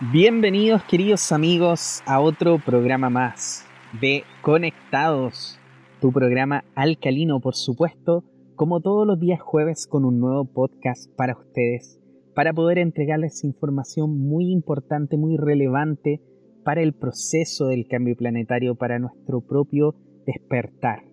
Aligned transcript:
Bienvenidos 0.00 0.82
queridos 0.84 1.30
amigos 1.30 2.02
a 2.06 2.22
otro 2.22 2.58
programa 2.58 3.10
más 3.10 3.66
de 4.00 4.24
Conectados, 4.40 5.58
tu 6.00 6.10
programa 6.10 6.64
alcalino 6.74 7.38
por 7.40 7.54
supuesto, 7.54 8.24
como 8.56 8.80
todos 8.80 9.06
los 9.06 9.20
días 9.20 9.42
jueves 9.42 9.86
con 9.86 10.06
un 10.06 10.18
nuevo 10.18 10.46
podcast 10.46 11.14
para 11.16 11.36
ustedes, 11.36 12.00
para 12.34 12.54
poder 12.54 12.78
entregarles 12.78 13.44
información 13.44 14.18
muy 14.18 14.50
importante, 14.50 15.18
muy 15.18 15.36
relevante 15.36 16.22
para 16.64 16.80
el 16.80 16.94
proceso 16.94 17.66
del 17.66 17.86
cambio 17.86 18.16
planetario, 18.16 18.76
para 18.76 18.98
nuestro 18.98 19.42
propio 19.42 19.96
despertar. 20.24 21.04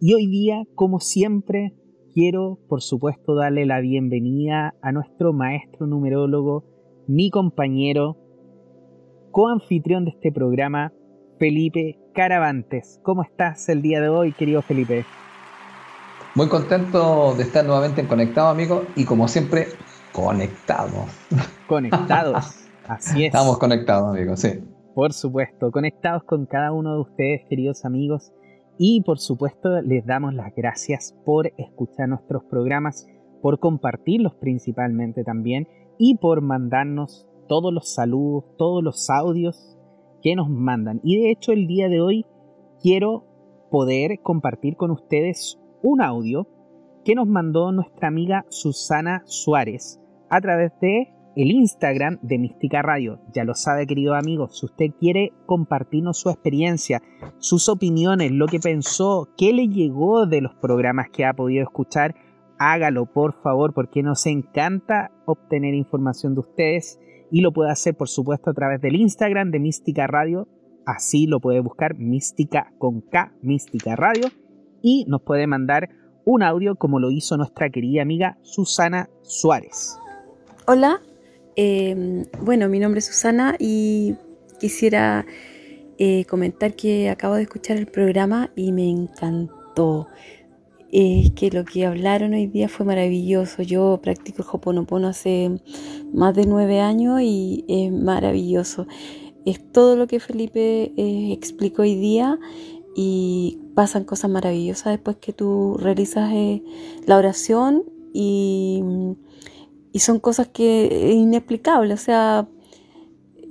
Y 0.00 0.14
hoy 0.14 0.28
día, 0.28 0.62
como 0.76 1.00
siempre, 1.00 1.74
quiero 2.12 2.60
por 2.68 2.82
supuesto 2.82 3.34
darle 3.34 3.66
la 3.66 3.80
bienvenida 3.80 4.76
a 4.80 4.92
nuestro 4.92 5.32
maestro 5.32 5.88
numerólogo, 5.88 6.73
mi 7.06 7.30
compañero, 7.30 8.16
coanfitrión 9.30 10.04
de 10.04 10.12
este 10.12 10.32
programa, 10.32 10.92
Felipe 11.38 11.98
Caravantes. 12.14 13.00
¿Cómo 13.02 13.22
estás 13.22 13.68
el 13.68 13.82
día 13.82 14.00
de 14.00 14.08
hoy, 14.08 14.32
querido 14.32 14.62
Felipe? 14.62 15.04
Muy 16.34 16.48
contento 16.48 17.34
de 17.36 17.42
estar 17.42 17.64
nuevamente 17.64 18.00
en 18.00 18.06
Conectado, 18.06 18.48
amigo, 18.48 18.84
y 18.96 19.04
como 19.04 19.28
siempre, 19.28 19.66
conectados. 20.12 21.06
Conectados, 21.66 22.66
así 22.88 23.24
es. 23.24 23.26
Estamos 23.26 23.58
conectados, 23.58 24.16
amigo, 24.16 24.36
sí. 24.36 24.64
Por 24.94 25.12
supuesto, 25.12 25.70
conectados 25.70 26.24
con 26.24 26.46
cada 26.46 26.72
uno 26.72 26.94
de 26.94 27.00
ustedes, 27.00 27.42
queridos 27.48 27.84
amigos, 27.84 28.32
y 28.78 29.02
por 29.02 29.18
supuesto 29.18 29.82
les 29.82 30.06
damos 30.06 30.34
las 30.34 30.54
gracias 30.54 31.14
por 31.24 31.52
escuchar 31.58 32.08
nuestros 32.08 32.44
programas, 32.44 33.06
por 33.42 33.58
compartirlos 33.58 34.34
principalmente 34.36 35.22
también 35.22 35.68
y 35.98 36.16
por 36.16 36.40
mandarnos 36.40 37.26
todos 37.48 37.72
los 37.72 37.92
saludos, 37.92 38.44
todos 38.56 38.82
los 38.82 39.10
audios 39.10 39.76
que 40.22 40.34
nos 40.34 40.48
mandan. 40.48 41.00
Y 41.02 41.20
de 41.20 41.30
hecho 41.30 41.52
el 41.52 41.66
día 41.66 41.88
de 41.88 42.00
hoy 42.00 42.26
quiero 42.80 43.24
poder 43.70 44.20
compartir 44.22 44.76
con 44.76 44.90
ustedes 44.90 45.60
un 45.82 46.00
audio 46.00 46.46
que 47.04 47.14
nos 47.14 47.26
mandó 47.26 47.70
nuestra 47.72 48.08
amiga 48.08 48.46
Susana 48.48 49.22
Suárez 49.26 50.00
a 50.30 50.40
través 50.40 50.72
de 50.80 51.14
el 51.36 51.50
Instagram 51.50 52.18
de 52.22 52.38
Mística 52.38 52.82
Radio. 52.82 53.20
Ya 53.32 53.44
lo 53.44 53.54
sabe, 53.54 53.86
querido 53.86 54.14
amigo, 54.14 54.48
si 54.48 54.66
usted 54.66 54.86
quiere 54.98 55.32
compartirnos 55.46 56.18
su 56.18 56.30
experiencia, 56.30 57.02
sus 57.38 57.68
opiniones, 57.68 58.30
lo 58.30 58.46
que 58.46 58.60
pensó, 58.60 59.28
qué 59.36 59.52
le 59.52 59.68
llegó 59.68 60.26
de 60.26 60.40
los 60.40 60.54
programas 60.54 61.08
que 61.10 61.24
ha 61.24 61.34
podido 61.34 61.64
escuchar, 61.64 62.14
hágalo 62.72 63.06
por 63.06 63.34
favor 63.42 63.74
porque 63.74 64.02
nos 64.02 64.26
encanta 64.26 65.10
obtener 65.26 65.74
información 65.74 66.34
de 66.34 66.40
ustedes 66.40 66.98
y 67.30 67.40
lo 67.40 67.52
puede 67.52 67.70
hacer 67.70 67.94
por 67.94 68.08
supuesto 68.08 68.50
a 68.50 68.54
través 68.54 68.80
del 68.80 68.96
Instagram 68.96 69.50
de 69.50 69.58
Mística 69.58 70.06
Radio. 70.06 70.48
Así 70.86 71.26
lo 71.26 71.40
puede 71.40 71.60
buscar 71.60 71.96
Mística 71.98 72.72
con 72.78 73.00
K, 73.02 73.32
Mística 73.42 73.96
Radio. 73.96 74.28
Y 74.82 75.04
nos 75.08 75.22
puede 75.22 75.46
mandar 75.46 75.90
un 76.24 76.42
audio 76.42 76.76
como 76.76 77.00
lo 77.00 77.10
hizo 77.10 77.36
nuestra 77.36 77.70
querida 77.70 78.02
amiga 78.02 78.38
Susana 78.42 79.08
Suárez. 79.22 79.98
Hola, 80.66 81.00
em, 81.56 82.24
bueno, 82.42 82.68
mi 82.68 82.80
nombre 82.80 83.00
es 83.00 83.06
Susana 83.06 83.56
y 83.58 84.14
quisiera 84.58 85.26
eh, 85.98 86.24
comentar 86.24 86.74
que 86.74 87.10
acabo 87.10 87.34
de 87.34 87.42
escuchar 87.42 87.76
el 87.76 87.86
programa 87.86 88.50
y 88.56 88.72
me 88.72 88.88
encantó 88.88 90.08
es 90.94 91.32
que 91.32 91.50
lo 91.50 91.64
que 91.64 91.86
hablaron 91.86 92.34
hoy 92.34 92.46
día 92.46 92.68
fue 92.68 92.86
maravilloso. 92.86 93.62
Yo 93.62 93.98
practico 94.00 94.42
el 94.42 94.48
Hoponopono 94.52 95.08
hace 95.08 95.50
más 96.12 96.36
de 96.36 96.46
nueve 96.46 96.80
años 96.80 97.20
y 97.20 97.64
es 97.66 97.90
maravilloso. 97.90 98.86
Es 99.44 99.72
todo 99.72 99.96
lo 99.96 100.06
que 100.06 100.20
Felipe 100.20 100.92
eh, 100.96 101.32
explicó 101.32 101.82
hoy 101.82 101.96
día 101.96 102.38
y 102.94 103.58
pasan 103.74 104.04
cosas 104.04 104.30
maravillosas 104.30 104.92
después 104.92 105.16
que 105.16 105.32
tú 105.32 105.76
realizas 105.80 106.32
eh, 106.32 106.62
la 107.06 107.18
oración 107.18 107.82
y, 108.12 108.84
son 109.96 110.20
cosas 110.20 110.46
que 110.46 111.10
es 111.10 111.16
inexplicable. 111.16 111.92
O 111.92 111.96
sea, 111.96 112.48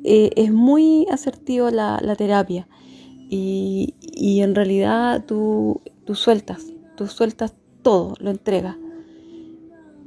eh, 0.06 0.30
es 0.38 0.54
muy 0.54 1.08
asertivo 1.12 1.70
la, 1.72 2.00
terapia 2.18 2.70
y, 3.30 3.96
y, 4.00 4.40
en 4.40 4.56
realidad 4.56 5.26
tú, 5.26 5.82
tú 6.06 6.16
sueltas 6.16 6.73
tú 6.96 7.08
sueltas 7.08 7.54
todo, 7.82 8.16
lo 8.20 8.30
entregas. 8.32 8.78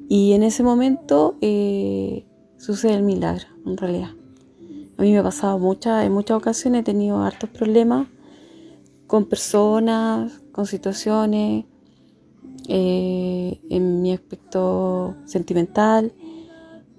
Y 0.09 0.33
en 0.33 0.43
ese 0.43 0.63
momento 0.63 1.37
eh, 1.41 2.27
sucede 2.59 2.95
el 2.95 3.03
milagro, 3.03 3.47
en 3.65 3.77
realidad. 3.77 4.11
A 4.99 5.03
mí 5.03 5.13
me 5.13 5.19
ha 5.19 5.23
pasado 5.23 5.59
muchas, 5.59 6.05
en 6.07 6.13
muchas 6.13 6.39
ocasiones 6.39 6.81
he 6.81 6.85
tenido 6.85 7.19
hartos 7.19 7.51
problemas 7.51 8.09
con 9.07 9.27
personas, 9.27 10.41
con 10.53 10.67
situaciones, 10.67 11.67
eh, 12.69 13.61
en 13.71 14.03
mi 14.03 14.13
aspecto 14.13 15.15
sentimental 15.25 16.13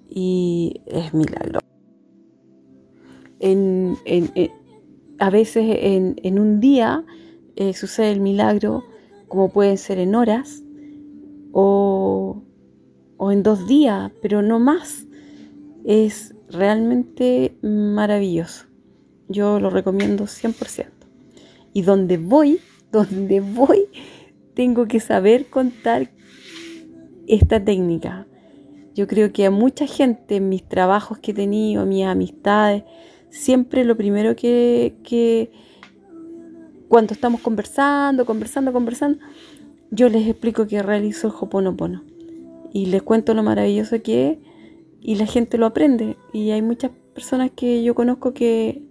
y 0.10 0.82
es 0.86 1.14
milagro. 1.14 1.60
a 5.20 5.30
veces 5.30 5.78
en, 5.82 6.40
un 6.40 6.60
día 6.60 7.04
eh, 7.56 7.74
sucede 7.74 8.12
el 8.12 8.22
milagro 8.22 8.86
como 9.28 9.50
pueden 9.50 9.78
ser 9.78 10.00
en 10.00 10.16
horas 10.16 10.64
o, 11.52 12.44
en 13.32 13.44
dos 13.44 13.68
días, 13.68 14.12
pero 14.22 14.42
no 14.42 14.60
más. 14.60 15.06
Es 15.86 16.36
realmente 16.50 17.58
maravilloso. 17.62 18.66
Yo 19.30 19.60
lo 19.60 19.70
recomiendo 19.70 20.26
100%. 20.26 20.86
Y 21.74 21.82
donde 21.82 22.18
voy, 22.18 22.60
donde 22.92 23.40
voy, 23.40 23.86
tengo 24.54 24.88
que 24.88 25.00
saber 25.00 25.48
contar 25.48 26.10
esta 27.28 27.64
técnica. 27.64 28.28
Yo 28.96 29.08
creo 29.08 29.32
que 29.32 29.46
a 29.46 29.52
mucha 29.52 29.86
gente 29.86 30.38
en 30.38 30.50
mis 30.50 30.68
trabajos 30.68 31.20
que 31.20 31.32
he 31.32 31.34
tenido, 31.34 31.86
mis 31.86 32.06
amistades, 32.06 32.84
siempre 33.30 33.84
lo 33.84 33.96
primero 33.96 34.36
que, 34.36 34.96
que 35.04 35.52
cuando 36.88 37.14
estamos 37.14 37.42
conversando, 37.42 38.26
conversando, 38.26 38.74
conversando, 38.74 39.20
yo 39.92 40.10
les 40.10 40.28
explico 40.28 40.68
que 40.68 40.82
realizo 40.82 41.28
el 41.28 41.34
Hoponopono 41.40 42.04
y 42.74 42.88
les 42.88 43.02
cuento 43.02 43.34
lo 43.34 43.44
maravilloso 43.44 44.02
que 44.02 44.32
es 44.32 44.38
y 45.02 45.16
la 45.16 45.26
gente 45.26 45.58
lo 45.58 45.66
aprende 45.66 46.18
y 46.34 46.52
hay 46.52 46.62
muchas 46.62 46.92
personas 47.14 47.52
que 47.56 47.84
yo 47.84 47.96
conozco 47.96 48.34
que, 48.34 48.82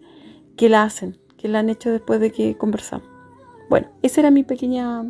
que 0.57 0.69
la 0.69 0.83
hacen, 0.83 1.19
que 1.37 1.49
la 1.49 1.61
han 1.61 1.69
hecho 1.69 1.91
después 1.91 2.21
de 2.21 2.33
que 2.33 2.57
conversamos. 2.57 3.09
Bueno, 3.69 3.89
esa 4.03 4.21
era 4.21 4.31
mi 4.31 4.43
pequeña 4.43 5.05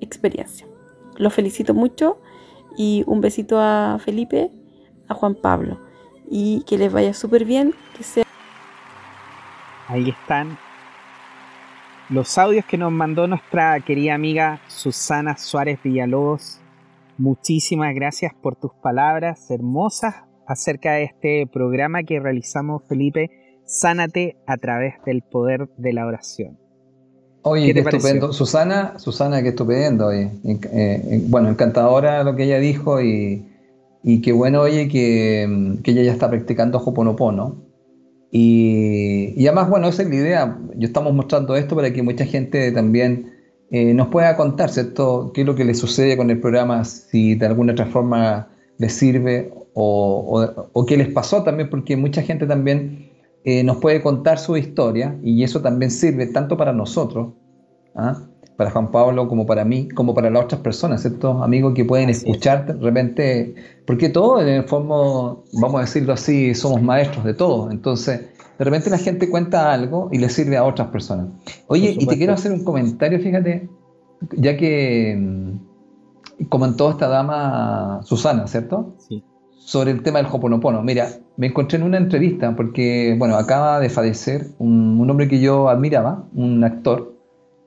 experiencia. 0.00 0.66
Los 1.16 1.34
felicito 1.34 1.74
mucho 1.74 2.20
y 2.76 3.04
un 3.06 3.20
besito 3.20 3.58
a 3.60 3.98
Felipe, 4.00 4.50
a 5.08 5.14
Juan 5.14 5.34
Pablo 5.34 5.78
y 6.30 6.62
que 6.62 6.78
les 6.78 6.92
vaya 6.92 7.14
súper 7.14 7.44
bien, 7.44 7.74
que 7.96 8.04
sea... 8.04 8.24
Ahí 9.88 10.10
están 10.10 10.58
los 12.10 12.38
audios 12.38 12.64
que 12.64 12.78
nos 12.78 12.90
mandó 12.90 13.26
nuestra 13.26 13.78
querida 13.80 14.14
amiga 14.14 14.60
Susana 14.68 15.36
Suárez 15.36 15.78
Villalobos. 15.82 16.60
Muchísimas 17.18 17.94
gracias 17.94 18.32
por 18.40 18.56
tus 18.56 18.72
palabras 18.82 19.50
hermosas 19.50 20.14
acerca 20.46 20.92
de 20.92 21.04
este 21.04 21.46
programa 21.52 22.02
que 22.04 22.18
realizamos, 22.18 22.82
Felipe. 22.88 23.30
Sánate 23.66 24.38
a 24.46 24.56
través 24.56 24.94
del 25.04 25.22
poder 25.22 25.68
de 25.76 25.92
la 25.92 26.06
oración. 26.06 26.58
Oye, 27.42 27.74
qué, 27.74 27.80
estupendo. 27.80 28.32
Susana, 28.32 28.98
Susana, 28.98 29.42
qué 29.42 29.50
estupendo. 29.50 30.10
Eh, 30.10 30.30
bueno, 31.28 31.50
encantadora 31.50 32.24
lo 32.24 32.34
que 32.34 32.44
ella 32.44 32.58
dijo 32.58 33.02
y, 33.02 33.46
y 34.02 34.22
qué 34.22 34.32
bueno, 34.32 34.62
oye, 34.62 34.88
que, 34.88 35.76
que 35.82 35.90
ella 35.90 36.02
ya 36.04 36.12
está 36.12 36.30
practicando 36.30 36.78
Hoponopono 36.78 37.67
y, 38.30 39.46
además, 39.46 39.70
bueno, 39.70 39.88
esa 39.88 40.02
es 40.02 40.08
la 40.08 40.14
idea. 40.14 40.58
Yo 40.76 40.86
estamos 40.86 41.12
mostrando 41.14 41.56
esto 41.56 41.74
para 41.74 41.92
que 41.92 42.02
mucha 42.02 42.24
gente 42.26 42.70
también 42.72 43.32
eh, 43.70 43.94
nos 43.94 44.08
pueda 44.08 44.36
contar, 44.36 44.70
¿cierto? 44.70 45.30
¿Qué 45.32 45.42
es 45.42 45.46
lo 45.46 45.54
que 45.54 45.64
le 45.64 45.74
sucede 45.74 46.16
con 46.16 46.30
el 46.30 46.40
programa? 46.40 46.84
Si 46.84 47.34
de 47.34 47.46
alguna 47.46 47.72
otra 47.72 47.86
forma 47.86 48.48
les 48.78 48.92
sirve 48.92 49.52
o, 49.74 50.84
qué 50.86 50.96
les 50.96 51.08
pasó 51.08 51.42
también, 51.42 51.70
porque 51.70 51.96
mucha 51.96 52.22
gente 52.22 52.46
también 52.46 53.10
eh, 53.44 53.62
nos 53.62 53.78
puede 53.78 54.02
contar 54.02 54.38
su 54.38 54.56
historia 54.56 55.18
y 55.22 55.42
eso 55.42 55.62
también 55.62 55.90
sirve 55.90 56.26
tanto 56.26 56.56
para 56.56 56.72
nosotros, 56.72 57.34
¿ah? 57.94 58.27
Para 58.58 58.72
Juan 58.72 58.90
Pablo 58.90 59.28
como 59.28 59.46
para 59.46 59.64
mí, 59.64 59.88
como 59.88 60.14
para 60.14 60.30
las 60.30 60.44
otras 60.46 60.60
personas, 60.62 61.02
¿cierto? 61.02 61.44
Amigos 61.44 61.74
que 61.74 61.84
pueden 61.84 62.10
escuchar 62.10 62.66
de 62.66 62.72
repente, 62.72 63.54
porque 63.86 64.08
todos 64.08 64.42
en 64.42 64.48
el 64.48 64.64
fondo, 64.64 65.44
vamos 65.52 65.78
a 65.78 65.82
decirlo 65.82 66.12
así, 66.12 66.56
somos 66.56 66.82
maestros 66.82 67.24
de 67.24 67.34
todo, 67.34 67.70
entonces 67.70 68.20
de 68.58 68.64
repente 68.64 68.90
la 68.90 68.98
gente 68.98 69.30
cuenta 69.30 69.72
algo 69.72 70.08
y 70.10 70.18
le 70.18 70.28
sirve 70.28 70.56
a 70.56 70.64
otras 70.64 70.88
personas. 70.88 71.28
Oye, 71.68 71.94
y 71.96 72.04
te 72.04 72.18
quiero 72.18 72.32
hacer 72.32 72.50
un 72.50 72.64
comentario, 72.64 73.20
fíjate, 73.20 73.68
ya 74.32 74.56
que 74.56 75.16
mm, 75.16 76.46
comentó 76.48 76.90
esta 76.90 77.06
dama 77.06 78.00
Susana, 78.02 78.48
¿cierto? 78.48 78.96
Sí. 78.98 79.22
sobre 79.56 79.92
el 79.92 80.02
tema 80.02 80.18
del 80.18 80.26
Hoponopono. 80.32 80.82
Mira, 80.82 81.10
me 81.36 81.46
encontré 81.46 81.78
en 81.78 81.84
una 81.84 81.98
entrevista 81.98 82.56
porque, 82.56 83.14
bueno, 83.16 83.36
acaba 83.36 83.78
de 83.78 83.88
fallecer 83.88 84.48
un, 84.58 85.08
hombre 85.08 85.28
que 85.28 85.38
yo 85.38 85.68
admiraba, 85.68 86.24
un 86.34 86.64
actor, 86.64 87.17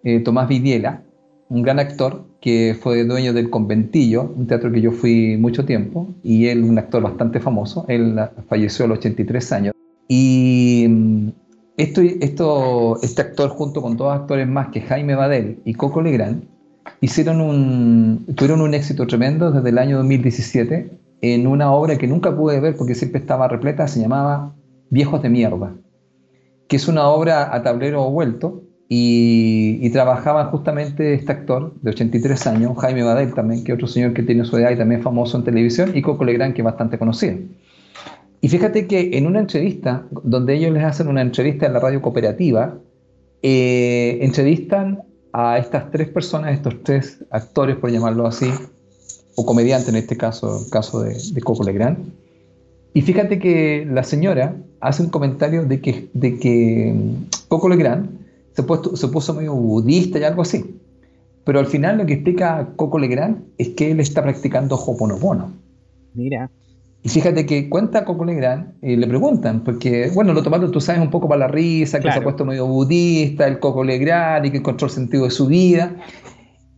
eh, 0.04 0.20
Tomás 0.20 0.48
Vidiela, 0.48 1.04
un 1.50 1.62
gran 1.62 1.80
actor 1.80 2.24
que 2.40 2.76
fue 2.80 3.04
dueño 3.04 3.34
del 3.34 3.50
Conventillo, 3.50 4.34
un 4.36 4.48
teatro 4.48 4.72
que 4.72 4.82
yo 4.82 4.92
fui 4.92 5.38
mucho 5.38 5.66
tiempo, 5.66 6.08
y 6.24 6.48
él, 6.48 6.64
un 6.64 6.80
actor 6.80 7.04
bastante 7.04 7.40
famoso, 7.40 7.86
él 7.88 8.20
falleció 8.50 8.86
a 8.86 8.88
los 8.88 9.00
83 9.00 9.52
años. 9.52 9.74
Y 10.08 10.86
mm, 10.90 11.30
esto, 11.78 12.02
esto, 12.02 13.00
este 13.02 13.22
actor, 13.22 13.50
junto 13.50 13.82
con 13.82 13.98
dos 13.98 14.14
actores 14.14 14.48
más 14.48 14.70
que 14.70 14.82
Jaime 14.82 15.16
Badel 15.16 15.60
y 15.66 15.74
Coco 15.74 16.02
Legrand, 16.02 16.44
hicieron 17.00 17.42
un, 17.42 18.26
tuvieron 18.36 18.62
un 18.62 18.74
éxito 18.74 19.06
tremendo 19.08 19.52
desde 19.52 19.70
el 19.70 19.78
año 19.78 19.98
2017 19.98 20.92
en 21.22 21.48
una 21.48 21.72
obra 21.72 21.98
que 21.98 22.08
nunca 22.08 22.36
pude 22.36 22.60
ver 22.60 22.76
porque 22.76 22.96
siempre 22.96 23.20
estaba 23.20 23.48
repleta, 23.48 23.88
se 23.88 24.00
llamaba 24.00 24.56
Viejos 24.90 25.22
de 25.22 25.30
Mierda, 25.30 25.76
que 26.68 26.76
es 26.76 26.88
una 26.88 27.08
obra 27.08 27.54
a 27.54 27.62
tablero 27.62 28.10
vuelto 28.10 28.64
y, 28.94 29.90
trabajaba 29.92 30.48
justamente 30.48 31.14
este 31.14 31.32
actor 31.32 31.74
de 31.82 31.92
83 31.92 32.48
años, 32.48 32.78
Jaime 32.78 33.04
Badel 33.04 33.34
también, 33.34 33.64
que 33.64 33.72
es 33.72 33.78
otro 33.78 33.88
señor 33.88 34.12
que 34.12 34.22
tiene 34.22 34.44
su 34.44 34.58
edad 34.58 34.72
y 34.72 34.76
también 34.76 35.02
famoso 35.02 35.38
en 35.38 35.46
televisión, 35.46 35.94
y 35.96 36.02
Coco 36.02 36.26
Legrand, 36.26 36.54
que 36.54 36.60
es 36.60 36.66
bastante 36.66 36.98
conocido. 36.98 37.38
Y 38.42 38.50
fíjate 38.50 38.88
que 38.88 39.18
en 39.18 39.28
una 39.28 39.40
entrevista, 39.40 40.04
donde 40.24 40.56
ellos 40.56 40.74
les 40.74 40.84
hacen 40.84 41.08
una 41.08 41.22
entrevista 41.22 41.68
en 41.68 41.72
la 41.72 41.80
radio 41.80 42.02
cooperativa, 42.02 42.80
eh, 43.42 44.20
entrevistan 44.24 45.04
a 45.32 45.58
estas 45.58 45.90
tres 45.90 46.10
personas, 46.10 46.52
estos 46.52 46.84
tres 46.84 47.24
actores, 47.30 47.78
por 47.78 47.92
llamarlo 47.92 48.28
así, 48.28 48.52
o 49.36 49.46
comediantes 49.46 49.88
en 49.88 49.96
este 49.96 50.18
caso, 50.18 50.66
el 50.66 50.70
caso 50.70 51.02
de, 51.02 51.16
Coco 51.42 51.64
Legrand. 51.64 51.98
Y 52.94 53.04
fíjate 53.04 53.40
que 53.40 53.88
la 53.90 54.04
señora 54.04 54.54
hace 54.82 55.02
un 55.02 55.10
comentario 55.12 55.64
de 55.64 55.80
que, 55.80 56.10
de 56.12 56.38
que 56.40 56.94
mm, 56.94 57.48
Coco 57.48 57.70
Legrand 57.70 58.21
se, 58.54 58.64
puesto, 58.64 58.96
se 58.96 59.08
puso 59.08 59.34
medio 59.34 59.54
budista 59.54 60.20
y 60.20 60.24
algo 60.24 60.42
así. 60.42 60.80
Pero 61.44 61.60
al 61.60 61.68
final 61.68 61.98
lo 61.98 62.06
que 62.06 62.14
explica 62.14 62.70
Coco 62.76 63.00
Legrand 63.00 63.44
es 63.58 63.70
que 63.70 63.92
él 63.92 64.00
está 64.00 64.22
practicando 64.22 64.76
Hoponopono. 64.76 65.52
Mira. 66.14 66.50
Y 67.04 67.10
fíjate 67.10 67.48
que 67.48 67.68
cuenta 67.68 68.06
Coco 68.06 68.26
Legrand 68.26 68.74
y 68.84 68.96
le 68.96 69.08
preguntan, 69.08 69.64
porque, 69.64 70.12
bueno, 70.14 70.34
lo 70.34 70.44
tomaron, 70.44 70.72
tú 70.72 70.80
sabes, 70.80 71.02
un 71.02 71.10
poco 71.10 71.28
para 71.28 71.40
la 71.40 71.48
risa, 71.48 72.00
que 72.00 72.12
se 72.12 72.20
ha 72.20 72.24
puesto 72.24 72.46
medio 72.46 72.68
budista, 72.68 73.48
el 73.48 73.60
Coco 73.60 73.84
Legrand 73.84 74.46
y 74.46 74.52
que 74.52 74.58
encontró 74.58 74.86
el 74.86 74.94
sentido 74.94 75.24
de 75.24 75.32
su 75.32 75.48
vida. 75.48 75.96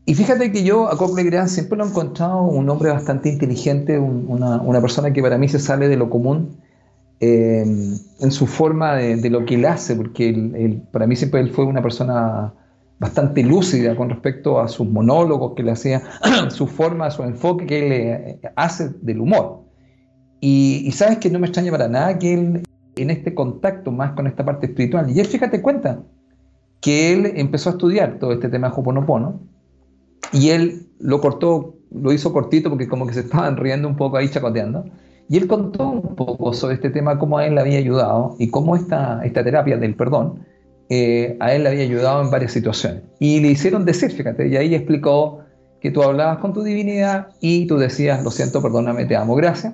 Y 0.05 0.15
fíjate 0.15 0.51
que 0.53 0.63
yo 0.63 0.87
a 0.87 0.97
Coco 0.97 1.17
Legrand 1.17 1.49
siempre 1.49 1.77
lo 1.77 1.85
he 1.85 1.89
encontrado 1.89 2.43
un 2.43 2.69
hombre 2.69 2.89
bastante 2.89 3.29
inteligente, 3.29 3.99
una, 3.99 4.61
una, 4.61 4.79
persona 4.79 5.11
que 5.11 5.21
para 5.21 5.37
mí 5.37 5.49
se 5.49 5.59
sale 5.59 5.89
de 5.89 5.97
lo 5.97 6.09
común 6.09 6.57
eh, 7.19 7.61
en 7.61 8.31
su 8.31 8.47
forma 8.47 8.95
de, 8.95 9.29
lo 9.29 9.45
que 9.45 9.55
él 9.55 9.65
hace, 9.65 9.95
porque 9.95 10.29
él, 10.29 10.83
para 10.91 11.07
mí 11.07 11.15
siempre 11.15 11.39
él 11.39 11.51
fue 11.51 11.65
una 11.65 11.81
persona 11.81 12.53
bastante 12.99 13.43
lúcida 13.43 13.95
con 13.95 14.09
respecto 14.09 14.59
a 14.59 14.67
sus 14.67 14.87
monólogos 14.87 15.53
que 15.55 15.63
le 15.63 15.71
hacía, 15.71 16.01
su 16.49 16.67
forma, 16.67 17.11
su 17.11 17.23
enfoque 17.23 17.65
que 17.65 17.85
él 17.85 17.91
eh, 17.91 18.39
hace 18.55 18.89
del 19.01 19.21
humor. 19.21 19.63
Y, 20.39 20.91
sabes 20.91 21.19
que 21.19 21.29
no 21.29 21.39
me 21.39 21.47
extraña 21.47 21.71
para 21.71 21.87
nada 21.87 22.19
que 22.19 22.33
él, 22.33 22.63
en 22.95 23.09
este 23.09 23.33
contacto 23.33 23.91
más 23.91 24.11
con 24.11 24.27
esta 24.27 24.43
parte 24.43 24.65
espiritual, 24.65 25.09
y 25.09 25.19
él, 25.19 25.25
fíjate, 25.25 25.61
cuenta 25.61 26.03
que 26.81 27.13
él 27.13 27.31
empezó 27.35 27.69
a 27.69 27.73
estudiar 27.73 28.19
todo 28.19 28.33
este 28.33 28.49
tema 28.49 28.67
de 28.67 28.73
Hoponopono, 28.75 29.39
y 30.33 30.49
él 30.49 30.87
lo 30.99 31.21
cortó, 31.21 31.77
lo 31.91 32.11
hizo 32.11 32.33
cortito 32.33 32.69
porque 32.69 32.87
como 32.87 33.07
que 33.07 33.13
se 33.13 33.21
estaban 33.21 33.55
riendo 33.55 33.87
un 33.87 33.95
poco 33.95 34.17
ahí 34.17 34.29
chacoteando, 34.29 34.85
y 35.29 35.37
él 35.37 35.47
contó 35.47 35.89
un 35.89 36.15
poco 36.15 36.53
sobre 36.53 36.75
este 36.75 36.89
tema, 36.89 37.17
cómo 37.17 37.37
a 37.37 37.45
él 37.45 37.55
le 37.55 37.61
había 37.61 37.77
ayudado 37.77 38.35
y 38.39 38.49
cómo 38.49 38.75
esta, 38.75 39.23
esta 39.23 39.43
terapia 39.43 39.77
del 39.77 39.95
perdón 39.95 40.45
eh, 40.89 41.37
a 41.39 41.53
él 41.53 41.63
le 41.63 41.69
había 41.69 41.83
ayudado 41.83 42.21
en 42.21 42.29
varias 42.29 42.51
situaciones. 42.51 43.03
Y 43.19 43.39
le 43.39 43.47
hicieron 43.49 43.85
decir, 43.85 44.11
fíjate, 44.11 44.47
y 44.47 44.57
ahí 44.57 44.75
explicó 44.75 45.39
que 45.81 45.91
tú 45.91 46.03
hablabas 46.03 46.37
con 46.37 46.53
tu 46.53 46.61
divinidad 46.61 47.29
y 47.41 47.65
tú 47.67 47.77
decías, 47.77 48.23
lo 48.23 48.31
siento, 48.31 48.61
perdóname, 48.61 49.05
te 49.05 49.15
amo, 49.15 49.35
gracias. 49.35 49.73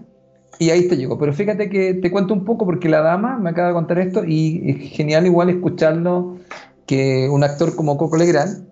Y 0.60 0.70
ahí 0.70 0.88
te 0.88 0.98
llegó. 0.98 1.18
Pero 1.18 1.34
fíjate 1.34 1.70
que 1.70 1.94
te 1.96 2.12
cuento 2.12 2.34
un 2.34 2.46
poco 2.46 2.66
porque 2.66 2.90
la 2.90 3.02
dama 3.02 3.38
me 3.38 3.50
acaba 3.50 3.70
de 3.70 3.74
contar 3.74 4.00
esto 4.00 4.24
y 4.26 4.62
es 4.66 4.92
genial 4.92 5.26
igual 5.26 5.50
escucharlo 5.50 6.38
que 6.86 7.30
un 7.30 7.44
actor 7.44 7.76
como 7.76 7.98
Coco 7.98 8.18
Legrand, 8.18 8.66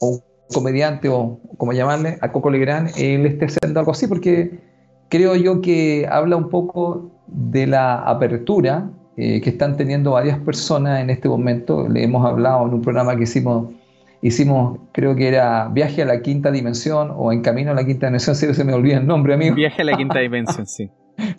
o 0.00 0.08
un 0.08 0.20
comediante, 0.52 1.08
o 1.08 1.40
como 1.56 1.72
llamarle, 1.72 2.18
a 2.20 2.32
Coco 2.32 2.50
Legrand, 2.50 2.90
él 2.98 3.26
esté 3.26 3.46
haciendo 3.46 3.80
algo 3.80 3.92
así 3.92 4.06
porque 4.06 4.71
creo 5.12 5.36
yo 5.36 5.60
que 5.60 6.08
habla 6.10 6.36
un 6.36 6.48
poco 6.48 7.10
de 7.26 7.66
la 7.66 7.98
apertura 7.98 8.90
eh, 9.18 9.42
que 9.42 9.50
están 9.50 9.76
teniendo 9.76 10.12
varias 10.12 10.38
personas 10.38 11.02
en 11.02 11.10
este 11.10 11.28
momento. 11.28 11.86
Le 11.86 12.02
hemos 12.02 12.24
hablado 12.24 12.66
en 12.66 12.72
un 12.72 12.80
programa 12.80 13.14
que 13.14 13.24
hicimos, 13.24 13.74
hicimos 14.22 14.78
creo 14.90 15.14
que 15.14 15.28
era 15.28 15.68
Viaje 15.68 16.00
a 16.00 16.06
la 16.06 16.22
Quinta 16.22 16.50
Dimensión 16.50 17.12
o 17.14 17.30
En 17.30 17.42
Camino 17.42 17.72
a 17.72 17.74
la 17.74 17.84
Quinta 17.84 18.06
Dimensión, 18.06 18.34
si 18.36 18.54
se 18.54 18.64
me 18.64 18.72
olvida 18.72 18.96
el 18.96 19.06
nombre, 19.06 19.34
amigo. 19.34 19.54
Viaje 19.54 19.82
a 19.82 19.84
la 19.84 19.98
Quinta 19.98 20.18
Dimensión, 20.20 20.66
sí. 20.66 20.88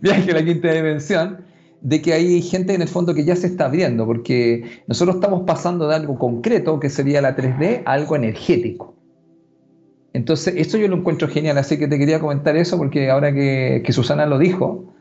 viaje 0.01 0.29
a 0.29 0.35
la 0.35 0.45
quinta 0.45 0.71
dimensión, 0.71 1.39
de 1.81 1.99
que 1.99 2.13
hay 2.13 2.43
gente 2.43 2.75
en 2.75 2.83
el 2.83 2.87
fondo 2.87 3.15
que 3.15 3.25
ya 3.25 3.35
se 3.35 3.47
está 3.47 3.65
abriendo, 3.65 4.05
porque 4.05 4.83
nosotros 4.85 5.15
estamos 5.15 5.41
pasando 5.47 5.87
de 5.87 5.95
algo 5.95 6.19
concreto, 6.19 6.79
que 6.79 6.91
sería 6.91 7.21
la 7.21 7.35
3D, 7.35 7.81
a 7.85 7.93
algo 7.93 8.15
energético. 8.15 8.93
Entonces, 10.13 10.55
esto 10.57 10.77
yo 10.77 10.87
lo 10.87 10.97
encuentro 10.97 11.27
genial, 11.27 11.57
así 11.57 11.77
que 11.79 11.87
te 11.87 11.97
quería 11.97 12.19
comentar 12.19 12.55
eso, 12.55 12.77
porque 12.77 13.09
ahora 13.09 13.33
que, 13.33 13.83
Susana 13.89 14.25
lo 14.27 14.37
dijo, 14.37 14.93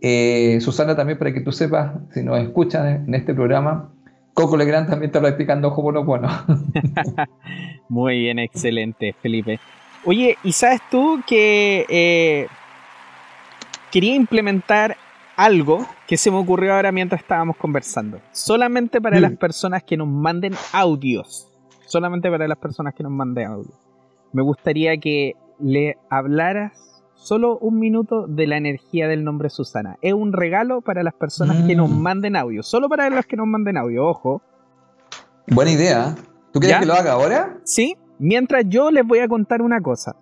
eh, 0.00 0.58
Susana 0.60 0.94
también 0.94 1.18
para 1.18 1.32
que 1.32 1.40
tú 1.40 1.52
sepas, 1.52 1.92
si 2.12 2.22
nos 2.22 2.38
escuchas 2.38 3.00
en 3.06 3.14
este 3.14 3.34
programa, 3.34 3.90
Coco 4.34 4.56
Legrand 4.56 4.88
también 4.88 5.08
está 5.08 5.20
practicando 5.20 5.70
bueno 5.70 6.28
Muy 7.88 8.20
bien, 8.20 8.38
excelente, 8.38 9.14
Felipe. 9.20 9.58
Oye, 10.04 10.36
¿y 10.44 10.52
sabes 10.52 10.80
tú 10.90 11.20
que 11.26 11.86
eh, 11.88 12.46
quería 13.90 14.14
implementar 14.14 14.96
algo 15.38 15.86
que 16.06 16.16
se 16.16 16.30
me 16.30 16.36
ocurrió 16.36 16.74
ahora 16.74 16.90
mientras 16.90 17.20
estábamos 17.20 17.56
conversando. 17.56 18.20
Solamente 18.32 19.00
para 19.00 19.20
las 19.20 19.32
personas 19.36 19.84
que 19.84 19.96
nos 19.96 20.08
manden 20.08 20.54
audios. 20.72 21.48
Solamente 21.86 22.28
para 22.28 22.48
las 22.48 22.58
personas 22.58 22.92
que 22.92 23.04
nos 23.04 23.12
manden 23.12 23.46
audios. 23.46 23.87
Me 24.32 24.42
gustaría 24.42 24.96
que 24.98 25.34
le 25.58 25.96
hablaras 26.10 27.02
solo 27.14 27.58
un 27.58 27.78
minuto 27.78 28.26
de 28.26 28.46
la 28.46 28.56
energía 28.56 29.08
del 29.08 29.24
nombre 29.24 29.50
Susana. 29.50 29.96
Es 30.02 30.12
un 30.12 30.32
regalo 30.32 30.80
para 30.80 31.02
las 31.02 31.14
personas 31.14 31.66
que 31.66 31.74
nos 31.74 31.90
mm. 31.90 32.00
manden 32.00 32.36
audio. 32.36 32.62
Solo 32.62 32.88
para 32.88 33.10
los 33.10 33.26
que 33.26 33.36
nos 33.36 33.46
manden 33.46 33.76
audio, 33.76 34.06
ojo. 34.06 34.42
Buena 35.48 35.72
idea. 35.72 36.14
¿Tú 36.52 36.60
quieres 36.60 36.80
que 36.80 36.86
lo 36.86 36.94
haga 36.94 37.12
ahora? 37.12 37.58
Sí. 37.64 37.96
Mientras 38.18 38.64
yo 38.66 38.90
les 38.90 39.06
voy 39.06 39.20
a 39.20 39.28
contar 39.28 39.62
una 39.62 39.80
cosa. 39.80 40.16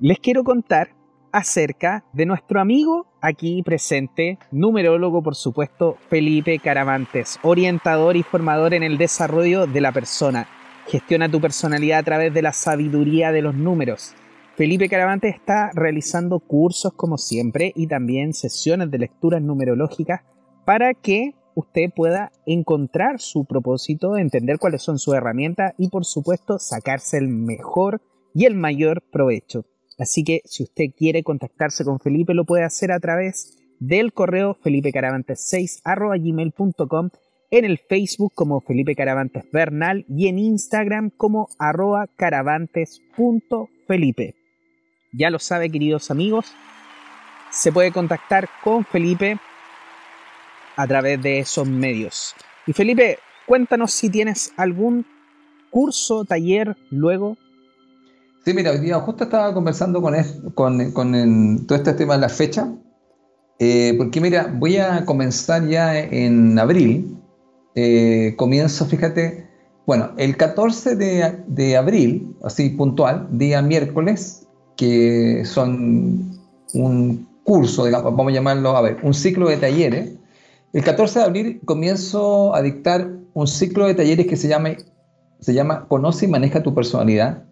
Les 0.00 0.18
quiero 0.18 0.44
contar 0.44 0.90
acerca 1.32 2.04
de 2.12 2.26
nuestro 2.26 2.60
amigo 2.60 3.06
aquí 3.20 3.62
presente, 3.62 4.38
numerólogo 4.50 5.22
por 5.22 5.34
supuesto, 5.34 5.96
Felipe 6.08 6.58
Caravantes, 6.58 7.38
orientador 7.42 8.16
y 8.16 8.22
formador 8.22 8.74
en 8.74 8.82
el 8.82 8.98
desarrollo 8.98 9.66
de 9.66 9.80
la 9.80 9.92
persona. 9.92 10.48
Gestiona 10.86 11.28
tu 11.28 11.40
personalidad 11.40 11.98
a 11.98 12.04
través 12.04 12.32
de 12.32 12.42
la 12.42 12.52
sabiduría 12.52 13.32
de 13.32 13.42
los 13.42 13.56
números. 13.56 14.14
Felipe 14.56 14.88
Caravantes 14.88 15.34
está 15.34 15.70
realizando 15.74 16.38
cursos 16.38 16.92
como 16.94 17.18
siempre 17.18 17.72
y 17.74 17.88
también 17.88 18.32
sesiones 18.32 18.90
de 18.90 18.98
lecturas 18.98 19.42
numerológicas 19.42 20.20
para 20.64 20.94
que 20.94 21.34
usted 21.56 21.90
pueda 21.94 22.30
encontrar 22.46 23.20
su 23.20 23.44
propósito, 23.44 24.16
entender 24.16 24.58
cuáles 24.58 24.82
son 24.82 24.98
sus 24.98 25.14
herramientas 25.14 25.74
y 25.76 25.88
por 25.88 26.04
supuesto 26.04 26.58
sacarse 26.60 27.18
el 27.18 27.28
mejor 27.28 28.00
y 28.32 28.44
el 28.44 28.54
mayor 28.54 29.02
provecho. 29.10 29.64
Así 29.98 30.22
que 30.22 30.40
si 30.44 30.62
usted 30.62 30.84
quiere 30.96 31.24
contactarse 31.24 31.84
con 31.84 31.98
Felipe, 31.98 32.32
lo 32.32 32.44
puede 32.44 32.62
hacer 32.62 32.92
a 32.92 33.00
través 33.00 33.58
del 33.80 34.12
correo 34.12 34.56
felipecaravantes6 34.62 35.80
en 37.50 37.64
el 37.64 37.78
Facebook 37.78 38.32
como 38.34 38.60
Felipe 38.60 38.94
Caravantes 38.94 39.44
Bernal 39.52 40.04
y 40.08 40.28
en 40.28 40.38
Instagram 40.38 41.10
como 41.10 41.48
arroba 41.58 42.06
caravantes.felipe. 42.16 44.34
Ya 45.12 45.30
lo 45.30 45.38
sabe, 45.38 45.70
queridos 45.70 46.10
amigos, 46.10 46.52
se 47.50 47.72
puede 47.72 47.92
contactar 47.92 48.48
con 48.62 48.84
Felipe 48.84 49.38
a 50.76 50.86
través 50.86 51.22
de 51.22 51.38
esos 51.38 51.66
medios. 51.68 52.34
Y 52.66 52.72
Felipe, 52.72 53.18
cuéntanos 53.46 53.92
si 53.92 54.10
tienes 54.10 54.52
algún 54.56 55.06
curso, 55.70 56.24
taller 56.24 56.76
luego 56.90 57.36
Sí, 58.46 58.54
mira, 58.54 58.70
hoy 58.70 58.78
día 58.78 59.00
justo 59.00 59.24
estaba 59.24 59.52
conversando 59.52 60.00
con, 60.00 60.14
con, 60.92 61.66
todo 61.66 61.76
este 61.76 61.94
tema 61.94 62.14
de 62.14 62.20
la 62.20 62.28
fecha, 62.28 62.72
eh, 63.58 63.92
porque 63.98 64.20
mira, 64.20 64.54
voy 64.56 64.76
a 64.76 65.04
comenzar 65.04 65.66
ya 65.66 65.98
en 65.98 66.56
abril, 66.56 67.18
eh, 67.76 68.34
comienzo, 68.36 68.86
fíjate, 68.86 69.46
bueno, 69.86 70.12
el 70.16 70.36
14 70.38 70.96
de, 70.96 71.76
abril, 71.76 72.34
así 72.42 72.70
puntual, 72.70 73.28
día 73.30 73.60
miércoles, 73.60 74.48
que 74.76 75.44
son 75.44 76.40
un 76.72 77.28
curso, 77.44 77.84
vamos 77.92 78.28
a 78.28 78.34
llamarlo, 78.34 78.76
a 78.76 78.80
ver, 78.80 78.96
un 79.02 79.12
ciclo 79.12 79.48
de 79.48 79.58
talleres. 79.58 80.14
El 80.72 80.82
14 80.82 81.18
de 81.18 81.24
abril 81.24 81.60
comienzo 81.66 82.54
a 82.54 82.62
dictar 82.62 83.10
un 83.34 83.46
ciclo 83.46 83.86
de 83.86 83.94
talleres 83.94 84.26
que 84.26 84.36
se 84.36 84.48
llama, 84.48 84.70
se 85.38 85.52
llama 85.52 85.86
Conoce 85.86 86.24
y 86.24 86.28
maneja 86.28 86.62
tu 86.62 86.74
personalidad, 86.74 87.44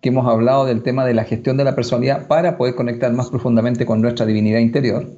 que 0.00 0.10
hemos 0.10 0.26
hablado 0.26 0.64
del 0.64 0.84
tema 0.84 1.04
de 1.04 1.14
la 1.14 1.24
gestión 1.24 1.56
de 1.56 1.64
la 1.64 1.74
personalidad 1.74 2.28
para 2.28 2.56
poder 2.56 2.76
conectar 2.76 3.12
más 3.12 3.30
profundamente 3.30 3.84
con 3.84 4.00
nuestra 4.00 4.26
divinidad 4.26 4.60
interior. 4.60 5.10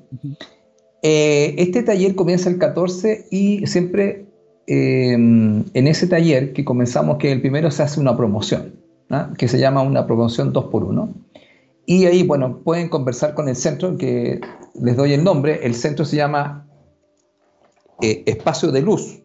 Eh, 1.02 1.54
este 1.58 1.82
taller 1.82 2.14
comienza 2.14 2.48
el 2.48 2.58
14 2.58 3.28
y 3.30 3.66
siempre 3.66 4.33
eh, 4.66 5.12
en 5.12 5.86
ese 5.86 6.06
taller 6.06 6.52
que 6.52 6.64
comenzamos, 6.64 7.18
que 7.18 7.32
el 7.32 7.40
primero 7.40 7.70
se 7.70 7.82
hace 7.82 8.00
una 8.00 8.16
promoción, 8.16 8.76
¿ah? 9.10 9.32
que 9.36 9.48
se 9.48 9.58
llama 9.58 9.82
una 9.82 10.06
promoción 10.06 10.52
2x1. 10.52 11.12
Y 11.86 12.06
ahí, 12.06 12.22
bueno, 12.22 12.60
pueden 12.64 12.88
conversar 12.88 13.34
con 13.34 13.48
el 13.48 13.56
centro, 13.56 13.98
que 13.98 14.40
les 14.80 14.96
doy 14.96 15.12
el 15.12 15.22
nombre. 15.22 15.66
El 15.66 15.74
centro 15.74 16.06
se 16.06 16.16
llama 16.16 16.66
eh, 18.00 18.22
Espacio 18.26 18.72
de 18.72 18.80
Luz, 18.80 19.22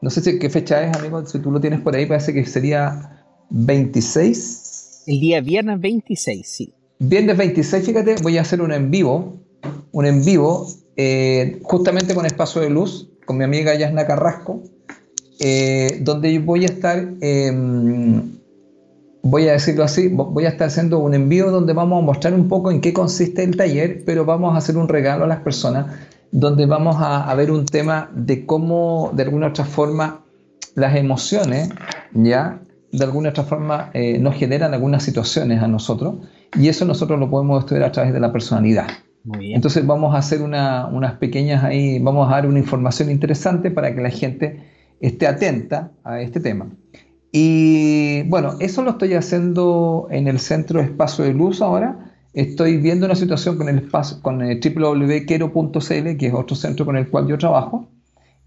no 0.00 0.10
sé 0.10 0.20
si, 0.20 0.38
qué 0.38 0.48
fecha 0.48 0.82
es, 0.82 0.96
amigo, 0.96 1.26
si 1.26 1.40
tú 1.40 1.50
lo 1.50 1.60
tienes 1.60 1.80
por 1.80 1.96
ahí, 1.96 2.06
parece 2.06 2.32
que 2.32 2.46
sería 2.46 3.26
26. 3.50 4.63
El 5.06 5.20
día 5.20 5.40
viernes 5.40 5.80
26, 5.80 6.46
sí. 6.46 6.72
Viernes 6.98 7.36
26, 7.36 7.86
fíjate, 7.86 8.16
voy 8.22 8.38
a 8.38 8.42
hacer 8.42 8.60
un 8.60 8.72
en 8.72 8.90
vivo 8.90 9.44
un 9.94 10.06
en 10.06 10.24
vivo, 10.24 10.66
eh, 10.96 11.60
justamente 11.62 12.14
con 12.14 12.26
Espacio 12.26 12.60
de 12.60 12.70
Luz, 12.70 13.08
con 13.24 13.38
mi 13.38 13.44
amiga 13.44 13.74
Yasna 13.74 14.06
Carrasco, 14.06 14.62
eh, 15.38 16.00
donde 16.02 16.38
voy 16.40 16.64
a 16.64 16.66
estar, 16.66 16.98
em, 17.20 18.22
voy 19.22 19.48
a 19.48 19.52
decirlo 19.52 19.84
así, 19.84 20.08
voy 20.08 20.46
a 20.46 20.48
estar 20.48 20.66
haciendo 20.66 20.98
un 20.98 21.14
envío 21.14 21.50
donde 21.52 21.72
vamos 21.72 22.02
a 22.02 22.04
mostrar 22.04 22.34
un 22.34 22.48
poco 22.48 22.72
en 22.72 22.80
qué 22.80 22.92
consiste 22.92 23.44
el 23.44 23.56
taller, 23.56 24.02
pero 24.04 24.24
vamos 24.24 24.54
a 24.54 24.58
hacer 24.58 24.76
un 24.76 24.88
regalo 24.88 25.24
a 25.24 25.28
las 25.28 25.40
personas, 25.40 25.86
donde 26.32 26.66
vamos 26.66 26.96
a, 26.98 27.32
ver 27.36 27.52
un 27.52 27.64
tema 27.64 28.10
de 28.14 28.44
cómo, 28.44 29.12
de 29.14 29.22
alguna 29.22 29.48
otra 29.48 29.64
forma, 29.64 30.24
las 30.74 30.96
emociones, 30.96 31.68
¿ya? 32.12 32.60
De 32.96 33.04
alguna 33.04 33.30
otra 33.30 33.42
forma 33.42 33.90
eh, 33.92 34.18
nos 34.18 34.36
generan 34.36 34.72
algunas 34.72 35.02
situaciones 35.02 35.60
a 35.62 35.66
nosotros, 35.66 36.16
y 36.56 36.68
eso 36.68 36.84
nosotros 36.84 37.18
lo 37.18 37.28
podemos 37.28 37.64
estudiar 37.64 37.84
a 37.84 37.92
través 37.92 38.12
de 38.12 38.20
la 38.20 38.32
personalidad. 38.32 38.86
Entonces 39.40 39.86
vamos 39.86 40.14
a 40.14 40.18
hacer 40.18 40.42
unas 40.42 41.12
pequeñas 41.14 41.64
ahí, 41.64 41.98
vamos 41.98 42.28
a 42.28 42.32
dar 42.32 42.46
una 42.46 42.58
información 42.58 43.10
interesante 43.10 43.70
para 43.70 43.94
que 43.94 44.00
la 44.02 44.10
gente 44.10 44.60
esté 45.00 45.26
atenta 45.26 45.90
a 46.04 46.20
este 46.20 46.40
tema. 46.40 46.68
Y 47.32 48.22
bueno, 48.28 48.54
eso 48.60 48.82
lo 48.82 48.90
estoy 48.90 49.14
haciendo 49.14 50.06
en 50.10 50.28
el 50.28 50.38
Centro 50.38 50.80
Espacio 50.80 51.24
de 51.24 51.32
Luz 51.32 51.62
ahora. 51.62 52.12
Estoy 52.32 52.76
viendo 52.76 53.06
una 53.06 53.16
situación 53.16 53.56
con 53.56 53.68
el, 53.68 53.78
espacio, 53.78 54.20
con 54.22 54.40
el 54.42 54.60
www.quero.cl, 54.60 56.16
que 56.16 56.26
es 56.26 56.34
otro 56.34 56.54
centro 56.54 56.86
con 56.86 56.96
el 56.96 57.08
cual 57.08 57.26
yo 57.26 57.38
trabajo. 57.38 57.88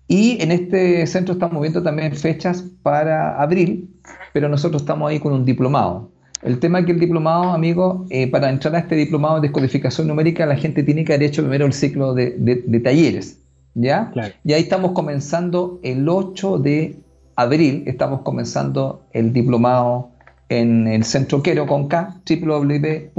Y 0.08 0.42
en 0.42 0.52
este 0.52 1.06
centro 1.06 1.34
estamos 1.34 1.62
viendo 1.62 1.84
también 1.84 2.16
fechas 2.16 2.64
para 2.82 3.42
abril, 3.42 3.90
pero 4.34 4.48
nosotros 4.48 4.82
estamos 4.82 5.10
ahí 5.10 5.20
con 5.20 5.34
un 5.34 5.44
diplomado. 5.44 6.10
El 6.44 6.60
tema 6.60 6.80
es 6.80 6.86
que 6.86 6.94
el 6.94 7.00
diplomado, 7.00 7.52
amigo, 7.52 8.06
eh, 8.10 8.30
para 8.30 8.50
entrar 8.50 8.76
a 8.76 8.80
este 8.80 8.96
diplomado 8.96 9.36
de 9.36 9.42
descodificación 9.42 10.08
numérica, 10.08 10.46
la 10.46 10.56
gente 10.56 10.84
tiene 10.84 11.04
que 11.04 11.14
haber 11.14 11.28
hecho 11.28 11.42
primero 11.42 11.66
el 11.66 11.74
ciclo 11.74 12.14
de, 12.14 12.82
talleres, 12.84 13.42
¿ya? 13.74 14.14
Y 14.46 14.54
ahí 14.54 14.62
estamos 14.62 14.92
comenzando 14.92 15.80
el 15.84 16.08
8 16.08 16.60
de 16.60 17.00
abril, 17.36 17.84
estamos 17.88 18.22
comenzando 18.22 19.02
el 19.12 19.34
diplomado 19.34 20.12
en 20.50 20.88
el 20.88 21.04
centro 21.04 21.42
Quero 21.42 21.66
con 21.66 21.88
K, 21.88 22.22
www.quero.cl. 22.30 23.18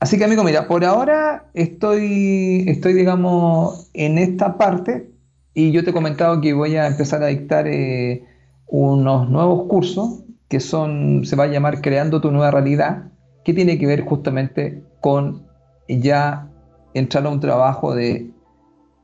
Así 0.00 0.16
que, 0.16 0.24
amigo, 0.24 0.44
mira, 0.44 0.68
por 0.68 0.84
ahora 0.84 1.50
estoy, 1.54 2.64
estoy, 2.68 2.92
digamos, 2.92 3.90
en 3.94 4.18
esta 4.18 4.56
parte 4.56 5.10
y 5.54 5.72
yo 5.72 5.82
te 5.82 5.90
he 5.90 5.92
comentado 5.92 6.40
que 6.40 6.52
voy 6.52 6.76
a 6.76 6.86
empezar 6.86 7.20
a 7.22 7.26
dictar 7.26 7.66
eh, 7.66 8.24
unos 8.68 9.28
nuevos 9.28 9.66
cursos 9.68 10.22
que 10.48 10.60
son, 10.60 11.24
se 11.24 11.34
va 11.34 11.44
a 11.44 11.48
llamar 11.48 11.80
Creando 11.80 12.20
tu 12.20 12.30
nueva 12.30 12.52
realidad, 12.52 13.10
que 13.44 13.54
tiene 13.54 13.76
que 13.76 13.86
ver 13.86 14.02
justamente 14.02 14.84
con 15.00 15.46
ya 15.88 16.48
entrar 16.94 17.26
a 17.26 17.30
un 17.30 17.40
trabajo 17.40 17.92
de, 17.94 18.30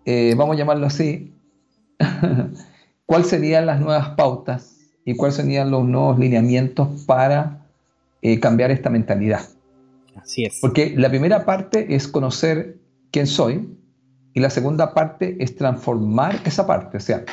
eh, 0.04 0.34
vamos 0.36 0.54
a 0.54 0.58
llamarlo 0.58 0.86
así, 0.86 1.34
cuáles 3.06 3.26
serían 3.26 3.66
las 3.66 3.80
nuevas 3.80 4.10
pautas 4.10 4.78
y 5.04 5.16
cuáles 5.16 5.34
serían 5.34 5.72
los 5.72 5.84
nuevos 5.84 6.20
lineamientos 6.20 7.04
para 7.04 7.66
eh, 8.22 8.38
cambiar 8.38 8.70
esta 8.70 8.90
mentalidad. 8.90 9.40
Así 10.24 10.44
es. 10.44 10.58
Porque 10.60 10.94
la 10.96 11.08
primera 11.08 11.44
parte 11.44 11.94
es 11.94 12.08
conocer 12.08 12.78
quién 13.12 13.28
soy 13.28 13.68
y 14.32 14.40
la 14.40 14.50
segunda 14.50 14.94
parte 14.94 15.36
es 15.38 15.54
transformar 15.54 16.40
esa 16.44 16.66
parte. 16.66 16.96
O 16.96 17.00
sea, 17.00 17.24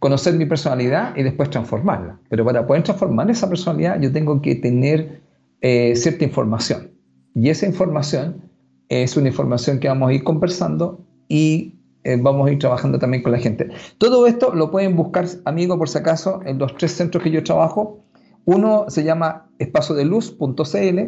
conocer 0.00 0.34
mi 0.34 0.46
personalidad 0.46 1.16
y 1.16 1.22
después 1.22 1.50
transformarla. 1.50 2.18
Pero 2.28 2.44
para 2.44 2.66
poder 2.66 2.82
transformar 2.82 3.30
esa 3.30 3.48
personalidad 3.48 4.00
yo 4.00 4.10
tengo 4.10 4.42
que 4.42 4.56
tener 4.56 5.20
eh, 5.60 5.94
cierta 5.94 6.24
información. 6.24 6.90
Y 7.34 7.50
esa 7.50 7.66
información 7.66 8.50
es 8.88 9.16
una 9.16 9.28
información 9.28 9.78
que 9.78 9.88
vamos 9.88 10.10
a 10.10 10.12
ir 10.14 10.24
conversando 10.24 11.04
y 11.28 11.78
eh, 12.04 12.16
vamos 12.18 12.48
a 12.48 12.52
ir 12.52 12.58
trabajando 12.58 12.98
también 12.98 13.22
con 13.22 13.32
la 13.32 13.38
gente. 13.38 13.68
Todo 13.98 14.26
esto 14.26 14.54
lo 14.54 14.70
pueden 14.70 14.96
buscar, 14.96 15.26
amigos, 15.44 15.78
por 15.78 15.88
si 15.88 15.98
acaso, 15.98 16.40
en 16.44 16.58
los 16.58 16.74
tres 16.76 16.92
centros 16.92 17.22
que 17.22 17.30
yo 17.30 17.44
trabajo. 17.44 18.04
Uno 18.44 18.86
se 18.88 19.04
llama 19.04 19.50
espaciodeluz.cl, 19.58 20.98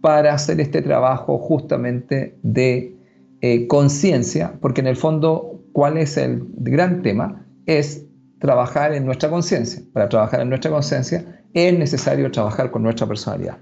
para 0.00 0.34
hacer 0.34 0.60
este 0.60 0.82
trabajo 0.82 1.38
justamente 1.38 2.38
de 2.42 2.96
eh, 3.40 3.66
conciencia, 3.66 4.56
porque 4.60 4.80
en 4.80 4.86
el 4.86 4.94
fondo, 4.96 5.60
¿cuál 5.72 5.98
es 5.98 6.16
el 6.16 6.44
gran 6.58 7.02
tema? 7.02 7.44
Es 7.66 8.04
trabajar 8.38 8.94
en 8.94 9.04
nuestra 9.04 9.30
conciencia. 9.30 9.82
Para 9.92 10.08
trabajar 10.08 10.40
en 10.40 10.48
nuestra 10.48 10.70
conciencia 10.70 11.37
es 11.52 11.78
necesario 11.78 12.30
trabajar 12.30 12.70
con 12.70 12.82
nuestra 12.82 13.06
personalidad. 13.06 13.58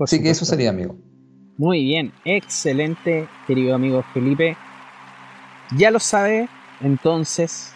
Así 0.00 0.22
que 0.22 0.30
eso 0.30 0.44
sería, 0.44 0.70
amigo. 0.70 0.96
Muy 1.56 1.82
bien, 1.82 2.12
excelente, 2.24 3.26
querido 3.46 3.74
amigo 3.74 4.04
Felipe. 4.14 4.56
Ya 5.76 5.90
lo 5.90 5.98
sabe, 5.98 6.48
entonces, 6.80 7.74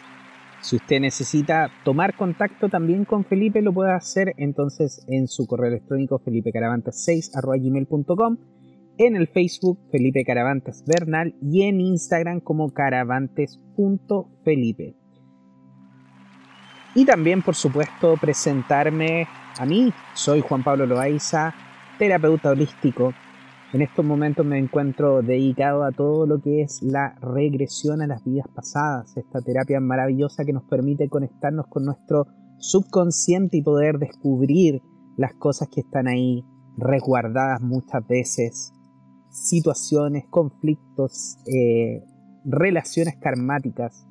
si 0.60 0.76
usted 0.76 1.00
necesita 1.00 1.68
tomar 1.84 2.16
contacto 2.16 2.68
también 2.68 3.04
con 3.04 3.24
Felipe, 3.24 3.60
lo 3.60 3.72
puede 3.72 3.92
hacer 3.92 4.34
entonces 4.36 5.04
en 5.08 5.26
su 5.26 5.48
correo 5.48 5.66
electrónico 5.68 6.22
felipecaravantes6.gmail.com, 6.24 8.36
en 8.98 9.16
el 9.16 9.26
Facebook 9.26 9.80
Felipe 9.90 10.24
Caravantes 10.24 10.84
Bernal 10.86 11.34
y 11.42 11.62
en 11.62 11.80
Instagram 11.80 12.38
como 12.40 12.72
caravantes.felipe. 12.72 15.01
Y 16.94 17.04
también, 17.04 17.42
por 17.42 17.54
supuesto, 17.54 18.16
presentarme 18.20 19.26
a 19.58 19.64
mí. 19.64 19.92
Soy 20.14 20.40
Juan 20.40 20.62
Pablo 20.62 20.86
Loaiza, 20.86 21.54
terapeuta 21.98 22.50
holístico, 22.50 23.12
en 23.72 23.80
estos 23.80 24.04
momentos 24.04 24.44
me 24.44 24.58
encuentro 24.58 25.22
dedicado 25.22 25.82
a 25.84 25.92
todo 25.92 26.26
lo 26.26 26.42
que 26.42 26.60
es 26.60 26.82
la 26.82 27.14
regresión 27.22 28.02
a 28.02 28.06
las 28.06 28.22
vidas 28.22 28.46
pasadas, 28.54 29.16
esta 29.16 29.40
terapia 29.40 29.80
maravillosa 29.80 30.44
que 30.44 30.52
nos 30.52 30.64
permite 30.64 31.08
conectarnos 31.08 31.68
con 31.68 31.86
nuestro 31.86 32.26
subconsciente 32.58 33.56
y 33.56 33.62
poder 33.62 33.98
descubrir 33.98 34.82
las 35.16 35.32
cosas 35.34 35.68
que 35.70 35.80
están 35.80 36.06
ahí 36.06 36.44
resguardadas 36.76 37.62
muchas 37.62 38.06
veces, 38.06 38.74
situaciones, 39.30 40.26
conflictos, 40.28 41.38
eh, 41.46 42.04
relaciones 42.44 43.16
karmáticas 43.16 44.06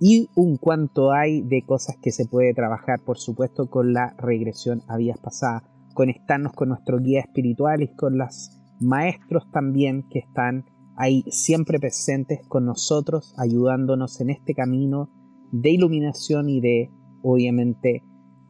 y 0.00 0.28
un 0.34 0.56
cuanto 0.56 1.12
hay 1.12 1.42
de 1.42 1.62
cosas 1.62 1.96
que 2.02 2.12
se 2.12 2.26
puede 2.26 2.54
trabajar, 2.54 3.00
por 3.00 3.18
supuesto, 3.18 3.70
con 3.70 3.92
la 3.92 4.14
regresión 4.18 4.82
a 4.88 4.96
vías 4.96 5.18
pasadas, 5.18 5.62
conectarnos 5.94 6.52
con 6.52 6.68
nuestro 6.68 6.98
guía 6.98 7.20
espiritual 7.20 7.82
y 7.82 7.88
con 7.88 8.18
los 8.18 8.50
maestros 8.80 9.50
también 9.50 10.04
que 10.10 10.18
están 10.18 10.66
ahí 10.96 11.24
siempre 11.30 11.78
presentes 11.78 12.40
con 12.46 12.66
nosotros, 12.66 13.34
ayudándonos 13.38 14.20
en 14.20 14.30
este 14.30 14.54
camino 14.54 15.10
de 15.50 15.70
iluminación 15.70 16.50
y 16.50 16.60
de, 16.60 16.90
obviamente, 17.22 18.02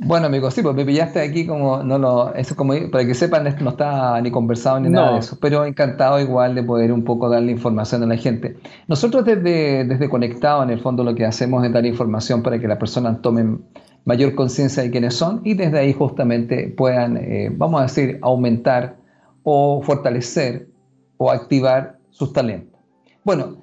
Bueno, 0.04 0.26
amigos, 0.26 0.54
sí, 0.54 0.62
pues 0.62 0.74
me 0.74 0.84
pillaste 0.84 1.20
aquí 1.20 1.46
como, 1.46 1.84
no 1.84 1.96
lo, 1.96 2.34
eso 2.34 2.56
como, 2.56 2.74
para 2.90 3.06
que 3.06 3.14
sepan, 3.14 3.46
esto 3.46 3.62
no 3.62 3.70
está 3.70 4.20
ni 4.20 4.32
conversado 4.32 4.80
ni 4.80 4.88
nada 4.88 5.12
de 5.12 5.18
eso, 5.20 5.38
pero 5.40 5.64
encantado 5.64 6.18
igual 6.18 6.56
de 6.56 6.64
poder 6.64 6.92
un 6.92 7.04
poco 7.04 7.28
darle 7.28 7.52
información 7.52 8.02
a 8.02 8.06
la 8.06 8.16
gente. 8.16 8.56
Nosotros 8.88 9.24
desde, 9.24 9.84
desde 9.84 10.08
Conectado, 10.08 10.62
en 10.64 10.70
el 10.70 10.80
fondo, 10.80 11.04
lo 11.04 11.14
que 11.14 11.24
hacemos 11.24 11.64
es 11.64 11.72
dar 11.72 11.86
información 11.86 12.42
para 12.42 12.58
que 12.58 12.66
las 12.66 12.78
personas 12.78 13.22
tomen 13.22 13.64
mayor 14.04 14.34
conciencia 14.34 14.82
de 14.82 14.90
quiénes 14.90 15.14
son 15.14 15.40
y 15.44 15.54
desde 15.54 15.78
ahí 15.78 15.92
justamente 15.92 16.74
puedan, 16.76 17.16
eh, 17.16 17.50
vamos 17.52 17.80
a 17.80 17.84
decir, 17.84 18.18
aumentar 18.22 18.96
o 19.44 19.82
fortalecer 19.82 20.68
o 21.16 21.30
activar 21.30 21.98
sus 22.10 22.32
talentos. 22.32 22.80
Bueno, 23.22 23.58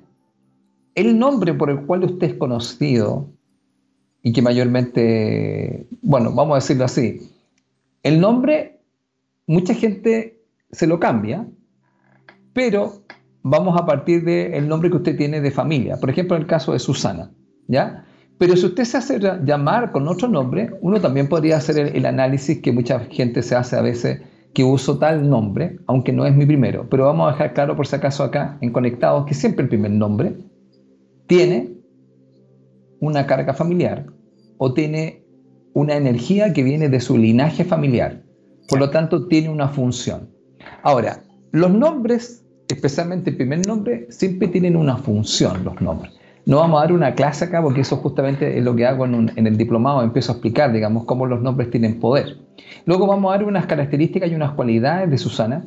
el 0.95 1.19
nombre 1.19 1.53
por 1.53 1.69
el 1.69 1.85
cual 1.85 2.05
usted 2.05 2.27
es 2.27 2.33
conocido 2.35 3.27
y 4.21 4.33
que 4.33 4.41
mayormente, 4.41 5.87
bueno, 6.01 6.33
vamos 6.33 6.53
a 6.53 6.55
decirlo 6.55 6.85
así, 6.85 7.29
el 8.03 8.19
nombre, 8.19 8.79
mucha 9.47 9.73
gente 9.73 10.41
se 10.71 10.87
lo 10.87 10.99
cambia, 10.99 11.47
pero 12.53 13.03
vamos 13.41 13.79
a 13.79 13.85
partir 13.85 14.23
del 14.23 14.67
nombre 14.67 14.89
que 14.89 14.97
usted 14.97 15.17
tiene 15.17 15.41
de 15.41 15.51
familia. 15.51 15.97
Por 15.97 16.09
ejemplo, 16.09 16.35
el 16.35 16.47
caso 16.47 16.73
de 16.73 16.79
Susana, 16.79 17.31
¿ya? 17.67 18.05
Pero 18.37 18.55
si 18.55 18.65
usted 18.67 18.85
se 18.85 18.97
hace 18.97 19.19
llamar 19.43 19.91
con 19.91 20.07
otro 20.07 20.27
nombre, 20.27 20.71
uno 20.81 21.01
también 21.01 21.27
podría 21.27 21.57
hacer 21.57 21.77
el 21.95 22.05
análisis 22.05 22.61
que 22.61 22.71
mucha 22.71 22.99
gente 23.01 23.41
se 23.41 23.55
hace 23.55 23.75
a 23.75 23.81
veces 23.81 24.21
que 24.53 24.63
uso 24.63 24.97
tal 24.97 25.29
nombre, 25.29 25.79
aunque 25.87 26.11
no 26.13 26.25
es 26.25 26.35
mi 26.35 26.45
primero, 26.45 26.87
pero 26.89 27.05
vamos 27.05 27.29
a 27.29 27.33
dejar 27.33 27.53
claro 27.53 27.75
por 27.75 27.85
si 27.85 27.95
acaso 27.95 28.23
acá 28.23 28.57
en 28.61 28.71
Conectados 28.71 29.25
que 29.25 29.33
siempre 29.33 29.63
el 29.63 29.69
primer 29.69 29.91
nombre 29.91 30.37
tiene 31.27 31.78
una 32.99 33.25
carga 33.25 33.53
familiar 33.53 34.05
o 34.57 34.73
tiene 34.73 35.23
una 35.73 35.95
energía 35.95 36.53
que 36.53 36.63
viene 36.63 36.89
de 36.89 36.99
su 36.99 37.17
linaje 37.17 37.63
familiar. 37.63 38.23
Por 38.67 38.79
lo 38.79 38.89
tanto, 38.89 39.27
tiene 39.27 39.49
una 39.49 39.69
función. 39.69 40.29
Ahora, 40.83 41.23
los 41.51 41.71
nombres, 41.71 42.45
especialmente 42.67 43.31
el 43.31 43.37
primer 43.37 43.65
nombre, 43.65 44.07
siempre 44.09 44.47
tienen 44.47 44.75
una 44.75 44.97
función, 44.97 45.63
los 45.63 45.81
nombres. 45.81 46.13
No 46.45 46.57
vamos 46.57 46.79
a 46.79 46.85
dar 46.85 46.93
una 46.93 47.15
clase 47.15 47.45
acá 47.45 47.61
porque 47.61 47.81
eso 47.81 47.97
justamente 47.97 48.57
es 48.57 48.63
lo 48.63 48.75
que 48.75 48.85
hago 48.85 49.05
en, 49.05 49.31
el 49.35 49.57
diplomado, 49.57 50.01
empiezo 50.01 50.31
a 50.31 50.35
explicar, 50.35 50.71
digamos, 50.71 51.05
cómo 51.05 51.25
los 51.25 51.41
nombres 51.41 51.69
tienen 51.69 51.99
poder. 51.99 52.37
Luego 52.85 53.07
vamos 53.07 53.29
a 53.29 53.37
dar 53.37 53.45
unas 53.45 53.65
características 53.65 54.31
y 54.31 54.35
unas 54.35 54.51
cualidades 54.53 55.09
de 55.09 55.17
Susana 55.17 55.65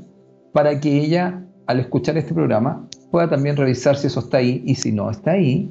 para 0.53 0.81
que 0.81 0.99
ella, 0.99 1.45
al 1.67 1.81
escuchar 1.81 2.17
este 2.19 2.35
programa, 2.35 2.89
pueda 3.11 3.29
también 3.29 3.57
revisar 3.57 3.97
si 3.97 4.09
eso 4.09 4.21
está 4.21 4.39
ahí 4.39 4.63
y 4.67 4.75
si 4.75 4.93
no 4.93 5.11
está 5.11 5.33
ahí, 5.33 5.71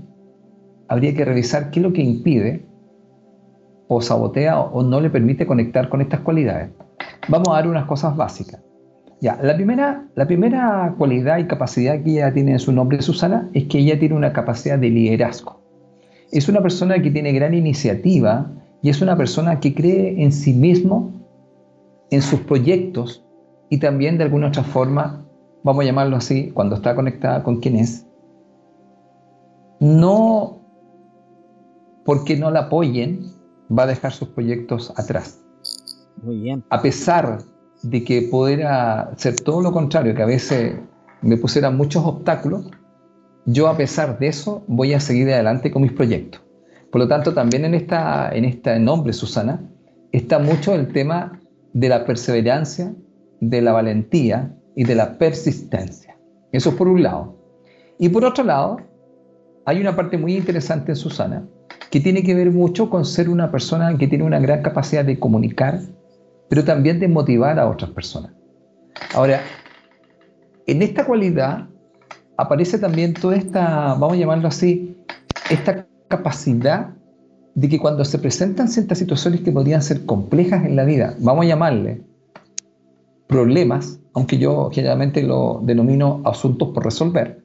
habría 0.91 1.15
que 1.15 1.23
revisar 1.23 1.71
qué 1.71 1.79
es 1.79 1.83
lo 1.83 1.93
que 1.93 2.01
impide 2.01 2.65
o 3.87 4.01
sabotea 4.01 4.59
o 4.59 4.83
no 4.83 4.99
le 4.99 5.09
permite 5.09 5.47
conectar 5.47 5.87
con 5.87 6.01
estas 6.01 6.19
cualidades. 6.19 6.69
Vamos 7.29 7.47
a 7.47 7.53
dar 7.53 7.67
unas 7.69 7.85
cosas 7.85 8.17
básicas. 8.17 8.61
Ya, 9.21 9.39
la 9.41 9.55
primera, 9.55 10.05
la 10.15 10.27
primera 10.27 10.93
cualidad 10.97 11.37
y 11.37 11.47
capacidad 11.47 12.03
que 12.03 12.11
ella 12.11 12.33
tiene 12.33 12.51
en 12.51 12.59
su 12.59 12.73
nombre, 12.73 13.01
Susana, 13.01 13.49
es 13.53 13.65
que 13.65 13.79
ella 13.79 13.97
tiene 13.97 14.15
una 14.15 14.33
capacidad 14.33 14.77
de 14.77 14.89
liderazgo. 14.89 15.61
Es 16.29 16.49
una 16.49 16.61
persona 16.61 17.01
que 17.01 17.09
tiene 17.09 17.31
gran 17.31 17.53
iniciativa 17.53 18.51
y 18.81 18.89
es 18.89 19.01
una 19.01 19.15
persona 19.15 19.61
que 19.61 19.73
cree 19.73 20.21
en 20.21 20.33
sí 20.33 20.51
mismo 20.51 21.13
en 22.09 22.21
sus 22.21 22.41
proyectos 22.41 23.25
y 23.69 23.77
también 23.77 24.17
de 24.17 24.25
alguna 24.25 24.49
otra 24.49 24.63
forma, 24.63 25.25
vamos 25.63 25.83
a 25.83 25.85
llamarlo 25.85 26.17
así, 26.17 26.51
cuando 26.51 26.75
está 26.75 26.95
conectada 26.95 27.43
con 27.43 27.61
quien 27.61 27.77
es, 27.77 28.05
no 29.79 30.60
porque 32.05 32.37
no 32.37 32.51
la 32.51 32.61
apoyen, 32.61 33.31
va 33.77 33.83
a 33.83 33.87
dejar 33.87 34.11
sus 34.11 34.29
proyectos 34.29 34.93
atrás. 34.97 35.43
Muy 36.21 36.39
bien. 36.39 36.63
A 36.69 36.81
pesar 36.81 37.39
de 37.83 38.03
que 38.03 38.23
pudiera 38.23 39.11
ser 39.17 39.35
todo 39.35 39.61
lo 39.61 39.71
contrario, 39.71 40.13
que 40.13 40.21
a 40.21 40.27
veces 40.27 40.75
me 41.21 41.37
pusieran 41.37 41.77
muchos 41.77 42.03
obstáculos, 42.05 42.69
yo 43.45 43.67
a 43.67 43.77
pesar 43.77 44.19
de 44.19 44.27
eso 44.27 44.63
voy 44.67 44.93
a 44.93 44.99
seguir 44.99 45.31
adelante 45.31 45.71
con 45.71 45.81
mis 45.81 45.93
proyectos. 45.93 46.41
Por 46.91 47.01
lo 47.01 47.07
tanto, 47.07 47.33
también 47.33 47.65
en, 47.65 47.73
esta, 47.73 48.29
en 48.35 48.45
este 48.45 48.77
nombre, 48.79 49.13
Susana, 49.13 49.61
está 50.11 50.39
mucho 50.39 50.75
el 50.75 50.91
tema 50.91 51.39
de 51.73 51.89
la 51.89 52.05
perseverancia, 52.05 52.93
de 53.39 53.61
la 53.61 53.71
valentía 53.71 54.53
y 54.75 54.83
de 54.83 54.95
la 54.95 55.17
persistencia. 55.17 56.17
Eso 56.51 56.75
por 56.75 56.87
un 56.87 57.01
lado. 57.01 57.37
Y 57.97 58.09
por 58.09 58.25
otro 58.25 58.43
lado, 58.43 58.77
hay 59.65 59.79
una 59.79 59.95
parte 59.95 60.17
muy 60.17 60.35
interesante 60.35 60.91
en 60.91 60.95
Susana 60.97 61.47
que 61.89 61.99
tiene 61.99 62.23
que 62.23 62.35
ver 62.35 62.51
mucho 62.51 62.89
con 62.89 63.05
ser 63.05 63.29
una 63.29 63.51
persona 63.51 63.97
que 63.97 64.07
tiene 64.07 64.23
una 64.23 64.39
gran 64.39 64.61
capacidad 64.61 65.03
de 65.03 65.19
comunicar, 65.19 65.81
pero 66.49 66.63
también 66.63 66.99
de 66.99 67.07
motivar 67.07 67.59
a 67.59 67.69
otras 67.69 67.91
personas. 67.91 68.31
Ahora, 69.13 69.41
en 70.67 70.81
esta 70.81 71.05
cualidad 71.05 71.67
aparece 72.37 72.77
también 72.77 73.13
toda 73.13 73.35
esta, 73.35 73.95
vamos 73.95 74.13
a 74.13 74.17
llamarlo 74.17 74.47
así, 74.47 74.97
esta 75.49 75.87
capacidad 76.07 76.91
de 77.55 77.69
que 77.69 77.79
cuando 77.79 78.05
se 78.05 78.19
presentan 78.19 78.69
ciertas 78.69 78.97
situaciones 78.97 79.41
que 79.41 79.51
podrían 79.51 79.81
ser 79.81 80.05
complejas 80.05 80.65
en 80.65 80.75
la 80.75 80.85
vida, 80.85 81.15
vamos 81.19 81.45
a 81.45 81.49
llamarle 81.49 82.03
problemas, 83.27 83.99
aunque 84.13 84.37
yo 84.37 84.69
generalmente 84.71 85.23
lo 85.23 85.61
denomino 85.63 86.21
asuntos 86.25 86.69
por 86.69 86.83
resolver, 86.83 87.43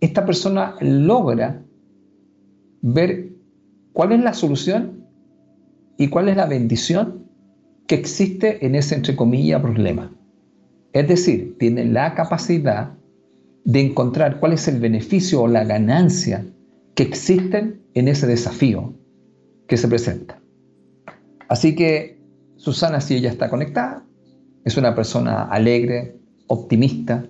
esta 0.00 0.26
persona 0.26 0.74
logra 0.80 1.62
ver 2.82 3.30
cuál 3.92 4.12
es 4.12 4.20
la 4.20 4.34
solución 4.34 5.06
y 5.96 6.08
cuál 6.08 6.28
es 6.28 6.36
la 6.36 6.46
bendición 6.46 7.26
que 7.86 7.94
existe 7.94 8.64
en 8.66 8.74
ese, 8.74 8.94
entre 8.94 9.16
comillas, 9.16 9.62
problema. 9.62 10.12
Es 10.92 11.08
decir, 11.08 11.56
tiene 11.58 11.84
la 11.86 12.14
capacidad 12.14 12.92
de 13.64 13.80
encontrar 13.80 14.40
cuál 14.40 14.52
es 14.52 14.68
el 14.68 14.80
beneficio 14.80 15.42
o 15.42 15.48
la 15.48 15.64
ganancia 15.64 16.44
que 16.94 17.02
existen 17.02 17.80
en 17.94 18.08
ese 18.08 18.26
desafío 18.26 18.94
que 19.68 19.76
se 19.76 19.88
presenta. 19.88 20.40
Así 21.48 21.74
que 21.74 22.20
Susana, 22.56 23.00
si 23.00 23.14
ella 23.14 23.30
está 23.30 23.48
conectada, 23.48 24.04
es 24.64 24.76
una 24.76 24.94
persona 24.94 25.42
alegre, 25.42 26.16
optimista 26.46 27.26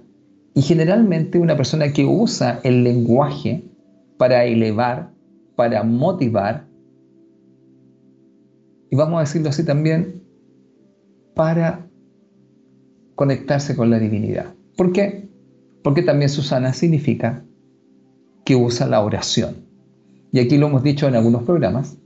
y 0.55 0.63
generalmente 0.63 1.39
una 1.39 1.57
persona 1.57 1.93
que 1.93 2.05
usa 2.05 2.61
el 2.65 2.85
lenguaje 2.85 3.65
para 4.19 4.45
elevar, 4.45 5.11
para 5.57 5.83
motivar 5.83 6.67
y 8.93 8.95
vamos 8.95 9.17
a 9.17 9.21
decirlo 9.21 9.49
así 9.49 9.65
también, 9.65 10.23
para 11.35 11.89
conectarse 13.15 13.75
con 13.75 13.89
la 13.89 13.99
divinidad. 13.99 14.53
¿Por 14.77 14.93
qué? 14.93 15.31
Porque 15.83 16.03
también 16.03 16.29
Susana 16.29 16.75
significa 16.75 17.43
que 18.45 18.55
usa 18.55 18.87
la 18.87 19.01
oración. 19.01 19.65
Y 20.31 20.41
aquí 20.41 20.59
lo 20.59 20.67
hemos 20.67 20.83
dicho 20.83 21.09
en 21.09 21.15
algunos 21.15 21.45
programas. 21.45 21.97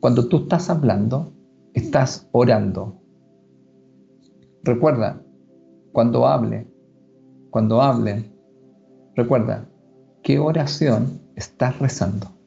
Cuando 0.00 0.26
tú 0.26 0.38
estás 0.38 0.68
hablando, 0.68 1.32
estás 1.74 2.28
orando. 2.32 3.00
Recuerda, 4.64 5.22
cuando 5.92 6.26
hable, 6.26 6.66
cuando 7.50 7.82
hable, 7.82 8.24
recuerda, 9.14 9.68
¿qué 10.24 10.40
oración 10.40 11.20
estás 11.36 11.78
rezando? 11.78 12.39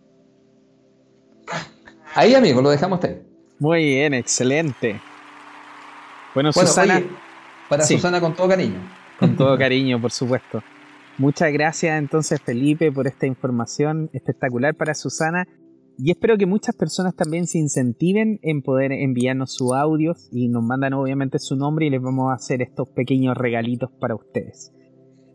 Ahí, 2.16 2.36
amigo, 2.36 2.62
lo 2.62 2.70
dejamos 2.70 3.04
ahí. 3.04 3.22
Muy 3.60 3.84
bien, 3.86 4.14
excelente. 4.14 5.00
Bueno, 6.34 6.52
Susana. 6.54 7.02
para 7.70 7.84
Susana 7.84 8.20
con 8.20 8.36
todo 8.36 8.48
cariño. 8.48 8.80
Con 9.20 9.36
todo 9.36 9.58
cariño, 9.58 10.00
por 10.02 10.12
supuesto. 10.12 10.62
Muchas 11.18 11.54
gracias 11.54 12.00
entonces 12.00 12.42
Felipe 12.42 12.92
por 12.92 13.06
esta 13.06 13.28
información 13.28 14.10
espectacular 14.14 14.74
para 14.74 14.96
Susana 14.96 15.48
y 15.98 16.10
espero 16.10 16.38
que 16.38 16.48
muchas 16.48 16.76
personas 16.76 17.16
también 17.16 17.46
se 17.46 17.60
incentiven 17.60 18.40
en 18.42 18.64
poder 18.64 18.92
enviarnos 18.92 19.54
sus 19.54 19.74
audios 19.74 20.28
y 20.32 20.48
nos 20.48 20.64
mandan 20.64 20.94
obviamente 20.94 21.38
su 21.38 21.56
nombre 21.56 21.86
y 21.86 21.92
les 21.92 22.02
vamos 22.02 22.32
a 22.32 22.36
hacer 22.36 22.64
estos 22.64 22.90
pequeños 22.90 23.38
regalitos 23.38 23.92
para 24.00 24.16
ustedes. 24.16 24.74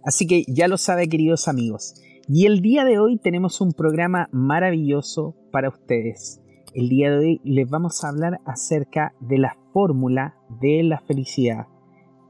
Así 0.05 0.27
que 0.27 0.43
ya 0.49 0.67
lo 0.67 0.79
sabe 0.79 1.09
queridos 1.09 1.47
amigos. 1.47 2.03
Y 2.29 2.47
el 2.47 2.61
día 2.61 2.85
de 2.85 2.99
hoy 2.99 3.19
tenemos 3.19 3.61
un 3.61 3.73
programa 3.73 4.29
maravilloso 4.33 5.37
para 5.53 5.69
ustedes. 5.69 6.38
El 6.75 6.91
día 6.91 7.11
de 7.11 7.19
hoy 7.19 7.41
les 7.45 7.69
vamos 7.69 8.05
a 8.05 8.09
hablar 8.09 8.41
acerca 8.45 9.15
de 9.21 9.39
la 9.39 9.57
fórmula 9.73 10.35
de 10.61 10.83
la 10.83 11.01
felicidad. 11.01 11.67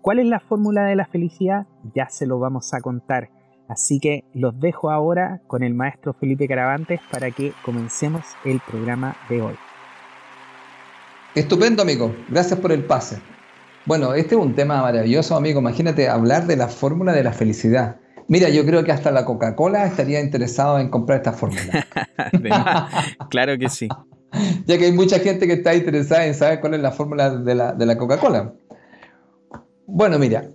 ¿Cuál 0.00 0.20
es 0.20 0.26
la 0.26 0.38
fórmula 0.38 0.84
de 0.84 0.94
la 0.94 1.06
felicidad? 1.06 1.66
Ya 1.94 2.08
se 2.08 2.24
lo 2.24 2.38
vamos 2.38 2.72
a 2.72 2.80
contar. 2.80 3.30
Así 3.68 3.98
que 3.98 4.24
los 4.34 4.58
dejo 4.60 4.90
ahora 4.90 5.42
con 5.48 5.64
el 5.64 5.74
maestro 5.74 6.14
Felipe 6.14 6.46
Caravantes 6.46 7.00
para 7.10 7.32
que 7.32 7.52
comencemos 7.64 8.24
el 8.44 8.60
programa 8.60 9.16
de 9.28 9.42
hoy. 9.42 9.54
Estupendo, 11.34 11.82
amigo. 11.82 12.14
Gracias 12.28 12.60
por 12.60 12.70
el 12.70 12.84
pase. 12.84 13.20
Bueno, 13.86 14.14
este 14.14 14.36
es 14.36 14.40
un 14.40 14.54
tema 14.54 14.80
maravilloso, 14.82 15.36
amigo. 15.36 15.60
Imagínate 15.60 16.08
hablar 16.08 16.46
de 16.46 16.56
la 16.56 16.68
fórmula 16.68 17.12
de 17.12 17.24
la 17.24 17.32
felicidad. 17.32 17.96
Mira, 18.28 18.50
yo 18.50 18.64
creo 18.66 18.84
que 18.84 18.92
hasta 18.92 19.10
la 19.10 19.24
Coca-Cola 19.24 19.86
estaría 19.86 20.20
interesado 20.20 20.78
en 20.78 20.90
comprar 20.90 21.18
esta 21.18 21.32
fórmula. 21.32 21.86
claro 23.30 23.58
que 23.58 23.70
sí. 23.70 23.88
Ya 24.66 24.78
que 24.78 24.84
hay 24.86 24.92
mucha 24.92 25.18
gente 25.18 25.46
que 25.46 25.54
está 25.54 25.74
interesada 25.74 26.26
en 26.26 26.34
saber 26.34 26.60
cuál 26.60 26.74
es 26.74 26.80
la 26.80 26.90
fórmula 26.90 27.34
de 27.34 27.54
la, 27.54 27.72
de 27.72 27.86
la 27.86 27.96
Coca-Cola. 27.96 28.52
Bueno, 29.86 30.18
mira, 30.18 30.50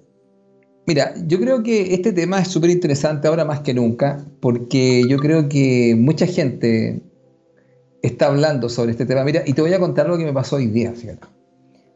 Mira, 0.85 1.13
yo 1.27 1.39
creo 1.39 1.63
que 1.63 1.93
este 1.93 2.11
tema 2.11 2.39
es 2.39 2.49
súper 2.49 2.69
interesante 2.69 3.27
ahora 3.27 3.45
más 3.45 3.61
que 3.61 3.73
nunca, 3.73 4.25
porque 4.41 5.03
yo 5.07 5.17
creo 5.17 5.47
que 5.47 5.95
mucha 5.97 6.27
gente 6.27 7.01
está 8.01 8.27
hablando 8.27 8.67
sobre 8.67 8.91
este 8.91 9.05
tema. 9.05 9.23
Mira, 9.23 9.43
y 9.45 9.53
te 9.53 9.61
voy 9.61 9.73
a 9.73 9.79
contar 9.79 10.09
lo 10.09 10.17
que 10.17 10.25
me 10.25 10.33
pasó 10.33 10.57
hoy 10.57 10.67
día, 10.67 10.91
fíjate. 10.91 11.25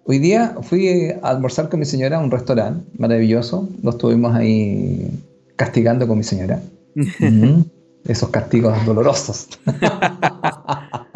Hoy 0.06 0.20
día 0.20 0.56
fui 0.62 1.10
a 1.10 1.28
almorzar 1.28 1.68
con 1.68 1.82
mi 1.82 1.86
señora 1.86 2.18
a 2.18 2.22
un 2.22 2.32
restaurante 2.32 2.90
maravilloso. 2.98 3.68
Lo 3.84 3.90
estuvimos 3.90 4.34
ahí 4.34 5.12
castigando 5.58 6.08
con 6.08 6.18
mi 6.18 6.24
señora. 6.24 6.62
Esos 8.06 8.30
castigos 8.30 8.86
dolorosos. 8.86 9.50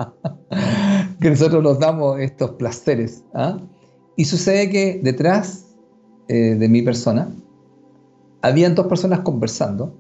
que 1.22 1.30
nosotros 1.30 1.64
nos 1.64 1.80
damos 1.80 2.20
estos 2.20 2.52
placeres. 2.52 3.24
¿ah? 3.34 3.60
Y 4.18 4.26
sucede 4.26 4.70
que 4.70 5.00
detrás 5.02 5.68
eh, 6.28 6.56
de 6.56 6.68
mi 6.68 6.82
persona 6.82 7.30
habían 8.42 8.74
dos 8.74 8.88
personas 8.88 9.20
conversando 9.20 9.96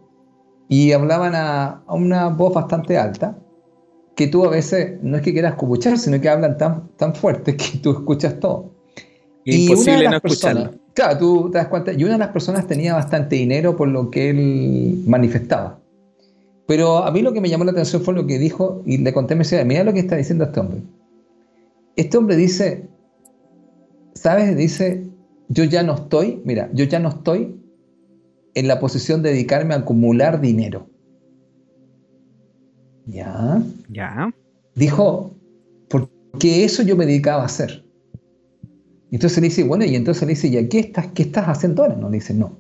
y 0.67 0.91
hablaban 0.93 1.34
a, 1.36 1.84
una 1.88 2.29
voz 2.29 2.53
bastante 2.53 2.97
alta 2.97 3.38
que 4.15 4.27
tú 4.27 4.45
a 4.45 4.49
veces 4.49 5.01
no 5.03 5.17
es 5.17 5.21
que 5.21 5.31
quieras 5.31 5.53
escuchar, 5.53 5.97
sino 5.97 6.19
que 6.19 6.27
hablan 6.27 6.57
tan, 6.57 6.89
tan 6.97 7.13
fuerte 7.13 7.55
que 7.55 7.77
tú 7.77 7.91
escuchas 7.91 8.39
todo. 8.39 8.71
Y 9.45 9.67
Imposible 9.67 10.10
no 10.10 10.17
escucharlo. 10.17 10.71
Claro, 10.93 11.17
tú 11.17 11.49
te 11.51 11.57
das 11.57 11.67
cuenta. 11.67 11.93
Y 11.93 12.03
una 12.03 12.13
de 12.13 12.19
las 12.19 12.29
personas 12.29 12.67
tenía 12.67 12.93
bastante 12.93 13.36
dinero 13.36 13.77
por 13.77 13.88
lo 13.88 14.10
que 14.10 14.29
él 14.31 15.03
manifestaba. 15.07 15.79
Pero 16.67 16.97
a 16.97 17.12
mí 17.12 17.21
lo 17.21 17.31
que 17.31 17.41
me 17.41 17.49
llamó 17.49 17.63
la 17.63 17.71
atención 17.71 18.01
fue 18.01 18.13
lo 18.13 18.25
que 18.25 18.39
dijo 18.39 18.81
y 18.86 18.97
le 18.97 19.13
conté, 19.13 19.36
me 19.36 19.39
decía, 19.39 19.63
mira 19.65 19.84
lo 19.84 19.93
que 19.93 19.99
está 19.99 20.15
diciendo 20.15 20.45
este 20.45 20.60
hombre. 20.60 20.81
Este 21.95 22.17
hombre 22.17 22.36
dice, 22.36 22.89
¿sabes? 24.13 24.56
Dice, 24.56 25.08
yo 25.49 25.63
ya 25.63 25.84
no 25.84 25.95
estoy, 25.95 26.41
mira, 26.45 26.69
yo 26.73 26.86
ya 26.86 26.99
no 26.99 27.10
estoy 27.10 27.60
en 28.54 28.67
la 28.67 28.80
posición 28.80 29.21
de 29.21 29.32
dedicarme 29.32 29.73
a 29.73 29.77
acumular 29.77 30.41
dinero. 30.41 30.89
¿Ya? 33.06 33.62
¿Ya? 33.89 34.34
Dijo, 34.75 35.32
porque 35.89 36.63
eso 36.63 36.84
yo 36.84 36.95
me 36.95 37.06
dedicaba 37.06 37.43
a 37.43 37.45
hacer. 37.45 37.86
Y 39.10 39.15
entonces 39.15 39.41
le 39.41 39.49
dice, 39.49 39.63
bueno, 39.63 39.84
y 39.84 39.95
entonces 39.95 40.23
le 40.23 40.30
dice, 40.30 40.47
¿y 40.47 40.69
qué 40.69 40.80
estás, 40.80 41.08
qué 41.08 41.23
estás 41.23 41.45
haciendo 41.47 41.84
ahora? 41.84 41.97
No, 41.97 42.10
le 42.10 42.17
dice, 42.17 42.34
no. 42.34 42.58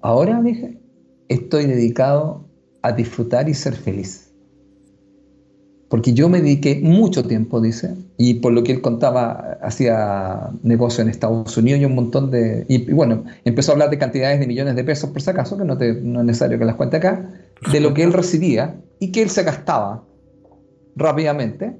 Ahora, 0.00 0.42
dije, 0.42 0.80
estoy 1.28 1.66
dedicado 1.66 2.48
a 2.82 2.92
disfrutar 2.92 3.48
y 3.48 3.54
ser 3.54 3.74
feliz 3.74 4.27
porque 5.88 6.12
yo 6.12 6.28
me 6.28 6.42
dediqué 6.42 6.80
mucho 6.82 7.24
tiempo, 7.24 7.60
dice, 7.60 7.94
y 8.18 8.34
por 8.34 8.52
lo 8.52 8.62
que 8.62 8.72
él 8.72 8.82
contaba, 8.82 9.58
hacía 9.62 10.50
negocio 10.62 11.02
en 11.02 11.08
Estados 11.08 11.56
Unidos 11.56 11.80
y 11.80 11.86
un 11.86 11.94
montón 11.94 12.30
de... 12.30 12.66
Y, 12.68 12.92
bueno, 12.92 13.24
empezó 13.44 13.72
a 13.72 13.74
hablar 13.74 13.88
de 13.88 13.98
cantidades 13.98 14.38
de 14.38 14.46
millones 14.46 14.76
de 14.76 14.84
pesos, 14.84 15.10
por 15.10 15.22
si 15.22 15.30
acaso, 15.30 15.56
que 15.56 15.64
no, 15.64 15.76
no 15.76 16.20
es 16.20 16.26
necesario 16.26 16.58
que 16.58 16.66
las 16.66 16.76
cuente 16.76 16.98
acá, 16.98 17.30
de 17.72 17.80
lo 17.80 17.94
que 17.94 18.02
él 18.02 18.12
recibía 18.12 18.78
y 19.00 19.12
que 19.12 19.22
él 19.22 19.30
se 19.30 19.44
gastaba 19.44 20.04
rápidamente, 20.94 21.78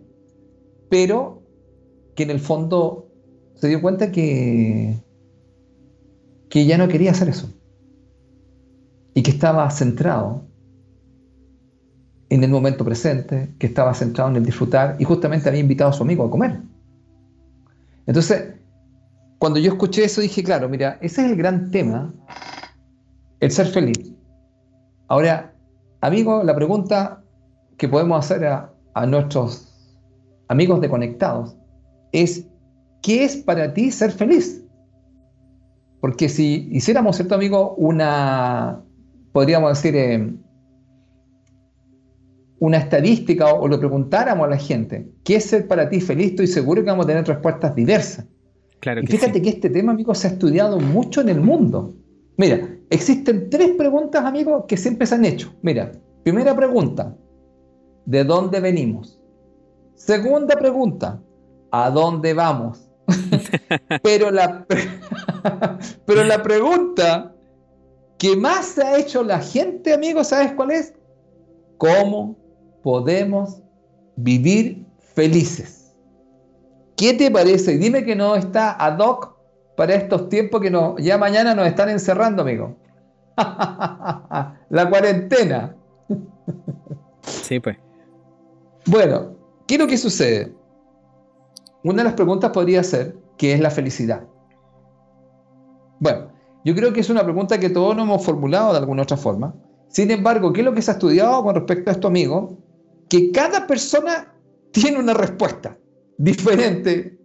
pero 0.89 1.43
que 2.15 2.23
en 2.23 2.31
el 2.31 2.41
fondo 2.41 3.11
se 3.57 3.69
dio 3.69 3.83
cuenta 3.83 4.11
que, 4.11 4.97
que 6.49 6.65
ya 6.65 6.79
no 6.79 6.89
quería 6.89 7.11
hacer 7.11 7.29
eso 7.29 7.53
y 9.13 9.23
que 9.23 9.33
estaba 9.33 9.69
centrado 9.71 10.48
en 12.31 12.45
el 12.45 12.51
momento 12.51 12.85
presente, 12.85 13.51
que 13.59 13.67
estaba 13.67 13.95
centrado 13.95 14.31
en 14.31 14.37
el 14.37 14.45
disfrutar 14.45 14.97
y 14.99 15.05
justamente 15.05 15.49
había 15.49 15.61
invitado 15.61 15.91
a 15.91 15.93
su 15.93 16.03
amigo 16.03 16.25
a 16.25 16.31
comer. 16.31 16.61
Entonces, 18.07 18.55
cuando 19.39 19.59
yo 19.59 19.73
escuché 19.73 20.05
eso 20.05 20.21
dije, 20.21 20.43
claro, 20.43 20.69
mira, 20.69 20.99
ese 21.01 21.25
es 21.25 21.31
el 21.31 21.37
gran 21.37 21.71
tema, 21.71 22.13
el 23.41 23.51
ser 23.51 23.67
feliz. 23.69 24.13
Ahora, 25.07 25.55
amigo, 26.01 26.43
la 26.43 26.55
pregunta 26.55 27.23
que 27.77 27.89
podemos 27.89 28.25
hacer 28.25 28.45
a, 28.45 28.73
a 28.95 29.07
nuestros 29.07 29.69
amigos 30.49 30.81
de 30.81 30.89
Conectados 30.89 31.57
es, 32.13 32.47
¿qué 33.03 33.25
es 33.25 33.37
para 33.37 33.73
ti 33.73 33.91
ser 33.91 34.11
feliz? 34.11 34.65
Porque 36.01 36.29
si 36.29 36.69
hiciéramos, 36.71 37.17
¿cierto, 37.17 37.35
amigo? 37.35 37.75
Una, 37.77 38.81
podríamos 39.33 39.71
decir, 39.71 39.97
eh, 39.97 40.33
una 42.61 42.79
estadística 42.79 43.53
o, 43.53 43.69
lo 43.69 43.79
preguntáramos 43.79 44.47
a 44.47 44.51
la 44.51 44.59
gente, 44.59 45.09
¿qué 45.25 45.37
es 45.37 45.45
ser 45.45 45.67
para 45.69 45.89
ti 45.89 46.01
feliz? 46.01 46.31
Estoy 46.31 46.47
seguro 46.47 46.83
que 46.83 46.91
vamos 46.91 47.05
a 47.05 47.09
tener 47.09 47.27
respuestas 47.27 47.75
diversas. 47.75 48.27
Claro 48.81 49.01
y 49.03 49.07
fíjate 49.07 49.43
que 49.43 49.49
este 49.49 49.71
tema, 49.71 49.93
amigo, 49.93 50.15
se 50.15 50.29
ha 50.29 50.31
estudiado 50.31 50.79
mucho 50.79 51.21
en 51.21 51.29
el 51.29 51.41
mundo. 51.41 51.95
Mira, 52.37 52.69
existen 52.91 53.51
tres 53.51 53.71
preguntas, 53.77 54.25
amigo, 54.25 54.67
que 54.67 54.77
siempre 54.77 55.07
se 55.07 55.17
han 55.17 55.25
hecho. 55.25 55.53
Mira, 55.63 55.93
primera 56.23 56.55
pregunta, 56.55 57.17
¿de 58.07 58.25
dónde 58.25 58.61
venimos? 58.61 59.21
Segunda 59.95 60.57
pregunta, 60.57 61.21
¿a 61.73 61.91
dónde 61.91 62.35
vamos? 62.35 62.89
pero, 64.03 64.31
la, 64.31 64.67
pero 66.07 66.25
la 66.25 66.43
pregunta 66.43 67.35
que 68.17 68.37
más 68.37 68.67
se 68.67 68.83
ha 68.83 68.99
hecho 68.99 69.23
la 69.23 69.41
gente, 69.41 69.93
amigo, 69.93 70.23
¿sabes 70.23 70.53
cuál 70.53 70.73
es? 70.73 70.95
¿Cómo 71.79 72.37
podemos 72.83 73.63
vivir 74.17 74.87
felices. 75.15 75.97
¿Qué 76.97 77.15
te 77.15 77.31
parece? 77.31 77.79
Dime 77.79 78.05
que 78.05 78.17
no 78.17 78.35
está 78.35 78.73
ad 78.73 78.99
hoc 78.99 79.37
para 79.77 79.95
estos 79.95 80.29
tiempos 80.29 80.61
que 80.61 80.71
no, 80.71 80.99
ya 80.99 81.17
mañana 81.17 81.55
nos 81.55 81.67
están 81.67 81.89
encerrando, 81.89 82.43
amigo. 82.43 82.77
La 83.37 84.91
cuarentena. 84.91 85.77
Sí, 87.23 87.61
pues. 87.61 87.77
Bueno, 88.87 89.37
¿qué 89.67 89.77
es 89.77 89.81
lo 89.81 89.87
que 89.87 89.97
sucede? 89.97 90.53
Una 91.85 91.99
de 91.99 92.05
las 92.05 92.15
preguntas 92.15 92.51
podría 92.51 92.83
ser, 92.83 93.17
¿qué 93.37 93.53
es 93.53 93.61
la 93.61 93.71
felicidad? 93.71 94.25
Bueno, 96.01 96.33
yo 96.65 96.75
creo 96.75 96.93
que 96.93 97.01
es 97.01 97.11
una 97.11 97.23
pregunta 97.23 97.59
que 97.59 97.71
todos 97.71 97.95
nos 97.95 98.05
hemos 98.05 98.25
formulado 98.25 98.73
de 98.73 98.79
alguna 98.79 99.03
otra 99.03 99.17
forma. 99.17 99.55
Sin 99.89 100.11
embargo, 100.11 100.53
¿qué 100.53 100.61
es 100.61 100.65
lo 100.65 100.75
que 100.75 100.83
se 100.83 100.91
ha 100.91 100.95
estudiado 100.95 101.43
con 101.43 101.55
respecto 101.55 101.91
a 101.91 101.93
esto, 101.93 102.09
amigo? 102.09 102.59
Que 103.09 103.31
cada 103.33 103.67
persona 103.67 104.33
tiene 104.71 104.99
una 104.99 105.15
respuesta 105.15 105.79
diferente. 106.17 107.19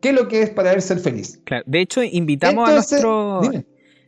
¿Qué 0.00 0.10
es 0.10 0.14
lo 0.14 0.28
que 0.28 0.42
es 0.42 0.50
para 0.50 0.72
él 0.72 0.80
ser 0.80 1.00
feliz? 1.00 1.42
de 1.66 1.80
hecho, 1.80 2.02
invitamos 2.02 2.68
a 2.68 2.72
nuestros. 2.72 3.50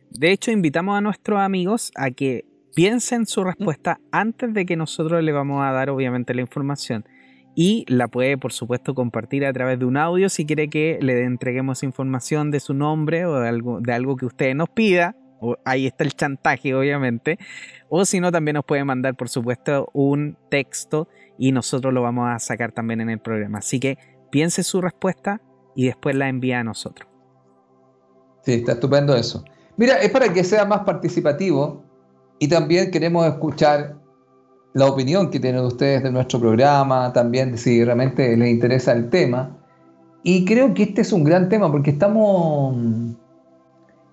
De 0.09 0.31
hecho, 0.31 0.51
invitamos 0.51 0.97
a 0.97 1.01
nuestros 1.01 1.39
amigos 1.39 1.91
a 1.95 2.11
que 2.11 2.45
piensen 2.75 3.25
su 3.25 3.43
respuesta 3.43 3.99
antes 4.11 4.53
de 4.53 4.65
que 4.65 4.75
nosotros 4.75 5.23
le 5.23 5.31
vamos 5.31 5.63
a 5.63 5.71
dar 5.71 5.89
obviamente 5.89 6.33
la 6.33 6.41
información. 6.41 7.05
Y 7.53 7.85
la 7.87 8.07
puede, 8.07 8.37
por 8.37 8.53
supuesto, 8.53 8.93
compartir 8.93 9.45
a 9.45 9.51
través 9.51 9.79
de 9.79 9.85
un 9.85 9.97
audio 9.97 10.29
si 10.29 10.45
quiere 10.45 10.69
que 10.69 10.99
le 11.01 11.23
entreguemos 11.23 11.83
información 11.83 12.49
de 12.49 12.61
su 12.61 12.73
nombre 12.73 13.25
o 13.25 13.39
de 13.39 13.49
algo, 13.49 13.81
de 13.81 13.91
algo 13.93 14.15
que 14.15 14.25
usted 14.25 14.53
nos 14.55 14.69
pida. 14.69 15.15
Ahí 15.65 15.87
está 15.87 16.03
el 16.03 16.13
chantaje, 16.13 16.73
obviamente. 16.73 17.37
O 17.89 18.05
si 18.05 18.19
no, 18.19 18.31
también 18.31 18.55
nos 18.55 18.65
puede 18.65 18.83
mandar, 18.83 19.15
por 19.15 19.29
supuesto, 19.29 19.89
un 19.93 20.37
texto 20.49 21.07
y 21.37 21.51
nosotros 21.51 21.93
lo 21.93 22.01
vamos 22.01 22.29
a 22.29 22.39
sacar 22.39 22.71
también 22.71 23.01
en 23.01 23.09
el 23.09 23.19
programa. 23.19 23.59
Así 23.59 23.79
que 23.79 23.97
piense 24.29 24.63
su 24.63 24.81
respuesta 24.81 25.41
y 25.75 25.85
después 25.85 26.15
la 26.15 26.29
envía 26.29 26.59
a 26.59 26.63
nosotros. 26.63 27.07
Sí, 28.43 28.53
está 28.53 28.73
estupendo 28.73 29.15
eso. 29.15 29.43
Mira, 29.77 29.95
es 29.97 30.09
para 30.11 30.31
que 30.31 30.43
sea 30.43 30.65
más 30.65 30.81
participativo 30.81 31.83
y 32.39 32.47
también 32.47 32.91
queremos 32.91 33.25
escuchar 33.27 33.95
la 34.73 34.85
opinión 34.85 35.29
que 35.29 35.39
tienen 35.39 35.63
ustedes 35.63 36.03
de 36.03 36.11
nuestro 36.11 36.39
programa, 36.39 37.11
también 37.13 37.57
si 37.57 37.83
realmente 37.83 38.35
les 38.37 38.49
interesa 38.49 38.93
el 38.93 39.09
tema. 39.09 39.57
Y 40.23 40.45
creo 40.45 40.73
que 40.73 40.83
este 40.83 41.01
es 41.01 41.11
un 41.11 41.23
gran 41.23 41.49
tema 41.49 41.71
porque 41.71 41.91
estamos, 41.91 42.75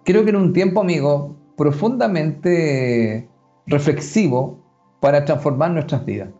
creo 0.08 0.24
que 0.24 0.30
en 0.30 0.36
un 0.36 0.54
tiempo, 0.54 0.80
amigo, 0.80 1.36
profundamente 1.54 3.28
reflexivo 3.66 4.58
para 5.00 5.26
transformar 5.26 5.72
nuestras 5.72 6.02
vidas. 6.06 6.30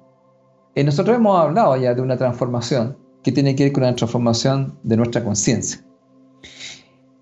Eh, 0.75 0.83
nosotros 0.85 1.15
hemos 1.17 1.39
hablado 1.39 1.77
ya 1.77 1.93
de 1.93 2.01
una 2.01 2.17
transformación 2.17 2.97
que 3.23 3.31
tiene 3.31 3.55
que 3.55 3.65
ver 3.65 3.75
con 3.75 3.83
la 3.83 3.95
transformación 3.95 4.79
de 4.85 4.97
nuestra 4.97 5.23
conciencia. 5.23 5.85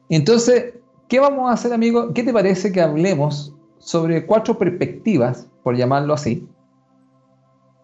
Entonces, 0.09 0.75
¿qué 1.09 1.19
vamos 1.19 1.51
a 1.51 1.55
hacer, 1.55 1.73
amigo? 1.73 2.15
¿Qué 2.15 2.23
te 2.23 2.33
parece 2.33 2.71
que 2.71 2.81
hablemos 2.81 3.53
sobre 3.79 4.25
cuatro 4.25 4.57
perspectivas, 4.57 5.49
por 5.65 5.75
llamarlo 5.75 6.15
así, 6.15 6.49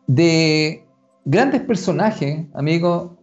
de 0.06 0.86
grandes 1.24 1.62
personajes, 1.62 2.46
amigo, 2.54 3.16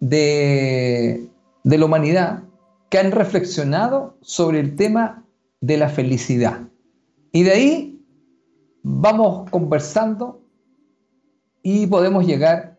de, 0.00 1.28
de 1.62 1.76
la 1.76 1.84
humanidad 1.84 2.42
que 2.90 2.98
han 2.98 3.12
reflexionado 3.12 4.18
sobre 4.22 4.60
el 4.60 4.76
tema 4.76 5.24
de 5.60 5.76
la 5.76 5.88
felicidad? 5.88 6.68
Y 7.32 7.42
de 7.42 7.50
ahí 7.52 8.06
vamos 8.82 9.50
conversando 9.50 10.42
y 11.62 11.86
podemos 11.86 12.24
llegar 12.24 12.78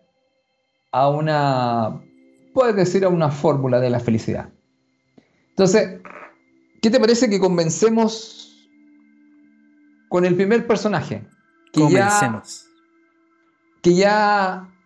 a 0.92 1.10
una, 1.10 2.02
puedes 2.54 2.76
decir, 2.76 3.04
a 3.04 3.10
una 3.10 3.30
fórmula 3.30 3.80
de 3.80 3.90
la 3.90 4.00
felicidad. 4.00 4.50
Entonces, 5.50 6.00
¿qué 6.82 6.90
te 6.90 7.00
parece 7.00 7.30
que 7.30 7.40
convencemos 7.40 8.70
con 10.08 10.24
el 10.24 10.36
primer 10.36 10.66
personaje? 10.66 11.28
Que 11.74 11.82
Comencemos. 11.82 12.64
Ya, 12.64 13.82
que 13.82 13.96
ya 13.96 14.77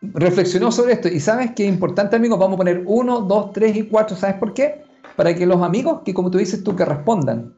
reflexionó 0.00 0.70
sobre 0.70 0.94
esto. 0.94 1.08
Y 1.08 1.20
sabes 1.20 1.52
que 1.52 1.66
es 1.66 1.72
importante, 1.72 2.16
amigos, 2.16 2.38
vamos 2.38 2.54
a 2.54 2.58
poner 2.58 2.82
uno, 2.86 3.20
dos, 3.20 3.52
tres 3.52 3.76
y 3.76 3.82
cuatro. 3.82 4.16
¿Sabes 4.16 4.36
por 4.36 4.54
qué? 4.54 4.82
Para 5.16 5.34
que 5.34 5.46
los 5.46 5.62
amigos, 5.62 6.02
que 6.04 6.14
como 6.14 6.30
tú 6.30 6.38
dices 6.38 6.62
tú, 6.62 6.76
que 6.76 6.84
respondan 6.84 7.54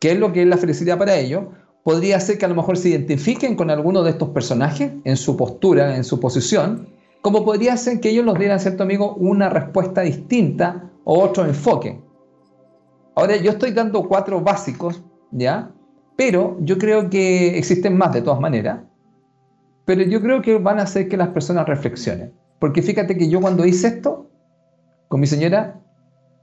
qué 0.00 0.12
es 0.12 0.18
lo 0.18 0.32
que 0.32 0.42
es 0.42 0.48
la 0.48 0.56
felicidad 0.56 0.98
para 0.98 1.16
ellos, 1.16 1.44
podría 1.84 2.20
ser 2.20 2.38
que 2.38 2.44
a 2.44 2.48
lo 2.48 2.54
mejor 2.54 2.76
se 2.76 2.90
identifiquen 2.90 3.56
con 3.56 3.70
alguno 3.70 4.02
de 4.02 4.10
estos 4.10 4.30
personajes 4.30 4.92
en 5.04 5.16
su 5.16 5.36
postura, 5.36 5.96
en 5.96 6.04
su 6.04 6.20
posición, 6.20 6.88
como 7.22 7.44
podría 7.44 7.76
ser 7.76 8.00
que 8.00 8.10
ellos 8.10 8.24
nos 8.24 8.38
dieran, 8.38 8.60
¿cierto 8.60 8.82
amigo?, 8.82 9.14
una 9.14 9.48
respuesta 9.48 10.02
distinta 10.02 10.90
o 11.04 11.22
otro 11.22 11.44
enfoque. 11.44 12.00
Ahora 13.14 13.36
yo 13.36 13.52
estoy 13.52 13.72
dando 13.72 14.06
cuatro 14.06 14.40
básicos, 14.40 15.02
¿ya? 15.30 15.72
Pero 16.16 16.56
yo 16.60 16.78
creo 16.78 17.10
que 17.10 17.56
existen 17.58 17.96
más 17.96 18.12
de 18.12 18.22
todas 18.22 18.40
maneras. 18.40 18.80
Pero 19.88 20.02
yo 20.02 20.20
creo 20.20 20.42
que 20.42 20.58
van 20.58 20.80
a 20.80 20.82
hacer 20.82 21.08
que 21.08 21.16
las 21.16 21.28
personas 21.28 21.66
reflexionen. 21.66 22.34
Porque 22.58 22.82
fíjate 22.82 23.16
que 23.16 23.30
yo 23.30 23.40
cuando 23.40 23.64
hice 23.64 23.88
esto, 23.88 24.30
con 25.08 25.18
mi 25.18 25.26
señora, 25.26 25.80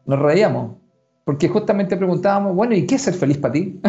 nos 0.08 0.18
reíamos. 0.18 0.78
Porque 1.24 1.48
justamente 1.48 1.96
preguntábamos, 1.96 2.56
bueno, 2.56 2.74
¿y 2.74 2.88
qué 2.88 2.96
es 2.96 3.04
ser 3.04 3.14
feliz 3.14 3.38
para 3.38 3.54
ti? 3.54 3.80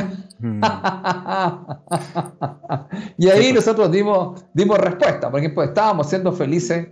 Mm. 0.41 0.61
y 3.17 3.31
ahí 3.31 3.55
nosotros 3.55 3.91
dimos, 3.91 4.45
dimos 4.53 4.77
respuesta, 4.77 5.31
porque 5.31 5.49
pues, 5.49 5.69
estábamos 5.69 6.11
siendo 6.11 6.33
felices, 6.33 6.89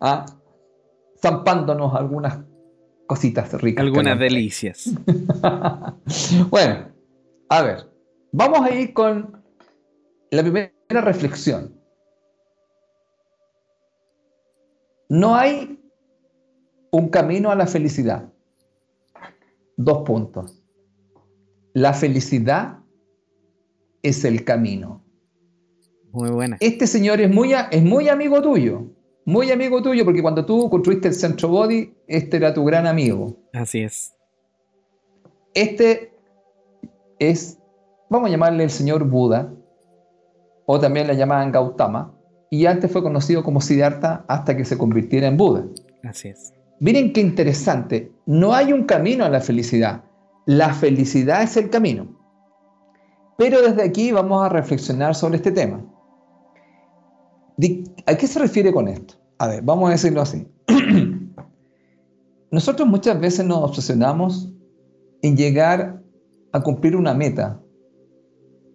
¿ah? 0.00 0.24
zampándonos 1.20 1.94
algunas 1.94 2.38
cositas 3.06 3.52
ricas. 3.60 3.84
Algunas 3.84 4.18
delicias. 4.18 4.86
bueno, 6.48 6.88
a 7.50 7.62
ver, 7.62 7.90
vamos 8.32 8.62
a 8.62 8.70
ir 8.70 8.94
con 8.94 9.36
la 10.30 10.40
primera 10.40 10.72
reflexión. 10.88 11.75
No 15.08 15.36
hay 15.36 15.80
un 16.90 17.08
camino 17.08 17.50
a 17.50 17.54
la 17.54 17.66
felicidad. 17.66 18.32
Dos 19.76 20.04
puntos. 20.04 20.62
La 21.72 21.92
felicidad 21.92 22.78
es 24.02 24.24
el 24.24 24.44
camino. 24.44 25.04
Muy 26.12 26.30
buena. 26.30 26.56
Este 26.60 26.86
señor 26.86 27.20
es 27.20 27.30
muy, 27.30 27.52
es 27.52 27.82
muy 27.82 28.08
amigo 28.08 28.40
tuyo 28.40 28.96
muy 29.26 29.50
amigo 29.50 29.82
tuyo, 29.82 30.04
porque 30.04 30.22
cuando 30.22 30.46
tú 30.46 30.70
construiste 30.70 31.08
el 31.08 31.14
Centro 31.14 31.48
Body, 31.48 31.92
este 32.06 32.36
era 32.38 32.54
tu 32.54 32.64
gran 32.64 32.86
amigo. 32.86 33.36
Así 33.52 33.80
es. 33.80 34.14
Este 35.52 36.16
es, 37.18 37.58
vamos 38.08 38.28
a 38.28 38.30
llamarle 38.30 38.62
el 38.62 38.70
señor 38.70 39.04
Buda, 39.04 39.52
o 40.64 40.78
también 40.78 41.08
le 41.08 41.16
llamaban 41.16 41.50
Gautama, 41.50 42.15
y 42.56 42.64
antes 42.64 42.90
fue 42.90 43.02
conocido 43.02 43.44
como 43.44 43.60
Siddhartha 43.60 44.24
hasta 44.28 44.56
que 44.56 44.64
se 44.64 44.78
convirtiera 44.78 45.26
en 45.26 45.36
Buda. 45.36 45.66
Así 46.02 46.28
es. 46.28 46.54
Miren 46.80 47.12
qué 47.12 47.20
interesante, 47.20 48.12
no 48.24 48.54
hay 48.54 48.72
un 48.72 48.84
camino 48.84 49.26
a 49.26 49.28
la 49.28 49.40
felicidad, 49.40 50.04
la 50.46 50.72
felicidad 50.72 51.42
es 51.42 51.56
el 51.58 51.68
camino. 51.68 52.18
Pero 53.36 53.60
desde 53.60 53.82
aquí 53.82 54.10
vamos 54.10 54.42
a 54.42 54.48
reflexionar 54.48 55.14
sobre 55.14 55.36
este 55.36 55.52
tema. 55.52 55.84
¿A 58.06 58.14
qué 58.14 58.26
se 58.26 58.38
refiere 58.38 58.72
con 58.72 58.88
esto? 58.88 59.14
A 59.38 59.48
ver, 59.48 59.62
vamos 59.62 59.88
a 59.88 59.92
decirlo 59.92 60.22
así. 60.22 60.46
Nosotros 62.50 62.88
muchas 62.88 63.20
veces 63.20 63.44
nos 63.44 63.58
obsesionamos 63.58 64.50
en 65.20 65.36
llegar 65.36 66.02
a 66.52 66.62
cumplir 66.62 66.96
una 66.96 67.12
meta 67.12 67.60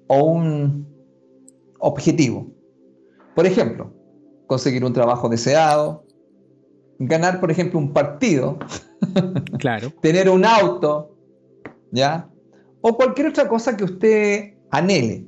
o 0.08 0.24
un 0.24 0.88
objetivo. 1.80 2.61
Por 3.36 3.46
ejemplo, 3.46 3.94
conseguir 4.48 4.84
un 4.84 4.94
trabajo 4.94 5.30
deseado, 5.30 6.06
ganar, 7.00 7.40
por 7.40 7.52
ejemplo, 7.52 7.80
un 7.80 7.94
partido, 7.94 8.60
claro. 9.60 9.92
tener 10.02 10.30
un 10.30 10.46
auto, 10.46 11.18
¿ya? 11.92 12.30
O 12.82 12.96
cualquier 12.96 13.28
otra 13.28 13.48
cosa 13.48 13.78
que 13.78 13.84
usted 13.84 14.54
anhele. 14.70 15.28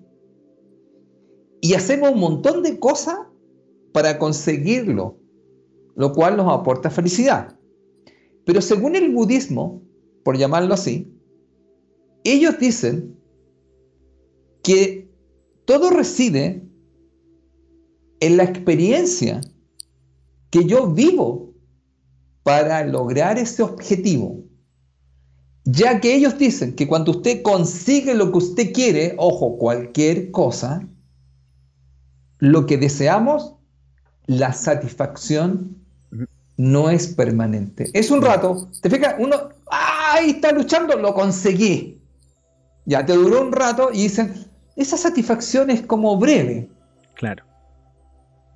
Y 1.62 1.74
hacemos 1.76 2.12
un 2.12 2.20
montón 2.20 2.62
de 2.64 2.78
cosas 2.80 3.18
para 3.94 4.20
conseguirlo, 4.20 5.18
lo 5.96 6.12
cual 6.12 6.36
nos 6.36 6.52
aporta 6.52 6.90
felicidad. 6.90 7.58
Pero 8.46 8.62
según 8.62 8.96
el 8.96 9.14
budismo, 9.14 9.82
por 10.24 10.38
llamarlo 10.38 10.74
así, 10.74 11.10
ellos 12.24 12.58
dicen 12.60 13.18
que 14.64 15.10
todo 15.66 15.90
reside 15.90 16.68
en 18.26 18.38
la 18.38 18.44
experiencia 18.44 19.42
que 20.50 20.64
yo 20.66 20.88
vivo 20.88 21.54
para 22.44 22.86
lograr 22.86 23.38
ese 23.38 23.64
objetivo. 23.64 24.44
Ya 25.66 26.00
que 26.00 26.16
ellos 26.16 26.38
dicen 26.38 26.76
que 26.76 26.88
cuando 26.88 27.12
usted 27.12 27.42
consigue 27.42 28.14
lo 28.14 28.32
que 28.32 28.38
usted 28.38 28.74
quiere, 28.74 29.16
ojo, 29.18 29.58
cualquier 29.58 30.32
cosa, 30.32 30.88
lo 32.40 32.66
que 32.66 32.78
deseamos 32.78 33.56
la 34.26 34.54
satisfacción 34.54 35.78
no 36.56 36.90
es 36.90 37.08
permanente. 37.08 37.90
Es 37.94 38.10
un 38.10 38.22
rato, 38.22 38.70
te 38.82 38.90
fijas, 38.90 39.16
uno, 39.20 39.36
ahí 39.70 40.32
está 40.32 40.52
luchando, 40.54 40.96
lo 40.96 41.14
conseguí. 41.14 42.00
Ya 42.86 43.06
te 43.06 43.14
duró 43.14 43.42
un 43.42 43.52
rato 43.52 43.90
y 43.92 44.04
dicen, 44.04 44.34
esa 44.78 44.96
satisfacción 44.96 45.70
es 45.70 45.82
como 45.82 46.18
breve. 46.18 46.70
Claro. 47.16 47.44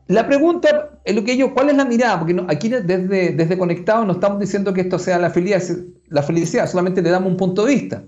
La 0.08 0.26
pregunta 0.26 1.00
es 1.04 1.16
lo 1.16 1.24
que 1.24 1.34
ellos, 1.34 1.52
¿cuál 1.54 1.70
es 1.70 1.76
la 1.76 1.86
mirada? 1.86 2.20
Porque 2.20 2.46
aquí 2.48 2.70
desde, 2.70 3.32
desde 3.32 3.58
Conectado 3.58 4.06
no 4.06 4.14
estamos 4.14 4.40
diciendo 4.40 4.74
que 4.74 4.82
esto 4.82 4.98
sea 4.98 5.18
la 5.18 5.30
felicidad, 5.30 5.78
la 6.08 6.24
felicidad, 6.24 6.70
solamente 6.70 7.02
le 7.02 7.10
damos 7.10 7.30
un 7.30 7.38
punto 7.38 7.66
de 7.66 7.74
vista. 7.74 8.04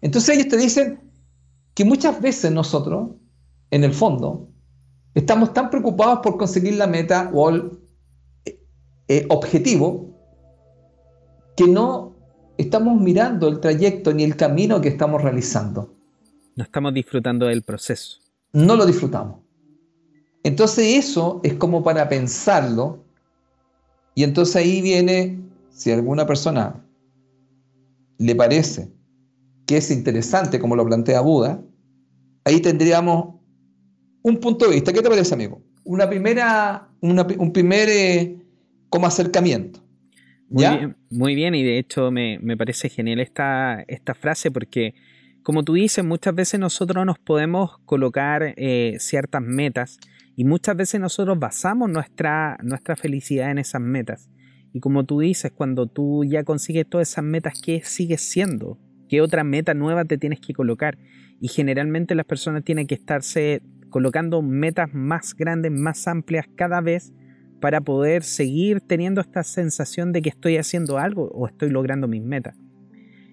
Entonces 0.00 0.36
ellos 0.36 0.48
te 0.48 0.56
dicen 0.56 1.00
que 1.74 1.84
muchas 1.84 2.20
veces 2.20 2.52
nosotros, 2.52 3.10
en 3.70 3.84
el 3.84 3.92
fondo, 3.92 4.48
Estamos 5.18 5.52
tan 5.52 5.68
preocupados 5.68 6.20
por 6.20 6.36
conseguir 6.36 6.74
la 6.74 6.86
meta 6.86 7.28
o 7.34 7.50
el 7.50 7.72
eh, 8.44 8.60
eh, 9.08 9.26
objetivo 9.30 10.16
que 11.56 11.66
no 11.66 12.14
estamos 12.56 13.00
mirando 13.00 13.48
el 13.48 13.58
trayecto 13.58 14.12
ni 14.12 14.22
el 14.22 14.36
camino 14.36 14.80
que 14.80 14.88
estamos 14.88 15.20
realizando. 15.20 15.92
No 16.54 16.62
estamos 16.62 16.94
disfrutando 16.94 17.46
del 17.46 17.62
proceso. 17.62 18.18
No 18.52 18.76
lo 18.76 18.86
disfrutamos. 18.86 19.40
Entonces 20.42 21.06
eso 21.06 21.40
es 21.42 21.54
como 21.54 21.82
para 21.82 22.08
pensarlo. 22.08 23.04
Y 24.14 24.24
entonces 24.24 24.56
ahí 24.56 24.80
viene, 24.80 25.38
si 25.70 25.90
a 25.90 25.94
alguna 25.94 26.26
persona 26.26 26.84
le 28.18 28.34
parece 28.34 28.90
que 29.66 29.76
es 29.76 29.90
interesante 29.90 30.58
como 30.58 30.74
lo 30.74 30.86
plantea 30.86 31.20
Buda, 31.20 31.62
ahí 32.44 32.60
tendríamos 32.60 33.34
un 34.22 34.38
punto 34.38 34.66
de 34.66 34.74
vista. 34.74 34.92
¿Qué 34.92 35.02
te 35.02 35.08
parece, 35.08 35.34
amigo? 35.34 35.62
Una 35.84 36.08
primera, 36.08 36.88
un 37.00 37.52
primer 37.52 37.88
eh, 37.88 38.36
como 38.88 39.06
acercamiento. 39.06 39.80
Muy 40.50 40.64
bien, 40.64 40.96
muy 41.10 41.34
bien, 41.34 41.54
y 41.54 41.62
de 41.62 41.78
hecho 41.78 42.10
me, 42.10 42.38
parece 42.56 42.88
genial 42.88 43.20
esta, 43.20 43.84
esta 43.86 44.14
frase 44.14 44.50
porque, 44.50 44.94
como 45.42 45.62
tú 45.62 45.74
dices, 45.74 46.02
muchas 46.04 46.34
veces 46.34 46.58
nosotros 46.58 47.04
nos 47.04 47.18
podemos 47.18 47.78
colocar 47.84 48.54
eh, 48.56 48.96
ciertas 48.98 49.42
metas 49.42 49.98
y 50.38 50.44
muchas 50.44 50.76
veces 50.76 51.00
nosotros 51.00 51.36
basamos 51.36 51.90
nuestra, 51.90 52.58
nuestra 52.62 52.94
felicidad 52.94 53.50
en 53.50 53.58
esas 53.58 53.80
metas. 53.80 54.30
Y 54.72 54.78
como 54.78 55.04
tú 55.04 55.18
dices, 55.18 55.50
cuando 55.50 55.88
tú 55.88 56.22
ya 56.24 56.44
consigues 56.44 56.88
todas 56.88 57.10
esas 57.10 57.24
metas, 57.24 57.60
¿qué 57.60 57.80
sigues 57.82 58.20
siendo? 58.20 58.78
¿Qué 59.08 59.20
otra 59.20 59.42
meta 59.42 59.74
nueva 59.74 60.04
te 60.04 60.16
tienes 60.16 60.38
que 60.38 60.54
colocar? 60.54 60.96
Y 61.40 61.48
generalmente 61.48 62.14
las 62.14 62.24
personas 62.24 62.62
tienen 62.62 62.86
que 62.86 62.94
estarse 62.94 63.62
colocando 63.90 64.40
metas 64.40 64.94
más 64.94 65.34
grandes, 65.34 65.72
más 65.72 66.06
amplias 66.06 66.46
cada 66.54 66.80
vez 66.80 67.12
para 67.60 67.80
poder 67.80 68.22
seguir 68.22 68.80
teniendo 68.80 69.20
esta 69.20 69.42
sensación 69.42 70.12
de 70.12 70.22
que 70.22 70.28
estoy 70.28 70.56
haciendo 70.56 70.98
algo 70.98 71.32
o 71.32 71.48
estoy 71.48 71.70
logrando 71.70 72.06
mis 72.06 72.22
metas. 72.22 72.56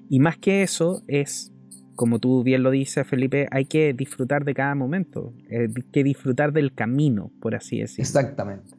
Y 0.09 0.19
más 0.19 0.39
que 0.39 0.63
eso 0.63 1.03
es, 1.07 1.53
como 1.95 2.19
tú 2.19 2.43
bien 2.43 2.63
lo 2.63 2.71
dices 2.71 3.07
Felipe, 3.07 3.47
hay 3.51 3.65
que 3.65 3.93
disfrutar 3.93 4.45
de 4.45 4.53
cada 4.53 4.75
momento, 4.75 5.33
hay 5.49 5.67
que 5.91 6.03
disfrutar 6.03 6.53
del 6.53 6.73
camino, 6.73 7.31
por 7.41 7.55
así 7.55 7.79
decirlo. 7.79 8.03
Exactamente. 8.03 8.75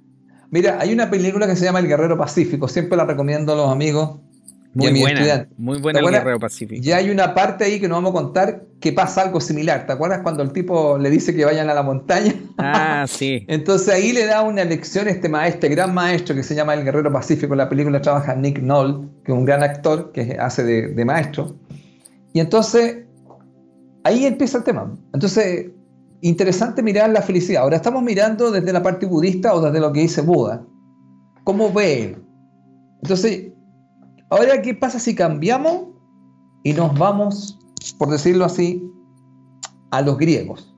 Mira, 0.50 0.78
hay 0.80 0.92
una 0.92 1.10
película 1.10 1.46
que 1.46 1.56
se 1.56 1.64
llama 1.64 1.80
El 1.80 1.88
Guerrero 1.88 2.16
Pacífico, 2.16 2.68
siempre 2.68 2.96
la 2.96 3.04
recomiendo 3.04 3.52
a 3.52 3.56
los 3.56 3.70
amigos 3.70 4.20
muy 4.76 5.00
buena, 5.00 5.48
Muy 5.56 5.78
buena 5.78 6.00
el 6.00 6.10
Guerrero 6.10 6.38
Pacífico. 6.38 6.82
Ya 6.82 6.98
hay 6.98 7.10
una 7.10 7.34
parte 7.34 7.64
ahí 7.64 7.80
que 7.80 7.88
nos 7.88 7.96
vamos 7.96 8.10
a 8.10 8.22
contar 8.22 8.62
que 8.78 8.92
pasa 8.92 9.22
algo 9.22 9.40
similar. 9.40 9.86
¿Te 9.86 9.92
acuerdas 9.92 10.20
cuando 10.22 10.42
el 10.42 10.52
tipo 10.52 10.98
le 10.98 11.08
dice 11.08 11.34
que 11.34 11.44
vayan 11.44 11.70
a 11.70 11.74
la 11.74 11.82
montaña? 11.82 12.34
Ah, 12.58 13.06
sí. 13.08 13.44
Entonces 13.48 13.88
ahí 13.88 14.12
le 14.12 14.26
da 14.26 14.42
una 14.42 14.64
lección 14.64 15.08
este 15.08 15.28
maestro, 15.28 15.70
gran 15.70 15.94
maestro 15.94 16.34
que 16.34 16.42
se 16.42 16.54
llama 16.54 16.74
El 16.74 16.84
Guerrero 16.84 17.10
Pacífico. 17.10 17.54
En 17.54 17.58
la 17.58 17.68
película 17.68 18.02
trabaja 18.02 18.34
Nick 18.34 18.58
Knoll, 18.58 19.08
que 19.24 19.32
es 19.32 19.38
un 19.38 19.46
gran 19.46 19.62
actor 19.62 20.12
que 20.12 20.36
hace 20.38 20.62
de, 20.62 20.88
de 20.88 21.04
maestro. 21.04 21.56
Y 22.34 22.40
entonces 22.40 23.05
ahí 24.06 24.26
empieza 24.26 24.58
el 24.58 24.64
tema. 24.64 24.96
Entonces, 25.12 25.70
interesante 26.20 26.82
mirar 26.82 27.10
la 27.10 27.22
felicidad. 27.22 27.62
Ahora 27.62 27.76
estamos 27.76 28.02
mirando 28.02 28.50
desde 28.50 28.72
la 28.72 28.82
parte 28.82 29.06
budista 29.06 29.54
o 29.54 29.60
desde 29.60 29.80
lo 29.80 29.92
que 29.92 30.00
dice 30.00 30.22
Buda. 30.22 30.64
¿Cómo 31.44 31.72
ve 31.72 32.02
él? 32.02 32.22
Entonces, 33.02 33.52
Ahora, 34.28 34.60
¿qué 34.60 34.74
pasa 34.74 34.98
si 34.98 35.14
cambiamos 35.14 35.86
y 36.64 36.72
nos 36.72 36.98
vamos, 36.98 37.58
por 37.98 38.10
decirlo 38.10 38.44
así, 38.44 38.82
a 39.92 40.02
los 40.02 40.18
griegos? 40.18 40.74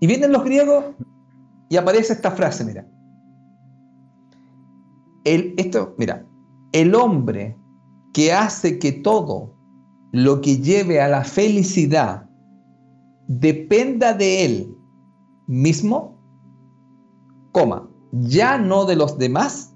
Y 0.00 0.06
vienen 0.06 0.32
los 0.32 0.44
griegos 0.44 0.84
y 1.70 1.76
aparece 1.76 2.12
esta 2.12 2.30
frase, 2.30 2.64
mira. 2.64 2.86
El, 5.24 5.54
esto, 5.56 5.94
mira, 5.96 6.26
el 6.72 6.94
hombre 6.94 7.56
que 8.12 8.34
hace 8.34 8.78
que 8.78 8.92
todo 8.92 9.53
lo 10.14 10.40
que 10.40 10.58
lleve 10.58 11.00
a 11.00 11.08
la 11.08 11.24
felicidad 11.24 12.30
dependa 13.26 14.14
de 14.14 14.44
él 14.44 14.78
mismo, 15.48 16.22
coma, 17.50 17.90
ya 18.12 18.56
no 18.56 18.84
de 18.84 18.94
los 18.94 19.18
demás, 19.18 19.74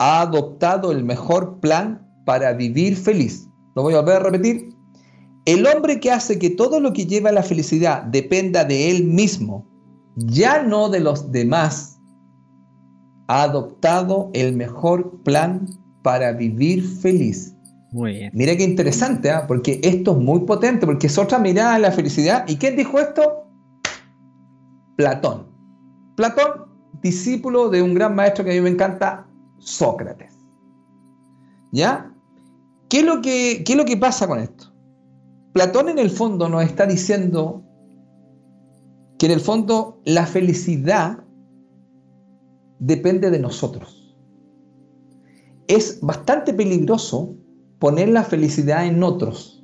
ha 0.00 0.22
adoptado 0.22 0.90
el 0.90 1.04
mejor 1.04 1.60
plan 1.60 2.04
para 2.26 2.52
vivir 2.52 2.96
feliz. 2.96 3.48
Lo 3.76 3.82
voy 3.82 3.94
a 3.94 4.00
volver 4.00 4.16
a 4.16 4.24
repetir. 4.24 4.76
El 5.44 5.68
hombre 5.68 6.00
que 6.00 6.10
hace 6.10 6.40
que 6.40 6.50
todo 6.50 6.80
lo 6.80 6.92
que 6.92 7.06
lleva 7.06 7.30
a 7.30 7.34
la 7.34 7.44
felicidad 7.44 8.02
dependa 8.02 8.64
de 8.64 8.90
él 8.90 9.04
mismo, 9.04 9.64
ya 10.16 10.64
no 10.64 10.88
de 10.88 10.98
los 10.98 11.30
demás, 11.30 12.00
ha 13.28 13.44
adoptado 13.44 14.30
el 14.34 14.56
mejor 14.56 15.22
plan 15.22 15.68
para 16.02 16.32
vivir 16.32 16.82
feliz. 16.82 17.51
Mira 17.92 18.56
qué 18.56 18.64
interesante, 18.64 19.30
¿ah? 19.30 19.44
porque 19.46 19.78
esto 19.82 20.12
es 20.12 20.18
muy 20.18 20.40
potente, 20.40 20.86
porque 20.86 21.08
es 21.08 21.18
otra 21.18 21.38
mirada 21.38 21.74
a 21.74 21.78
la 21.78 21.92
felicidad. 21.92 22.44
¿Y 22.48 22.56
quién 22.56 22.74
dijo 22.74 22.98
esto? 22.98 23.44
Platón. 24.96 25.46
Platón, 26.16 26.68
discípulo 27.02 27.68
de 27.68 27.82
un 27.82 27.94
gran 27.94 28.14
maestro 28.14 28.44
que 28.44 28.52
a 28.52 28.54
mí 28.54 28.60
me 28.62 28.70
encanta, 28.70 29.26
Sócrates. 29.58 30.34
¿Ya? 31.70 32.10
¿Qué 32.88 33.00
es, 33.00 33.04
lo 33.04 33.20
que, 33.20 33.62
¿Qué 33.64 33.72
es 33.72 33.78
lo 33.78 33.84
que 33.84 33.96
pasa 33.96 34.26
con 34.26 34.38
esto? 34.38 34.72
Platón 35.52 35.90
en 35.90 35.98
el 35.98 36.10
fondo 36.10 36.48
nos 36.48 36.64
está 36.64 36.86
diciendo 36.86 37.62
que 39.18 39.26
en 39.26 39.32
el 39.32 39.40
fondo 39.40 40.00
la 40.04 40.24
felicidad 40.26 41.22
depende 42.78 43.30
de 43.30 43.38
nosotros. 43.38 44.16
Es 45.68 46.00
bastante 46.00 46.54
peligroso 46.54 47.36
poner 47.82 48.10
la 48.10 48.22
felicidad 48.22 48.86
en 48.86 49.02
otros. 49.02 49.60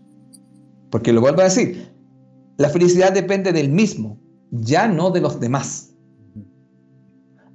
Porque 0.91 1.13
lo 1.13 1.21
vuelvo 1.21 1.41
a 1.41 1.45
decir, 1.45 1.95
la 2.57 2.69
felicidad 2.69 3.13
depende 3.13 3.53
del 3.53 3.71
mismo, 3.71 4.19
ya 4.51 4.89
no 4.89 5.13
de 5.13 5.21
los 5.21 5.39
demás. 5.39 5.95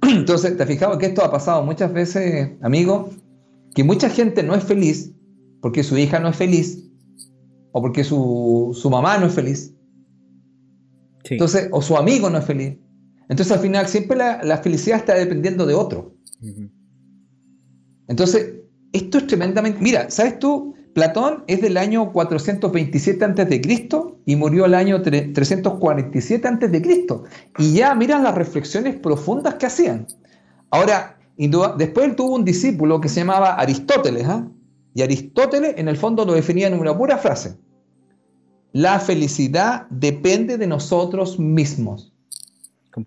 Entonces, 0.02 0.56
¿te 0.56 0.64
fijado 0.64 0.96
que 0.96 1.04
esto 1.04 1.22
ha 1.22 1.30
pasado 1.30 1.62
muchas 1.66 1.92
veces, 1.92 2.52
amigo? 2.62 3.10
Que 3.74 3.84
mucha 3.84 4.08
gente 4.08 4.42
no 4.42 4.54
es 4.54 4.64
feliz 4.64 5.14
porque 5.60 5.82
su 5.82 5.98
hija 5.98 6.18
no 6.18 6.28
es 6.28 6.36
feliz 6.36 6.90
o 7.72 7.82
porque 7.82 8.02
su, 8.02 8.88
mamá 8.90 9.18
no 9.18 9.26
es 9.26 9.34
feliz. 9.34 9.76
Entonces, 11.24 11.68
o 11.72 11.82
su 11.82 11.94
amigo 11.98 12.30
no 12.30 12.38
es 12.38 12.44
feliz. 12.46 12.78
Entonces, 13.28 13.52
al 13.52 13.60
final, 13.60 13.86
siempre 13.86 14.16
la, 14.16 14.58
felicidad 14.62 15.00
está 15.00 15.14
dependiendo 15.14 15.66
de 15.66 15.74
otro. 15.74 16.16
Entonces, 18.08 18.63
esto 18.94 19.18
es 19.18 19.26
tremendamente... 19.26 19.80
Mira, 19.82 20.08
¿sabes 20.08 20.38
tú? 20.38 20.74
Platón 20.94 21.42
es 21.48 21.60
del 21.60 21.76
año 21.76 22.12
427 22.12 23.24
a.C. 23.24 23.62
y 24.24 24.36
murió 24.36 24.64
el 24.64 24.74
año 24.74 25.02
347 25.02 26.48
a.C. 26.48 26.98
Y 27.58 27.72
ya 27.74 27.94
miran 27.96 28.22
las 28.22 28.34
reflexiones 28.36 28.94
profundas 28.94 29.54
que 29.54 29.66
hacían. 29.66 30.06
Ahora, 30.70 31.18
después 31.36 32.06
él 32.06 32.14
tuvo 32.14 32.36
un 32.36 32.44
discípulo 32.44 33.00
que 33.00 33.08
se 33.08 33.20
llamaba 33.20 33.54
Aristóteles. 33.54 34.24
¿ah? 34.28 34.48
Y 34.94 35.02
Aristóteles 35.02 35.74
en 35.76 35.88
el 35.88 35.96
fondo 35.96 36.24
lo 36.24 36.32
definía 36.32 36.68
en 36.68 36.78
una 36.78 36.96
pura 36.96 37.18
frase. 37.18 37.56
La 38.72 39.00
felicidad 39.00 39.88
depende 39.90 40.56
de 40.56 40.68
nosotros 40.68 41.40
mismos. 41.40 42.12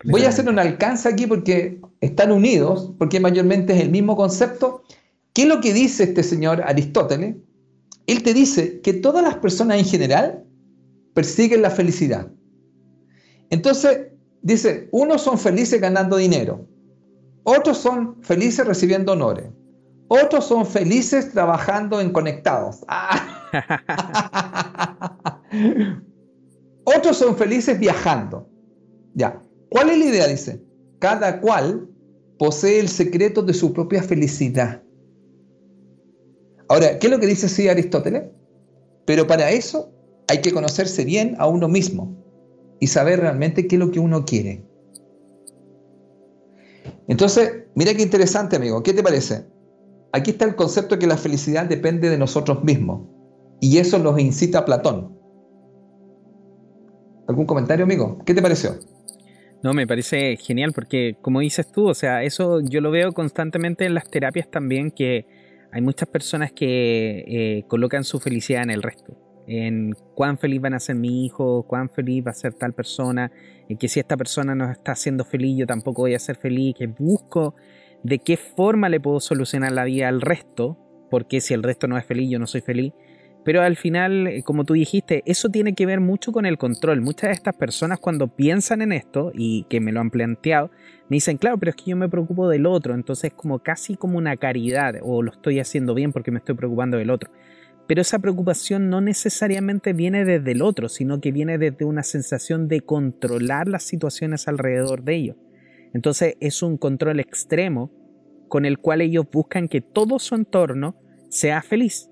Voy 0.04 0.24
a 0.24 0.30
hacer 0.30 0.50
un 0.50 0.60
alcance 0.60 1.08
aquí 1.08 1.28
porque 1.28 1.80
están 2.02 2.34
unidos, 2.34 2.94
porque 2.98 3.22
mayormente 3.22 3.74
es 3.74 3.82
el 3.82 3.90
mismo 3.90 4.18
concepto. 4.18 4.84
¿Qué 5.38 5.44
es 5.44 5.50
lo 5.50 5.62
que 5.62 5.72
dice 5.72 6.06
este 6.06 6.24
señor 6.24 6.64
Aristóteles? 6.64 7.36
Él 8.08 8.24
te 8.24 8.34
dice 8.34 8.82
que 8.82 8.94
todas 8.94 9.24
las 9.24 9.36
personas 9.36 9.78
en 9.78 9.86
general 9.86 10.44
persiguen 11.14 11.62
la 11.62 11.70
felicidad. 11.70 12.32
Entonces, 13.52 14.08
dice, 14.42 14.90
unos 14.92 15.22
son 15.22 15.38
felices 15.38 15.80
ganando 15.80 16.18
dinero, 16.18 16.68
otros 17.44 17.78
son 17.78 18.16
felices 18.24 18.66
recibiendo 18.66 19.12
honores, 19.12 19.46
otros 20.08 20.46
son 20.46 20.66
felices 20.66 21.32
trabajando 21.32 22.02
en 22.02 22.10
conectados. 22.10 22.78
otros 26.84 27.16
son 27.16 27.38
felices 27.38 27.78
viajando. 27.78 28.50
Ya. 29.14 29.40
¿Cuál 29.70 29.92
es 29.92 30.00
la 30.00 30.06
idea? 30.06 30.26
Dice, 30.26 30.64
cada 30.98 31.40
cual 31.42 31.88
posee 32.40 32.80
el 32.80 32.90
secreto 32.90 33.44
de 33.44 33.54
su 33.54 33.72
propia 33.72 34.02
felicidad. 34.02 34.82
Ahora, 36.70 37.00
¿qué 37.00 37.08
es 37.08 37.12
lo 37.12 37.20
que 37.20 37.28
dice 37.28 37.46
así 37.46 37.68
Aristóteles? 37.68 38.24
Pero 39.06 39.26
para 39.26 39.52
eso 39.52 39.92
hay 40.28 40.42
que 40.42 40.52
conocerse 40.52 41.06
bien 41.06 41.36
a 41.40 41.48
uno 41.48 41.68
mismo 41.68 42.16
y 42.80 42.88
saber 42.88 43.22
realmente 43.22 43.68
qué 43.68 43.76
es 43.76 43.80
lo 43.80 43.92
que 43.92 44.00
uno 44.00 44.26
quiere. 44.26 44.66
Entonces, 47.08 47.64
mira 47.76 47.94
qué 47.94 48.04
interesante, 48.04 48.58
amigo. 48.58 48.84
¿Qué 48.84 48.94
te 48.94 49.02
parece? 49.02 49.46
Aquí 50.12 50.32
está 50.32 50.46
el 50.46 50.56
concepto 50.56 50.96
de 50.96 51.00
que 51.00 51.08
la 51.08 51.18
felicidad 51.18 51.66
depende 51.66 52.10
de 52.10 52.18
nosotros 52.18 52.64
mismos. 52.64 53.08
Y 53.62 53.78
eso 53.78 53.98
nos 53.98 54.20
incita 54.20 54.60
a 54.60 54.66
Platón. 54.66 55.18
¿Algún 57.28 57.46
comentario, 57.46 57.86
amigo? 57.86 58.20
¿Qué 58.26 58.34
te 58.34 58.42
pareció? 58.42 58.78
No, 59.64 59.74
me 59.74 59.88
parece 59.88 60.38
genial 60.38 60.72
porque, 60.74 61.18
como 61.22 61.40
dices 61.40 61.72
tú, 61.72 61.88
o 61.88 61.94
sea, 61.94 62.24
eso 62.24 62.62
yo 62.62 62.80
lo 62.80 62.92
veo 62.92 63.12
constantemente 63.12 63.86
en 63.86 63.94
las 63.94 64.10
terapias 64.10 64.50
también, 64.52 64.92
que 64.92 65.26
hay 65.72 65.82
muchas 65.82 66.08
personas 66.10 66.52
que 66.52 67.24
eh, 67.28 67.64
colocan 67.68 68.04
su 68.04 68.20
felicidad 68.20 68.64
en 68.64 68.72
el 68.72 68.82
resto. 68.82 69.14
en 69.50 69.96
cuán 70.14 70.38
feliz 70.38 70.60
van 70.60 70.74
a 70.74 70.80
ser 70.80 70.96
mi 70.96 71.26
hijo, 71.26 71.64
cuán 71.68 71.90
feliz 71.90 72.26
va 72.26 72.32
a 72.32 72.34
ser 72.34 72.54
tal 72.54 72.74
persona, 72.74 73.32
en 73.70 73.78
que 73.78 73.88
si 73.88 74.00
esta 74.00 74.18
persona 74.18 74.56
no 74.56 74.70
está 74.70 74.92
haciendo 74.92 75.24
feliz, 75.24 75.58
yo 75.58 75.66
tampoco 75.66 76.02
voy 76.02 76.16
a 76.16 76.20
ser 76.20 76.36
feliz, 76.36 76.76
que 76.78 76.88
busco 76.88 77.56
de 78.04 78.20
qué 78.20 78.36
forma 78.36 78.90
le 78.90 79.00
puedo 79.00 79.22
solucionar 79.22 79.72
la 79.72 79.86
vida 79.86 80.10
al 80.10 80.20
resto, 80.22 80.78
porque 81.10 81.40
si 81.40 81.54
el 81.54 81.64
resto 81.64 81.88
no 81.88 81.98
es 81.98 82.06
feliz, 82.06 82.30
yo 82.30 82.40
no 82.40 82.48
soy 82.48 82.62
feliz. 82.62 82.94
Pero 83.48 83.62
al 83.62 83.78
final, 83.78 84.28
eh, 84.28 84.44
como 84.44 84.66
tú 84.66 84.74
dijiste, 84.74 85.24
eso 85.26 85.48
tiene 85.48 85.74
que 85.74 85.86
ver 85.86 86.02
mucho 86.02 86.34
con 86.34 86.46
el 86.46 86.58
control. 86.58 87.00
Muchas 87.00 87.30
de 87.30 87.36
estas 87.36 87.56
personas 87.56 87.98
cuando 87.98 88.28
piensan 88.28 88.82
en 88.82 88.92
esto 88.92 89.32
y 89.34 89.64
que 89.70 89.80
me 89.80 89.94
lo 89.94 90.02
han 90.02 90.12
planteado, 90.12 90.70
me 91.08 91.16
dicen, 91.16 91.38
claro, 91.38 91.58
pero 91.58 91.70
es 91.70 91.78
que 91.78 91.92
yo 91.92 91.96
me 91.96 92.10
preocupo 92.10 92.50
del 92.50 92.66
otro, 92.66 92.94
entonces 92.94 93.32
como 93.34 93.60
casi 93.60 93.96
como 93.96 94.18
una 94.18 94.36
caridad, 94.36 94.96
o 95.02 95.24
lo 95.24 95.32
estoy 95.32 95.62
haciendo 95.62 95.94
bien 95.94 96.12
porque 96.12 96.30
me 96.30 96.40
estoy 96.40 96.56
preocupando 96.56 96.98
del 96.98 97.10
otro. 97.10 97.32
Pero 97.88 98.02
esa 98.02 98.20
preocupación 98.20 98.90
no 98.90 99.00
necesariamente 99.00 99.94
viene 99.94 100.26
desde 100.26 100.52
el 100.52 100.62
otro, 100.62 100.90
sino 100.90 101.22
que 101.22 101.32
viene 101.32 101.58
desde 101.58 101.86
una 101.86 102.04
sensación 102.04 102.68
de 102.68 102.82
controlar 102.82 103.70
las 103.70 103.84
situaciones 103.84 104.50
alrededor 104.50 105.04
de 105.04 105.16
ellos. 105.16 105.38
Entonces 105.94 106.36
es 106.42 106.62
un 106.62 106.78
control 106.78 107.22
extremo 107.22 107.94
con 108.50 108.66
el 108.66 108.78
cual 108.78 109.00
ellos 109.00 109.26
buscan 109.32 109.70
que 109.70 109.80
todo 109.80 110.20
su 110.20 110.36
entorno 110.36 110.98
sea 111.30 111.62
feliz. 111.62 112.10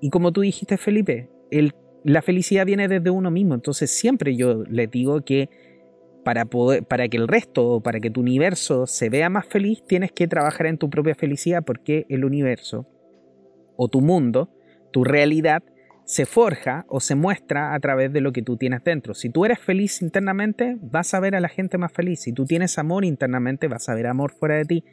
Y 0.00 0.10
como 0.10 0.32
tú 0.32 0.40
dijiste, 0.40 0.76
Felipe, 0.76 1.28
la 2.04 2.22
felicidad 2.22 2.66
viene 2.66 2.88
desde 2.88 3.10
uno 3.10 3.30
mismo. 3.30 3.54
Entonces 3.54 3.90
siempre 3.90 4.36
yo 4.36 4.64
les 4.64 4.90
digo 4.90 5.22
que 5.22 5.50
para, 6.24 6.46
para 6.46 7.08
que 7.08 7.16
el 7.16 7.28
resto, 7.28 7.80
para 7.82 8.00
que 8.00 8.10
tu 8.10 8.20
universo 8.20 8.86
se 8.86 9.08
vea 9.08 9.28
más 9.30 9.46
feliz, 9.46 9.82
tienes 9.86 10.12
que 10.12 10.28
trabajar 10.28 10.66
en 10.66 10.78
tu 10.78 10.90
propia 10.90 11.14
felicidad 11.14 11.64
porque 11.64 12.06
el 12.08 12.24
universo 12.24 12.86
o 13.76 13.88
tu 13.88 14.00
mundo 14.00 14.50
tu 14.90 15.04
realidad 15.04 15.62
se 16.04 16.26
forja 16.26 16.84
o 16.88 17.00
se 17.00 17.14
muestra 17.14 17.74
a 17.74 17.80
través 17.80 18.12
de 18.12 18.20
lo 18.20 18.32
que 18.32 18.42
tú 18.42 18.56
tienes 18.56 18.82
dentro. 18.82 19.14
Si 19.14 19.30
tú 19.30 19.44
eres 19.44 19.60
feliz 19.60 20.02
internamente, 20.02 20.76
vas 20.80 21.14
a 21.14 21.20
ver 21.20 21.36
a 21.36 21.40
la 21.40 21.48
gente 21.48 21.78
más 21.78 21.92
feliz. 21.92 22.22
Si 22.22 22.32
tú 22.32 22.46
tienes 22.46 22.78
amor 22.78 23.04
internamente, 23.04 23.68
vas 23.68 23.88
a 23.88 23.94
ver 23.94 24.08
amor 24.08 24.32
fuera 24.32 24.56
de 24.56 24.64
ti. 24.64 24.84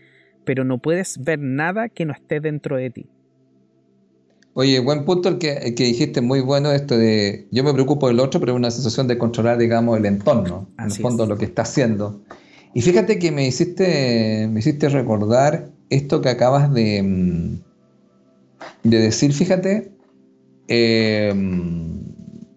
Pero 0.45 0.63
no 0.63 0.77
puedes 0.77 1.23
ver 1.23 1.39
nada 1.39 1.89
que 1.89 2.05
no 2.05 2.13
esté 2.13 2.39
dentro 2.39 2.77
de 2.77 2.91
ti. 2.91 3.09
Oye, 4.59 4.79
buen 4.79 5.05
punto 5.05 5.29
el 5.29 5.37
que, 5.37 5.75
que 5.75 5.83
dijiste, 5.83 6.19
muy 6.19 6.41
bueno 6.41 6.71
esto 6.71 6.97
de 6.97 7.47
yo 7.51 7.63
me 7.63 7.71
preocupo 7.73 8.07
del 8.07 8.19
otro, 8.19 8.39
pero 8.39 8.53
es 8.53 8.55
una 8.55 8.71
sensación 8.71 9.07
de 9.07 9.19
controlar, 9.19 9.59
digamos, 9.59 9.95
el 9.99 10.07
entorno, 10.07 10.67
en 10.79 10.85
el 10.85 10.91
fondo 10.93 11.27
lo 11.27 11.37
que 11.37 11.45
está 11.45 11.61
haciendo. 11.61 12.21
Y 12.73 12.81
fíjate 12.81 13.19
que 13.19 13.31
me 13.31 13.45
hiciste, 13.45 14.49
me 14.51 14.61
hiciste 14.61 14.89
recordar 14.89 15.69
esto 15.91 16.21
que 16.21 16.29
acabas 16.29 16.73
de, 16.73 17.03
mm, 17.03 17.59
de 18.89 18.97
decir, 18.97 19.31
fíjate, 19.31 19.91
eh, 20.67 21.31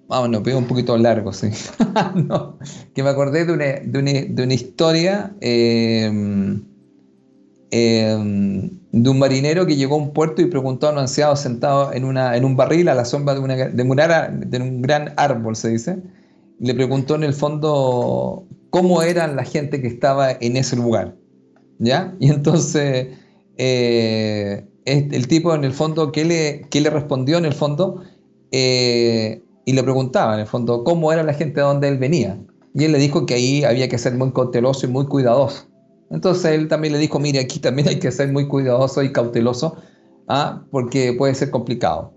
vamos, 0.08 0.30
no, 0.30 0.42
pego 0.42 0.58
un 0.58 0.68
poquito 0.68 0.96
largo, 0.96 1.34
sí. 1.34 1.50
que 2.94 3.02
me 3.02 3.10
acordé 3.10 3.44
de 3.44 3.52
una, 3.52 3.66
de 4.26 4.42
una, 4.42 4.54
historia 4.54 5.34
em, 5.42 6.62
em, 7.70 8.70
de 8.92 9.10
un 9.10 9.18
marinero 9.18 9.66
que 9.66 9.76
llegó 9.76 9.94
a 9.94 9.98
un 9.98 10.12
puerto 10.12 10.42
y 10.42 10.46
preguntó 10.46 10.88
a 10.88 10.92
un 10.92 10.98
anciano 10.98 11.36
sentado 11.36 11.92
en, 11.92 12.04
una, 12.04 12.36
en 12.36 12.44
un 12.44 12.56
barril 12.56 12.88
a 12.88 12.94
la 12.94 13.04
sombra 13.04 13.34
de, 13.34 13.40
una, 13.40 13.56
de, 13.56 14.46
de 14.46 14.58
un 14.60 14.82
gran 14.82 15.12
árbol, 15.16 15.56
se 15.56 15.68
dice. 15.68 15.98
Le 16.58 16.74
preguntó 16.74 17.14
en 17.14 17.24
el 17.24 17.32
fondo 17.32 18.46
cómo 18.70 19.02
eran 19.02 19.36
la 19.36 19.44
gente 19.44 19.80
que 19.80 19.88
estaba 19.88 20.32
en 20.32 20.56
ese 20.56 20.76
lugar. 20.76 21.16
¿Ya? 21.78 22.14
Y 22.20 22.28
entonces 22.30 23.08
eh, 23.62 24.66
el 24.86 25.28
tipo 25.28 25.54
en 25.54 25.64
el 25.64 25.72
fondo, 25.72 26.12
¿qué 26.12 26.24
le, 26.24 26.66
le 26.72 26.90
respondió 26.90 27.36
en 27.36 27.44
el 27.44 27.52
fondo? 27.52 28.02
Eh, 28.52 29.42
y 29.66 29.72
le 29.72 29.82
preguntaba 29.82 30.34
en 30.34 30.40
el 30.40 30.46
fondo 30.46 30.82
cómo 30.82 31.12
era 31.12 31.22
la 31.22 31.34
gente 31.34 31.60
de 31.60 31.66
donde 31.66 31.88
él 31.88 31.98
venía. 31.98 32.38
Y 32.74 32.84
él 32.84 32.92
le 32.92 32.98
dijo 32.98 33.26
que 33.26 33.34
ahí 33.34 33.64
había 33.64 33.88
que 33.88 33.98
ser 33.98 34.14
muy 34.14 34.32
cauteloso 34.32 34.86
y 34.86 34.90
muy 34.90 35.06
cuidadoso. 35.06 35.69
Entonces 36.10 36.52
él 36.52 36.68
también 36.68 36.92
le 36.92 36.98
dijo, 36.98 37.18
mire, 37.18 37.38
aquí 37.38 37.60
también 37.60 37.88
hay 37.88 37.98
que 37.98 38.10
ser 38.10 38.32
muy 38.32 38.48
cuidadoso 38.48 39.02
y 39.02 39.12
cauteloso, 39.12 39.76
¿ah? 40.28 40.62
porque 40.70 41.14
puede 41.16 41.34
ser 41.34 41.50
complicado. 41.50 42.12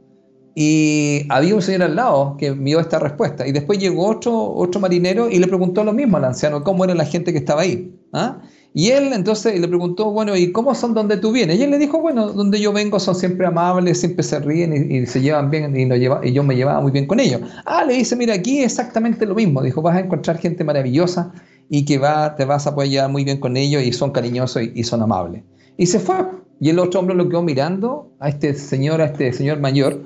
Y 0.56 1.26
había 1.30 1.56
un 1.56 1.62
señor 1.62 1.84
al 1.84 1.96
lado 1.96 2.36
que 2.38 2.52
vio 2.52 2.80
esta 2.80 3.00
respuesta. 3.00 3.48
Y 3.48 3.52
después 3.52 3.80
llegó 3.80 4.08
otro, 4.08 4.54
otro 4.54 4.80
marinero 4.80 5.30
y 5.30 5.40
le 5.40 5.48
preguntó 5.48 5.84
lo 5.84 5.94
mismo 5.94 6.18
al 6.18 6.26
anciano, 6.26 6.64
cómo 6.64 6.84
era 6.84 6.94
la 6.94 7.06
gente 7.06 7.32
que 7.32 7.40
estaba 7.40 7.62
ahí. 7.62 7.92
¿ah? 8.14 8.40
Y 8.76 8.90
él 8.90 9.14
entonces 9.14 9.60
le 9.60 9.68
preguntó, 9.68 10.12
bueno, 10.12 10.36
¿y 10.36 10.52
cómo 10.52 10.74
son 10.74 10.96
donde 10.96 11.18
tú 11.18 11.32
vienes? 11.32 11.60
Y 11.60 11.64
él 11.64 11.72
le 11.72 11.78
dijo, 11.78 12.00
bueno, 12.00 12.34
donde 12.34 12.60
yo 12.60 12.74
vengo 12.74 13.00
son 13.00 13.16
siempre 13.16 13.46
amables, 13.46 14.00
siempre 14.00 14.24
se 14.24 14.40
ríen 14.40 14.92
y, 14.92 15.06
se 15.06 15.22
llevan 15.22 15.52
bien 15.52 15.76
y, 15.76 16.28
y 16.28 16.34
yo 16.34 16.44
me 16.44 16.56
llevaba 16.56 16.82
muy 16.82 16.92
bien 16.92 17.06
con 17.06 17.20
ellos. 17.20 17.42
Ah, 17.66 17.84
le 17.86 17.94
dice, 17.94 18.16
mira, 18.16 18.34
aquí 18.34 18.64
exactamente 18.64 19.28
lo 19.28 19.36
mismo. 19.36 19.62
Dijo, 19.62 19.84
vas 19.84 19.98
a 19.98 20.00
encontrar 20.00 20.40
gente 20.40 20.64
maravillosa 20.64 21.32
y 21.76 21.86
que 21.86 21.98
va, 21.98 22.36
te 22.36 22.46
vas 22.46 22.68
a 22.68 22.76
poder 22.76 22.92
llevar 22.92 23.10
muy 23.10 23.24
bien 23.24 23.40
con 23.40 23.58
ellos 23.58 23.82
y 23.82 23.92
son 23.94 24.12
cariñosos 24.12 24.62
y, 24.76 24.84
son 24.84 25.02
amables. 25.02 25.42
Y 25.76 25.88
se 25.88 26.00
fue. 26.00 26.18
Y 26.60 26.70
el 26.70 26.78
otro 26.78 27.00
hombre 27.00 27.16
lo 27.16 27.28
quedó 27.28 27.42
mirando 27.42 28.12
a 28.20 28.30
este 28.30 28.54
señor, 28.54 29.02
a 29.02 29.06
este 29.06 29.34
señor 29.34 29.60
mayor, 29.60 30.04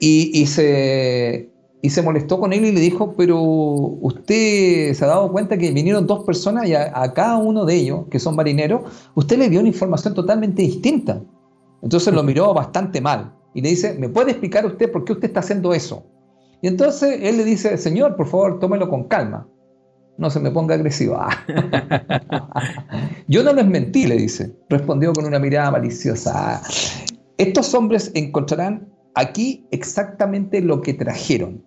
y, 0.00 0.36
y 0.36 0.46
se, 0.46 1.48
y 1.80 1.90
se 1.90 2.02
molestó 2.02 2.40
con 2.40 2.52
él 2.52 2.64
y 2.64 2.72
le 2.72 2.80
dijo, 2.80 3.14
pero 3.16 3.40
usted 3.40 4.94
se 4.94 5.04
ha 5.04 5.06
dado 5.06 5.30
cuenta 5.30 5.56
que 5.56 5.70
vinieron 5.70 6.08
dos 6.08 6.24
personas 6.24 6.66
y 6.66 6.74
a, 6.74 7.12
cada 7.14 7.36
uno 7.36 7.64
de 7.64 7.76
ellos, 7.76 8.06
que 8.10 8.18
son 8.18 8.34
marineros, 8.34 8.82
usted 9.14 9.38
le 9.38 9.48
dio 9.48 9.60
una 9.60 9.68
información 9.68 10.12
totalmente 10.12 10.62
distinta. 10.62 11.22
Entonces 11.82 12.12
lo 12.12 12.24
miró 12.24 12.52
bastante 12.52 13.00
mal 13.00 13.32
y 13.54 13.60
le 13.60 13.68
dice, 13.68 13.94
¿me 13.94 14.08
puede 14.08 14.32
explicar 14.32 14.66
usted 14.66 14.90
por 14.90 15.04
qué 15.04 15.12
usted 15.12 15.28
está 15.28 15.38
haciendo 15.38 15.72
eso? 15.72 16.04
Y 16.62 16.66
entonces 16.66 17.20
él 17.22 17.36
le 17.36 17.44
dice, 17.44 17.78
señor, 17.78 18.16
por 18.16 18.26
favor, 18.26 18.58
tómelo 18.58 18.90
con 18.90 19.04
calma. 19.04 19.46
No 20.18 20.30
se 20.30 20.40
me 20.40 20.50
ponga 20.50 20.74
agresivo. 20.74 21.18
Yo 23.28 23.42
no 23.42 23.52
les 23.52 23.66
mentí, 23.66 24.06
le 24.06 24.16
dice. 24.16 24.54
Respondió 24.68 25.12
con 25.12 25.26
una 25.26 25.38
mirada 25.38 25.70
maliciosa. 25.70 26.62
Estos 27.36 27.74
hombres 27.74 28.10
encontrarán 28.14 28.88
aquí 29.14 29.66
exactamente 29.70 30.62
lo 30.62 30.80
que 30.80 30.94
trajeron. 30.94 31.64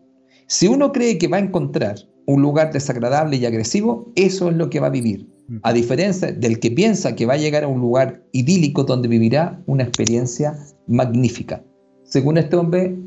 Si 0.48 0.68
uno 0.68 0.92
cree 0.92 1.20
que 1.20 1.28
va 1.28 1.38
a 1.38 1.42
encontrar 1.42 1.98
un 2.26 2.42
lugar 2.42 2.74
desagradable 2.74 3.38
y 3.38 3.46
agresivo, 3.46 4.12
eso 4.16 4.50
es 4.50 4.56
lo 4.56 4.70
que 4.70 4.80
va 4.80 4.88
a 4.88 4.92
vivir. 4.92 5.28
A 5.64 5.74
diferencia 5.74 6.32
del 6.32 6.60
que 6.60 6.70
piensa 6.70 7.16
que 7.16 7.26
va 7.26 7.34
a 7.34 7.38
llegar 7.38 7.64
a 7.64 7.68
un 7.68 7.80
lugar 7.80 8.24
idílico 8.32 8.84
donde 8.84 9.08
vivirá 9.08 9.62
una 9.66 9.84
experiencia 9.84 10.58
magnífica. 10.88 11.64
Según 12.04 12.38
este 12.38 12.56
hombre, 12.56 12.98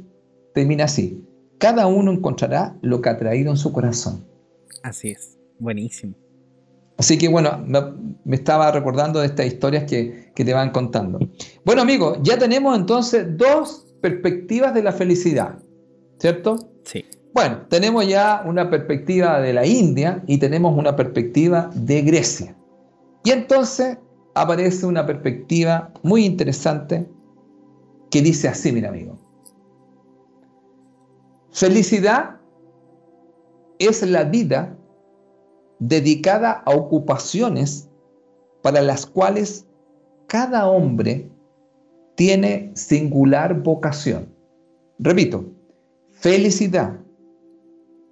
termina 0.55 0.85
así. 0.85 1.25
Cada 1.59 1.87
uno 1.87 2.13
encontrará 2.13 2.77
lo 2.83 3.01
que 3.01 3.11
ha 3.11 3.19
traído 3.19 3.51
en 3.51 3.57
su 3.57 3.73
corazón. 3.73 4.25
Así 4.83 5.11
es, 5.11 5.39
buenísimo. 5.59 6.15
Así 6.99 7.19
que 7.19 7.29
bueno, 7.29 7.65
me, 8.25 8.37
estaba 8.37 8.71
recordando 8.71 9.21
de 9.21 9.27
estas 9.27 9.47
historias 9.47 9.85
que, 9.85 10.33
que 10.35 10.45
te 10.45 10.53
van 10.53 10.71
contando. 10.71 11.19
Bueno 11.65 11.83
amigos, 11.83 12.19
ya 12.23 12.39
tenemos 12.39 12.79
entonces 12.79 13.27
dos 13.37 13.97
perspectivas 14.01 14.75
de 14.75 14.83
la 14.83 14.93
felicidad, 14.93 15.59
¿cierto? 16.19 16.59
Sí. 16.85 17.05
Bueno, 17.35 17.67
tenemos 17.69 18.07
ya 18.07 18.43
una 18.47 18.69
perspectiva 18.69 19.41
de 19.41 19.55
la 19.55 19.67
India 19.67 20.23
y 20.27 20.39
tenemos 20.39 20.77
una 20.77 20.95
perspectiva 20.95 21.71
de 21.75 22.03
Grecia. 22.03 22.57
Y 23.25 23.31
entonces 23.31 23.99
aparece 24.35 24.87
una 24.87 25.07
perspectiva 25.07 25.93
muy 26.03 26.25
interesante 26.25 27.09
que 28.11 28.21
dice 28.21 28.49
así, 28.49 28.71
mira 28.73 28.91
amigo. 28.91 29.19
Felicidad 31.53 32.42
es 33.87 34.03
la 34.03 34.25
vida 34.25 34.77
dedicada 35.79 36.63
a 36.65 36.71
ocupaciones 36.75 37.89
para 38.63 38.81
las 38.83 39.07
cuales 39.07 39.67
cada 40.29 40.69
hombre 40.69 41.31
tiene 42.15 42.71
singular 42.75 43.63
vocación. 43.63 44.29
Repito, 44.99 45.45
felicidad 46.13 46.99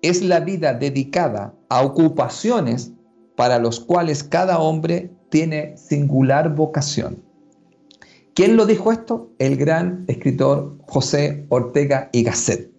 es 0.03 0.23
la 0.23 0.41
vida 0.41 0.75
dedicada 0.75 1.55
a 1.68 1.85
ocupaciones 1.85 2.93
para 3.37 3.59
los 3.59 3.79
cuales 3.79 4.25
cada 4.25 4.59
hombre 4.59 5.11
tiene 5.29 5.77
singular 5.77 6.55
vocación. 6.55 7.23
¿Quién 8.35 8.57
lo 8.57 8.66
dijo 8.66 8.91
esto? 8.91 9.31
El 9.39 9.57
gran 9.57 10.05
escritor 10.09 10.77
José 10.87 11.47
Ortega 11.49 12.09
y 12.12 12.23
Gasset. 12.23 12.70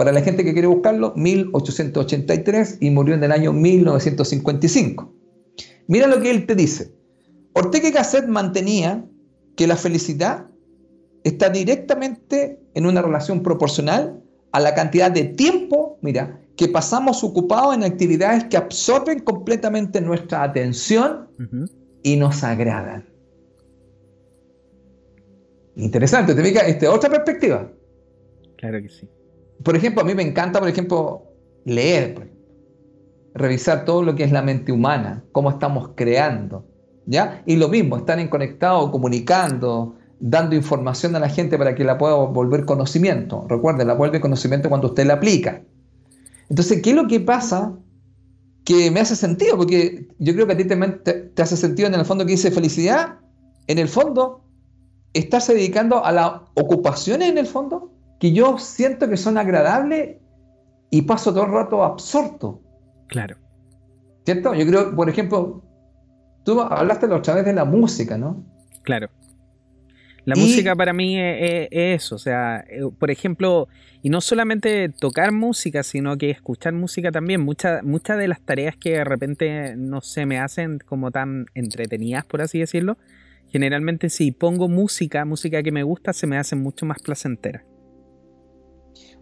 Para 0.00 0.12
la 0.12 0.22
gente 0.22 0.44
que 0.44 0.54
quiere 0.54 0.66
buscarlo, 0.66 1.12
1883 1.14 2.78
y 2.80 2.88
murió 2.88 3.14
en 3.14 3.22
el 3.22 3.32
año 3.32 3.52
1955. 3.52 5.12
Mira 5.88 6.06
lo 6.06 6.22
que 6.22 6.30
él 6.30 6.46
te 6.46 6.54
dice. 6.54 6.94
Ortega 7.52 7.88
y 7.88 7.92
Gasset 7.92 8.26
mantenía 8.26 9.04
que 9.58 9.66
la 9.66 9.76
felicidad 9.76 10.46
está 11.22 11.50
directamente 11.50 12.62
en 12.72 12.86
una 12.86 13.02
relación 13.02 13.42
proporcional 13.42 14.24
a 14.52 14.60
la 14.60 14.74
cantidad 14.74 15.10
de 15.10 15.24
tiempo, 15.24 15.98
mira, 16.00 16.40
que 16.56 16.68
pasamos 16.68 17.22
ocupados 17.22 17.74
en 17.74 17.84
actividades 17.84 18.44
que 18.44 18.56
absorben 18.56 19.18
completamente 19.18 20.00
nuestra 20.00 20.44
atención 20.44 21.28
y 22.02 22.16
nos 22.16 22.42
agradan. 22.42 23.06
Interesante, 25.76 26.34
te 26.34 26.42
fijas, 26.42 26.68
esta 26.68 26.90
otra 26.90 27.10
perspectiva. 27.10 27.70
Claro 28.56 28.80
que 28.80 28.88
sí. 28.88 29.06
Por 29.62 29.76
ejemplo, 29.76 30.02
a 30.02 30.04
mí 30.04 30.14
me 30.14 30.22
encanta, 30.22 30.58
por 30.58 30.68
ejemplo, 30.68 31.24
leer, 31.64 32.32
revisar 33.34 33.84
todo 33.84 34.02
lo 34.02 34.14
que 34.14 34.24
es 34.24 34.32
la 34.32 34.42
mente 34.42 34.72
humana, 34.72 35.24
cómo 35.32 35.50
estamos 35.50 35.90
creando, 35.94 36.66
¿ya? 37.06 37.42
Y 37.46 37.56
lo 37.56 37.68
mismo, 37.68 37.96
están 37.96 38.26
conectados, 38.28 38.90
comunicando, 38.90 39.96
dando 40.20 40.54
información 40.54 41.16
a 41.16 41.18
la 41.18 41.28
gente 41.28 41.58
para 41.58 41.74
que 41.74 41.84
la 41.84 41.98
pueda 41.98 42.14
volver 42.14 42.64
conocimiento. 42.64 43.46
Recuerden, 43.48 43.86
la 43.88 43.94
vuelve 43.94 44.20
conocimiento 44.20 44.68
cuando 44.68 44.88
usted 44.88 45.06
la 45.06 45.14
aplica. 45.14 45.62
Entonces, 46.48 46.82
¿qué 46.82 46.90
es 46.90 46.96
lo 46.96 47.06
que 47.06 47.20
pasa? 47.20 47.72
Que 48.64 48.90
me 48.90 49.00
hace 49.00 49.16
sentido, 49.16 49.56
porque 49.56 50.08
yo 50.18 50.34
creo 50.34 50.46
que 50.46 50.52
a 50.52 50.56
ti 50.56 50.64
te, 50.64 51.42
hace 51.42 51.56
sentido 51.56 51.88
en 51.88 51.94
el 51.94 52.04
fondo 52.04 52.26
que 52.26 52.32
dice 52.32 52.50
felicidad, 52.50 53.18
en 53.66 53.78
el 53.78 53.88
fondo, 53.88 54.44
estarse 55.14 55.54
dedicando 55.54 56.04
a 56.04 56.12
las 56.12 56.32
ocupaciones 56.54 57.30
en 57.30 57.38
el 57.38 57.46
fondo, 57.46 57.92
que 58.20 58.32
yo 58.32 58.58
siento 58.58 59.08
que 59.08 59.16
son 59.16 59.38
agradables 59.38 60.18
y 60.90 61.02
paso 61.02 61.32
todo 61.32 61.46
el 61.46 61.52
rato 61.52 61.82
absorto. 61.82 62.60
Claro. 63.08 63.36
¿Cierto? 64.24 64.54
Yo 64.54 64.66
creo, 64.66 64.94
por 64.94 65.08
ejemplo, 65.08 65.64
tú 66.44 66.60
hablaste 66.60 67.08
la 67.08 67.16
otra 67.16 67.34
vez 67.34 67.46
de 67.46 67.54
la 67.54 67.64
música, 67.64 68.18
¿no? 68.18 68.44
Claro. 68.82 69.08
La 70.26 70.36
música 70.36 70.76
para 70.76 70.92
mí 70.92 71.18
es, 71.18 71.68
eso, 71.70 72.16
o 72.16 72.18
sea, 72.18 72.62
eh, 72.68 72.82
por 72.98 73.10
ejemplo, 73.10 73.68
y 74.02 74.10
no 74.10 74.20
solamente 74.20 74.90
tocar 74.90 75.32
música, 75.32 75.82
sino 75.82 76.18
que 76.18 76.28
escuchar 76.30 76.74
música 76.74 77.10
también. 77.10 77.40
Muchas 77.40 77.82
muchas 77.82 78.18
de 78.18 78.28
las 78.28 78.40
tareas 78.42 78.76
que 78.76 78.90
de 78.90 79.04
repente 79.04 79.74
no 79.76 80.02
se 80.02 80.26
me 80.26 80.38
hacen 80.38 80.78
como 80.78 81.10
tan 81.10 81.46
entretenidas, 81.54 82.26
por 82.26 82.42
así 82.42 82.58
decirlo, 82.58 82.98
generalmente 83.48 84.10
si 84.10 84.30
pongo 84.30 84.68
música, 84.68 85.24
música 85.24 85.62
que 85.62 85.72
me 85.72 85.82
gusta, 85.82 86.12
se 86.12 86.26
me 86.26 86.36
hacen 86.36 86.62
mucho 86.62 86.84
más 86.84 87.00
placenteras. 87.00 87.69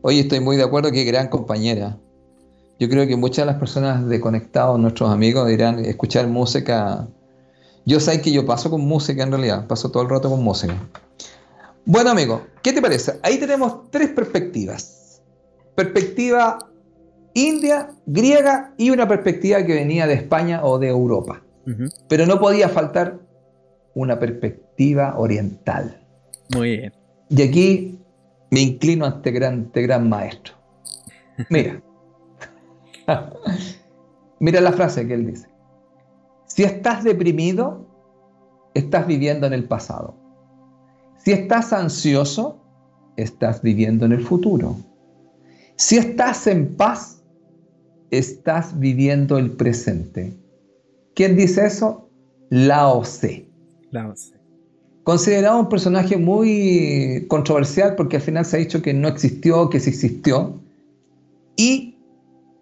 Oye, 0.02 0.20
estoy 0.20 0.40
muy 0.40 0.56
de 0.56 0.64
acuerdo 0.64 0.90
que 0.92 1.04
gran 1.04 1.28
compañera. 1.28 1.98
Yo 2.78 2.88
creo 2.88 3.06
que 3.06 3.16
muchas 3.16 3.44
de 3.44 3.52
las 3.52 3.60
personas 3.60 4.06
de 4.08 4.20
conectados, 4.20 4.78
nuestros 4.78 5.10
amigos, 5.10 5.48
dirán 5.48 5.80
escuchar 5.84 6.28
música 6.28 7.08
yo 7.88 8.00
sé 8.00 8.20
que 8.20 8.30
yo 8.30 8.44
paso 8.44 8.68
con 8.68 8.82
música 8.82 9.22
en 9.22 9.30
realidad, 9.30 9.66
paso 9.66 9.90
todo 9.90 10.02
el 10.02 10.10
rato 10.10 10.28
con 10.28 10.44
música. 10.44 10.74
Bueno, 11.86 12.10
amigo, 12.10 12.42
¿qué 12.62 12.74
te 12.74 12.82
parece? 12.82 13.18
Ahí 13.22 13.38
tenemos 13.38 13.90
tres 13.90 14.10
perspectivas. 14.10 15.22
Perspectiva 15.74 16.58
india, 17.32 17.88
griega 18.04 18.74
y 18.76 18.90
una 18.90 19.08
perspectiva 19.08 19.64
que 19.64 19.72
venía 19.72 20.06
de 20.06 20.12
España 20.12 20.62
o 20.64 20.78
de 20.78 20.88
Europa. 20.88 21.42
Pero 22.10 22.26
no 22.26 22.38
podía 22.38 22.68
faltar 22.68 23.20
una 23.94 24.18
perspectiva 24.18 25.18
oriental. 25.18 25.98
Muy 26.54 26.76
bien. 26.76 26.92
Y 27.30 27.40
aquí 27.40 27.97
me 28.50 28.60
inclino 28.60 29.06
ante 29.06 29.30
gran, 29.30 29.66
este 29.66 29.82
gran 29.82 30.08
maestro. 30.08 30.54
Mira. 31.50 31.82
Mira 34.40 34.60
la 34.60 34.72
frase 34.72 35.06
que 35.06 35.14
él 35.14 35.26
dice. 35.26 35.48
Si 36.46 36.62
estás 36.64 37.04
deprimido, 37.04 37.86
estás 38.74 39.06
viviendo 39.06 39.46
en 39.46 39.52
el 39.52 39.64
pasado. 39.64 40.14
Si 41.18 41.32
estás 41.32 41.72
ansioso, 41.72 42.62
estás 43.16 43.62
viviendo 43.62 44.06
en 44.06 44.12
el 44.12 44.24
futuro. 44.24 44.76
Si 45.76 45.96
estás 45.96 46.46
en 46.46 46.76
paz, 46.76 47.22
estás 48.10 48.78
viviendo 48.78 49.38
el 49.38 49.52
presente. 49.52 50.36
¿Quién 51.14 51.36
dice 51.36 51.66
eso? 51.66 52.08
Lao 52.50 53.02
Tse. 53.02 53.48
Lao 53.90 54.14
Tse. 54.14 54.37
Considerado 55.08 55.60
un 55.60 55.70
personaje 55.70 56.18
muy 56.18 57.24
controversial 57.30 57.96
porque 57.96 58.16
al 58.16 58.22
final 58.22 58.44
se 58.44 58.56
ha 58.56 58.60
dicho 58.60 58.82
que 58.82 58.92
no 58.92 59.08
existió, 59.08 59.70
que 59.70 59.80
sí 59.80 59.88
existió. 59.88 60.60
Y 61.56 61.96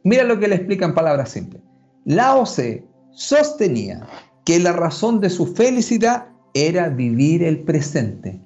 mira 0.05 0.23
lo 0.23 0.39
que 0.39 0.47
le 0.47 0.55
explica 0.55 0.85
en 0.85 0.95
palabras 0.95 1.31
simples. 1.31 1.61
Lao 2.05 2.45
Tse 2.45 2.87
sostenía 3.11 4.07
que 4.45 4.61
la 4.61 4.71
razón 4.71 5.19
de 5.19 5.29
su 5.29 5.57
felicidad 5.57 6.29
era 6.55 6.89
vivir 6.89 7.43
el 7.43 7.65
presente. 7.65 8.41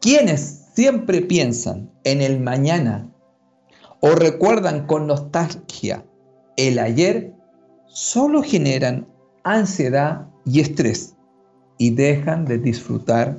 Quienes 0.00 0.64
siempre 0.74 1.22
piensan 1.22 1.88
en 2.02 2.20
el 2.20 2.40
mañana 2.40 3.08
o 4.00 4.10
recuerdan 4.16 4.88
con 4.88 5.06
nostalgia 5.06 6.04
el 6.56 6.80
ayer, 6.80 7.32
solo 7.86 8.42
generan 8.42 9.06
ansiedad 9.44 10.26
y 10.44 10.58
estrés 10.58 11.15
y 11.78 11.90
dejan 11.90 12.44
de 12.44 12.58
disfrutar 12.58 13.38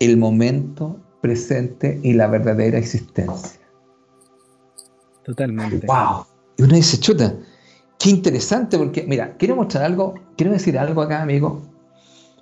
el 0.00 0.16
momento 0.16 1.00
presente 1.20 1.98
y 2.02 2.12
la 2.12 2.26
verdadera 2.26 2.78
existencia. 2.78 3.60
Totalmente. 5.24 5.86
¡Wow! 5.86 6.26
Y 6.58 6.62
uno 6.62 6.74
dice, 6.74 6.98
chuta, 6.98 7.34
Qué 7.98 8.10
interesante, 8.10 8.76
porque, 8.76 9.04
mira, 9.04 9.36
quiero 9.38 9.56
mostrar 9.56 9.84
algo, 9.84 10.14
quiero 10.36 10.52
decir 10.52 10.78
algo 10.78 11.00
acá, 11.00 11.22
amigo. 11.22 11.62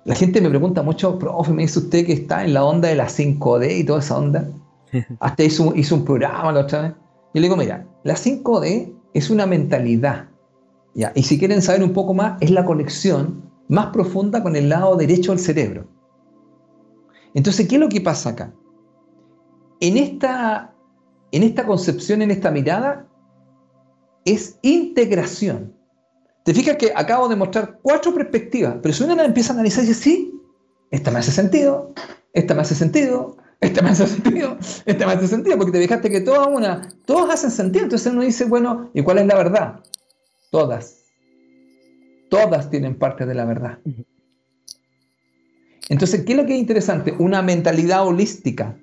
La 0.03 0.13
gente 0.13 0.41
me 0.41 0.49
pregunta 0.49 0.83
mucho, 0.83 1.17
profe, 1.17 1.53
me 1.53 1.63
dice 1.63 1.79
usted 1.79 2.05
que 2.05 2.13
está 2.13 2.43
en 2.43 2.53
la 2.53 2.63
onda 2.63 2.89
de 2.89 2.95
la 2.95 3.07
5D 3.07 3.79
y 3.79 3.83
toda 3.83 3.99
esa 3.99 4.17
onda. 4.17 4.49
Hasta 5.19 5.43
hizo, 5.43 5.73
hizo 5.75 5.95
un 5.95 6.05
programa 6.05 6.51
la 6.51 6.61
otra 6.61 6.81
vez. 6.81 6.91
Yo 7.33 7.41
le 7.41 7.41
digo, 7.41 7.55
mira, 7.55 7.87
la 8.03 8.15
5D 8.15 8.93
es 9.13 9.29
una 9.29 9.45
mentalidad. 9.45 10.27
¿ya? 10.93 11.11
Y 11.15 11.23
si 11.23 11.39
quieren 11.39 11.61
saber 11.61 11.83
un 11.83 11.93
poco 11.93 12.13
más, 12.13 12.37
es 12.41 12.51
la 12.51 12.65
conexión 12.65 13.44
más 13.67 13.87
profunda 13.87 14.43
con 14.43 14.55
el 14.55 14.69
lado 14.69 14.95
derecho 14.95 15.31
del 15.31 15.39
cerebro. 15.39 15.87
Entonces, 17.33 17.67
¿qué 17.67 17.75
es 17.75 17.81
lo 17.81 17.89
que 17.89 18.01
pasa 18.01 18.29
acá? 18.29 18.53
En 19.79 19.97
esta, 19.97 20.73
en 21.31 21.43
esta 21.43 21.65
concepción, 21.65 22.21
en 22.21 22.31
esta 22.31 22.51
mirada, 22.51 23.07
es 24.23 24.57
integración. 24.61 25.73
Te 26.43 26.53
fijas 26.53 26.77
que 26.77 26.91
acabo 26.95 27.27
de 27.27 27.35
mostrar 27.35 27.79
cuatro 27.81 28.13
perspectivas, 28.13 28.77
pero 28.81 28.93
si 28.93 29.03
uno 29.03 29.21
empieza 29.21 29.51
a 29.51 29.55
analizar 29.55 29.83
y 29.83 29.87
dice, 29.87 30.01
sí, 30.01 30.41
esta 30.91 31.11
me 31.11 31.19
hace 31.19 31.31
sentido, 31.31 31.93
esta 32.33 32.53
me 32.53 32.61
hace 32.61 32.75
sentido, 32.75 33.37
esta 33.59 33.81
me 33.81 33.89
hace 33.89 34.07
sentido, 34.07 34.57
esta 34.85 35.07
me 35.07 35.13
hace 35.13 35.27
sentido, 35.27 35.57
porque 35.57 35.71
te 35.71 35.81
fijaste 35.81 36.09
que 36.09 36.21
todas 36.21 36.47
una, 36.47 36.87
todas 37.05 37.33
hacen 37.33 37.51
sentido. 37.51 37.85
Entonces 37.85 38.13
uno 38.13 38.21
dice, 38.21 38.45
bueno, 38.45 38.89
¿y 38.93 39.01
cuál 39.01 39.17
es 39.17 39.25
la 39.25 39.35
verdad? 39.35 39.79
Todas. 40.51 40.94
Todas 42.43 42.69
tienen 42.69 42.95
parte 42.95 43.25
de 43.25 43.33
la 43.33 43.45
verdad. 43.45 43.79
Entonces, 45.89 46.23
¿qué 46.25 46.33
es 46.33 46.37
lo 46.37 46.45
que 46.45 46.53
es 46.53 46.59
interesante? 46.59 47.13
Una 47.19 47.41
mentalidad 47.41 48.05
holística, 48.05 48.75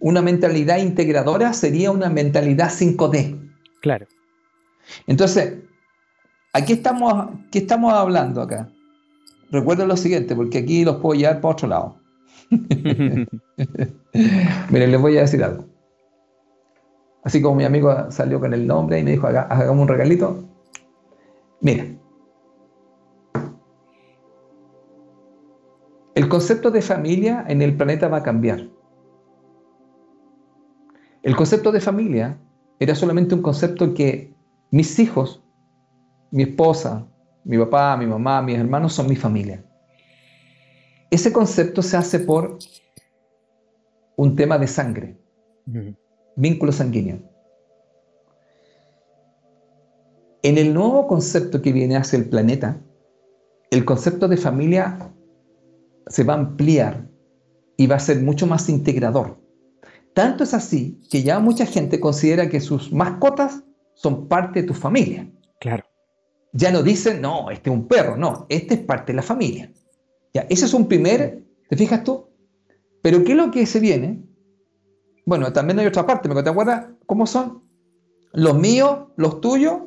una 0.00 0.22
mentalidad 0.22 0.78
integradora 0.78 1.52
sería 1.52 1.90
una 1.90 2.08
mentalidad 2.08 2.70
5D. 2.70 3.38
Claro. 3.80 4.06
Entonces, 5.06 5.54
aquí 6.52 6.74
estamos, 6.74 7.30
¿qué 7.50 7.58
estamos 7.58 7.92
hablando 7.92 8.42
acá? 8.42 8.68
Recuerden 9.50 9.88
lo 9.88 9.96
siguiente, 9.96 10.34
porque 10.34 10.58
aquí 10.58 10.84
los 10.84 10.96
puedo 10.96 11.18
llevar 11.18 11.40
para 11.40 11.52
otro 11.52 11.68
lado. 11.68 11.96
Miren, 14.70 14.90
les 14.92 15.00
voy 15.00 15.18
a 15.18 15.22
decir 15.22 15.42
algo. 15.42 15.64
Así 17.24 17.42
como 17.42 17.56
mi 17.56 17.64
amigo 17.64 18.10
salió 18.10 18.38
con 18.38 18.54
el 18.54 18.66
nombre 18.66 19.00
y 19.00 19.02
me 19.02 19.10
dijo, 19.12 19.26
hagamos 19.26 19.82
un 19.82 19.88
regalito. 19.88 20.44
Mira, 21.60 21.84
el 26.16 26.30
concepto 26.30 26.70
de 26.70 26.80
familia 26.80 27.44
en 27.46 27.60
el 27.60 27.76
planeta 27.76 28.08
va 28.08 28.16
a 28.16 28.22
cambiar. 28.22 28.70
El 31.22 31.36
concepto 31.36 31.70
de 31.72 31.80
familia 31.80 32.38
era 32.78 32.94
solamente 32.94 33.34
un 33.34 33.42
concepto 33.42 33.92
que 33.92 34.34
mis 34.70 34.98
hijos, 34.98 35.44
mi 36.30 36.44
esposa, 36.44 37.06
mi 37.44 37.58
papá, 37.58 37.98
mi 37.98 38.06
mamá, 38.06 38.40
mis 38.40 38.56
hermanos 38.56 38.94
son 38.94 39.08
mi 39.08 39.16
familia. 39.16 39.62
Ese 41.10 41.34
concepto 41.34 41.82
se 41.82 41.98
hace 41.98 42.20
por 42.20 42.58
un 44.16 44.36
tema 44.36 44.56
de 44.56 44.68
sangre, 44.68 45.18
vínculo 46.34 46.72
sanguíneo. 46.72 47.18
En 50.42 50.56
el 50.56 50.72
nuevo 50.72 51.08
concepto 51.08 51.60
que 51.60 51.72
viene 51.72 51.96
hacia 51.96 52.18
el 52.18 52.26
planeta, 52.26 52.80
el 53.70 53.84
concepto 53.84 54.28
de 54.28 54.38
familia 54.38 55.12
se 56.06 56.24
va 56.24 56.34
a 56.34 56.38
ampliar 56.38 57.08
y 57.76 57.86
va 57.86 57.96
a 57.96 58.00
ser 58.00 58.22
mucho 58.22 58.46
más 58.46 58.68
integrador. 58.68 59.38
Tanto 60.14 60.44
es 60.44 60.54
así 60.54 61.00
que 61.10 61.22
ya 61.22 61.38
mucha 61.40 61.66
gente 61.66 62.00
considera 62.00 62.48
que 62.48 62.60
sus 62.60 62.92
mascotas 62.92 63.64
son 63.94 64.28
parte 64.28 64.62
de 64.62 64.68
tu 64.68 64.74
familia. 64.74 65.30
Claro. 65.60 65.84
Ya 66.52 66.70
no 66.70 66.82
dicen, 66.82 67.20
no, 67.20 67.50
este 67.50 67.68
es 67.68 67.76
un 67.76 67.86
perro, 67.86 68.16
no, 68.16 68.46
este 68.48 68.74
es 68.74 68.80
parte 68.80 69.12
de 69.12 69.16
la 69.16 69.22
familia. 69.22 69.70
Ya, 70.32 70.46
ese 70.48 70.64
es 70.64 70.74
un 70.74 70.88
primer, 70.88 71.44
¿te 71.68 71.76
fijas 71.76 72.02
tú? 72.02 72.28
Pero 73.02 73.24
¿qué 73.24 73.32
es 73.32 73.36
lo 73.36 73.50
que 73.50 73.66
se 73.66 73.78
viene? 73.78 74.22
Bueno, 75.26 75.52
también 75.52 75.78
hay 75.80 75.86
otra 75.86 76.06
parte, 76.06 76.28
¿me 76.28 76.42
te 76.42 76.48
acuerdas 76.48 76.86
cómo 77.04 77.26
son? 77.26 77.62
Los 78.32 78.56
míos, 78.56 79.08
los 79.16 79.40
tuyos, 79.40 79.82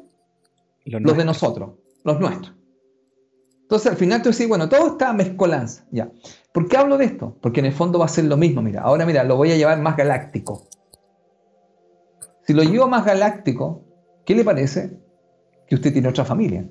los, 0.85 1.17
de 1.17 1.25
nosotros, 1.25 1.71
los 2.03 2.19
nuestros. 2.19 2.55
Entonces 3.69 3.91
al 3.91 3.97
final 3.99 4.23
tú 4.23 4.31
decís, 4.31 4.47
bueno, 4.47 4.67
todo 4.67 4.87
está 4.87 5.13
mezcolanza, 5.13 5.85
ya. 5.91 6.09
¿Por 6.51 6.67
qué 6.67 6.75
hablo 6.75 6.97
de 6.97 7.05
esto? 7.05 7.37
Porque 7.39 7.59
en 7.59 7.67
el 7.67 7.71
fondo 7.71 7.99
va 7.99 8.05
a 8.05 8.07
ser 8.07 8.25
lo 8.25 8.35
mismo, 8.35 8.63
mira, 8.63 8.81
ahora 8.81 9.05
mira, 9.05 9.23
lo 9.23 9.37
voy 9.37 9.51
a 9.51 9.57
llevar 9.57 9.79
más 9.79 9.95
galáctico. 9.95 10.67
Si 12.47 12.53
lo 12.53 12.63
llevo 12.63 12.87
más 12.87 13.05
galáctico, 13.05 13.83
¿qué 14.25 14.33
le 14.33 14.43
parece? 14.43 14.99
Que 15.67 15.75
usted 15.75 15.93
tiene 15.93 16.07
otra 16.07 16.25
familia. 16.25 16.67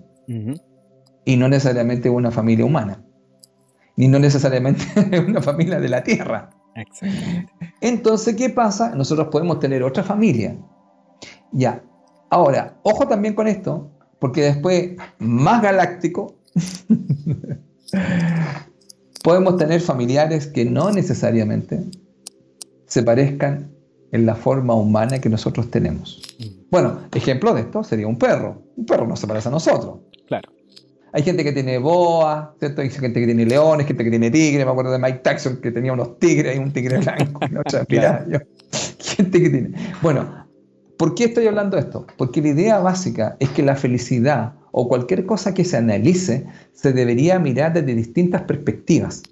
Y 1.24 1.36
no 1.36 1.48
necesariamente 1.48 2.10
una 2.10 2.32
familia 2.32 2.64
humana. 2.64 3.00
Ni 3.94 4.08
no 4.08 4.18
necesariamente 4.18 4.84
una 5.28 5.40
familia 5.40 5.78
de 5.78 5.88
la 5.90 6.02
Tierra. 6.02 6.50
Entonces, 7.80 8.34
¿qué 8.34 8.50
pasa? 8.50 8.92
Nosotros 8.96 9.28
podemos 9.28 9.60
tener 9.60 9.84
otra 9.84 10.02
familia. 10.02 10.58
Ya. 11.52 11.80
Ahora, 12.28 12.76
ojo 12.82 13.06
también 13.06 13.34
con 13.34 13.46
esto, 13.46 13.88
porque 14.18 14.42
después, 14.42 14.96
más 15.20 15.62
galáctico, 15.62 16.37
podemos 19.22 19.56
tener 19.56 19.80
familiares 19.80 20.46
que 20.46 20.64
no 20.64 20.90
necesariamente 20.90 21.84
se 22.86 23.02
parezcan 23.02 23.70
en 24.12 24.26
la 24.26 24.34
forma 24.34 24.74
humana 24.74 25.20
que 25.20 25.28
nosotros 25.28 25.70
tenemos. 25.70 26.22
Mm. 26.38 26.58
Bueno, 26.70 27.00
ejemplo 27.14 27.54
de 27.54 27.62
esto 27.62 27.84
sería 27.84 28.06
un 28.06 28.16
perro. 28.16 28.62
Un 28.76 28.86
perro 28.86 29.06
no 29.06 29.16
se 29.16 29.26
parece 29.26 29.48
a 29.48 29.50
nosotros. 29.50 29.98
Claro. 30.26 30.50
Hay 31.12 31.22
gente 31.22 31.42
que 31.42 31.52
tiene 31.52 31.78
boa, 31.78 32.54
¿cierto? 32.58 32.82
Hay 32.82 32.90
gente 32.90 33.20
que 33.20 33.26
tiene 33.26 33.46
leones, 33.46 33.86
gente 33.86 34.04
que 34.04 34.10
tiene 34.10 34.30
tigres. 34.30 34.64
Me 34.64 34.70
acuerdo 34.70 34.92
de 34.92 34.98
Mike 34.98 35.18
Tyson 35.18 35.60
que 35.60 35.70
tenía 35.70 35.92
unos 35.92 36.18
tigres 36.18 36.56
y 36.56 36.58
un 36.58 36.72
tigre 36.72 36.98
blanco 36.98 37.40
y 37.50 37.56
otra 37.56 37.86
Gente 38.98 39.42
que 39.42 39.50
tiene. 39.50 39.70
Bueno, 40.02 40.46
¿por 40.98 41.14
qué 41.14 41.24
estoy 41.24 41.46
hablando 41.46 41.76
de 41.76 41.82
esto? 41.82 42.06
Porque 42.18 42.42
la 42.42 42.48
idea 42.48 42.78
básica 42.78 43.36
es 43.40 43.48
que 43.50 43.62
la 43.62 43.76
felicidad 43.76 44.54
o 44.72 44.88
cualquier 44.88 45.26
cosa 45.26 45.54
que 45.54 45.64
se 45.64 45.76
analice 45.76 46.46
se 46.72 46.92
debería 46.92 47.38
mirar 47.38 47.72
desde 47.72 47.94
distintas 47.94 48.42
perspectivas. 48.42 49.22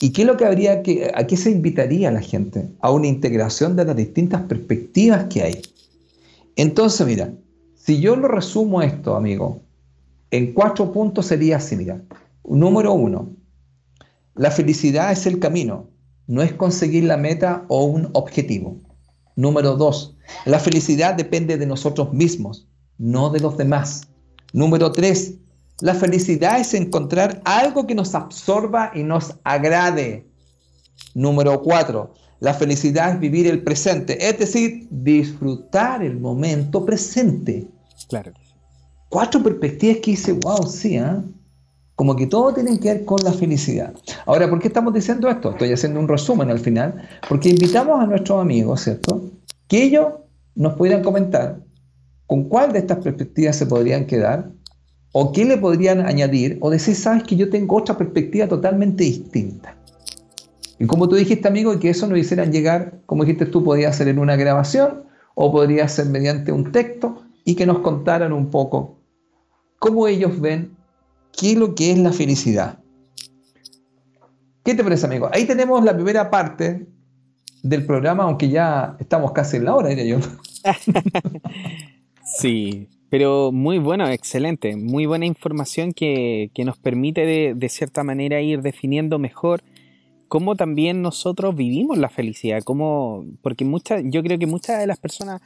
¿Y 0.00 0.10
qué 0.10 0.22
es 0.22 0.26
lo 0.26 0.36
que 0.36 0.44
habría 0.44 0.82
que, 0.82 1.12
a 1.14 1.26
qué 1.26 1.36
se 1.36 1.50
invitaría 1.50 2.08
a 2.08 2.12
la 2.12 2.20
gente? 2.20 2.68
A 2.80 2.90
una 2.90 3.06
integración 3.06 3.76
de 3.76 3.84
las 3.84 3.96
distintas 3.96 4.42
perspectivas 4.42 5.24
que 5.24 5.42
hay. 5.42 5.62
Entonces, 6.56 7.06
mira, 7.06 7.32
si 7.76 8.00
yo 8.00 8.16
lo 8.16 8.28
resumo 8.28 8.82
esto, 8.82 9.14
amigo, 9.14 9.62
en 10.30 10.54
cuatro 10.54 10.92
puntos 10.92 11.26
sería 11.26 11.58
así, 11.58 11.76
mira. 11.76 12.02
Número 12.44 12.92
uno, 12.92 13.30
la 14.34 14.50
felicidad 14.50 15.12
es 15.12 15.26
el 15.26 15.38
camino, 15.38 15.88
no 16.26 16.42
es 16.42 16.52
conseguir 16.52 17.04
la 17.04 17.16
meta 17.16 17.64
o 17.68 17.84
un 17.84 18.08
objetivo. 18.12 18.78
Número 19.36 19.76
dos, 19.76 20.16
la 20.46 20.58
felicidad 20.58 21.14
depende 21.14 21.58
de 21.58 21.66
nosotros 21.66 22.12
mismos, 22.12 22.68
no 22.98 23.30
de 23.30 23.40
los 23.40 23.56
demás. 23.56 24.08
Número 24.52 24.92
tres, 24.92 25.34
la 25.80 25.94
felicidad 25.94 26.60
es 26.60 26.74
encontrar 26.74 27.40
algo 27.44 27.86
que 27.86 27.94
nos 27.94 28.14
absorba 28.14 28.92
y 28.94 29.02
nos 29.02 29.34
agrade. 29.44 30.26
Número 31.14 31.62
cuatro, 31.62 32.14
la 32.40 32.54
felicidad 32.54 33.12
es 33.12 33.20
vivir 33.20 33.46
el 33.46 33.62
presente, 33.62 34.28
es 34.28 34.38
decir, 34.38 34.86
disfrutar 34.90 36.02
el 36.02 36.18
momento 36.18 36.84
presente. 36.84 37.66
Claro. 38.08 38.32
Cuatro 39.08 39.42
perspectivas 39.42 39.98
que 39.98 40.10
dice, 40.12 40.32
wow, 40.32 40.66
sí, 40.66 40.96
¿eh? 40.96 41.22
Como 41.94 42.16
que 42.16 42.26
todo 42.26 42.52
tiene 42.52 42.80
que 42.80 42.92
ver 42.92 43.04
con 43.04 43.18
la 43.22 43.32
felicidad. 43.32 43.92
Ahora, 44.26 44.48
¿por 44.48 44.58
qué 44.58 44.68
estamos 44.68 44.92
diciendo 44.92 45.28
esto? 45.28 45.50
Estoy 45.50 45.72
haciendo 45.72 46.00
un 46.00 46.08
resumen 46.08 46.50
al 46.50 46.58
final, 46.58 47.08
porque 47.28 47.50
invitamos 47.50 48.00
a 48.00 48.06
nuestros 48.06 48.40
amigos, 48.40 48.80
¿cierto? 48.80 49.30
Que 49.68 49.84
ellos 49.84 50.06
nos 50.54 50.74
pudieran 50.74 51.02
comentar 51.02 51.60
con 52.32 52.44
cuál 52.44 52.72
de 52.72 52.78
estas 52.78 52.96
perspectivas 53.04 53.56
se 53.56 53.66
podrían 53.66 54.06
quedar, 54.06 54.50
o 55.12 55.32
qué 55.32 55.44
le 55.44 55.58
podrían 55.58 56.00
añadir, 56.00 56.56
o 56.62 56.70
decir, 56.70 56.94
sabes 56.96 57.24
que 57.24 57.36
yo 57.36 57.50
tengo 57.50 57.76
otra 57.76 57.98
perspectiva 57.98 58.48
totalmente 58.48 59.04
distinta. 59.04 59.76
Y 60.78 60.86
como 60.86 61.10
tú 61.10 61.16
dijiste, 61.16 61.46
amigo, 61.46 61.78
que 61.78 61.90
eso 61.90 62.06
nos 62.06 62.18
hicieran 62.18 62.50
llegar, 62.50 63.02
como 63.04 63.24
dijiste 63.26 63.44
tú, 63.44 63.62
podía 63.62 63.92
ser 63.92 64.08
en 64.08 64.18
una 64.18 64.36
grabación 64.36 65.02
o 65.34 65.52
podría 65.52 65.86
ser 65.88 66.06
mediante 66.06 66.52
un 66.52 66.72
texto 66.72 67.20
y 67.44 67.54
que 67.54 67.66
nos 67.66 67.80
contaran 67.80 68.32
un 68.32 68.48
poco 68.48 68.96
cómo 69.78 70.08
ellos 70.08 70.40
ven 70.40 70.74
qué 71.38 71.52
es 71.52 71.58
lo 71.58 71.74
que 71.74 71.92
es 71.92 71.98
la 71.98 72.12
felicidad. 72.12 72.78
¿Qué 74.64 74.74
te 74.74 74.82
parece, 74.82 75.04
amigo? 75.04 75.28
Ahí 75.34 75.44
tenemos 75.44 75.84
la 75.84 75.94
primera 75.94 76.30
parte 76.30 76.86
del 77.62 77.84
programa, 77.84 78.24
aunque 78.24 78.48
ya 78.48 78.96
estamos 79.00 79.32
casi 79.32 79.58
en 79.58 79.66
la 79.66 79.74
hora, 79.74 79.90
diría 79.90 80.16
yo. 80.16 80.18
sí, 82.36 82.88
pero 83.10 83.52
muy 83.52 83.78
bueno, 83.78 84.08
excelente, 84.08 84.76
muy 84.76 85.06
buena 85.06 85.26
información 85.26 85.92
que, 85.92 86.50
nos 86.64 86.78
permite 86.78 87.26
de, 87.26 87.54
de, 87.54 87.68
cierta 87.68 88.04
manera 88.04 88.40
ir 88.40 88.62
definiendo 88.62 89.18
mejor 89.18 89.62
cómo 90.28 90.56
también 90.56 91.02
nosotros 91.02 91.54
vivimos 91.54 91.98
la 91.98 92.08
felicidad, 92.08 92.62
cómo, 92.64 93.26
porque 93.42 93.66
muchas, 93.66 94.02
yo 94.06 94.22
creo 94.22 94.38
que 94.38 94.46
muchas 94.46 94.78
de 94.78 94.86
las 94.86 94.98
personas 94.98 95.42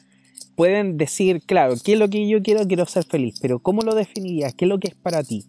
pueden 0.54 0.96
decir, 0.96 1.42
claro, 1.44 1.74
¿qué 1.84 1.94
es 1.94 1.98
lo 1.98 2.08
que 2.08 2.28
yo 2.28 2.42
quiero? 2.42 2.66
Quiero 2.66 2.86
ser 2.86 3.04
feliz, 3.04 3.38
pero 3.40 3.58
¿cómo 3.58 3.82
lo 3.82 3.94
definirías? 3.94 4.54
¿Qué 4.54 4.64
es 4.64 4.68
lo 4.68 4.78
que 4.78 4.88
es 4.88 4.94
para 4.94 5.24
ti? 5.24 5.44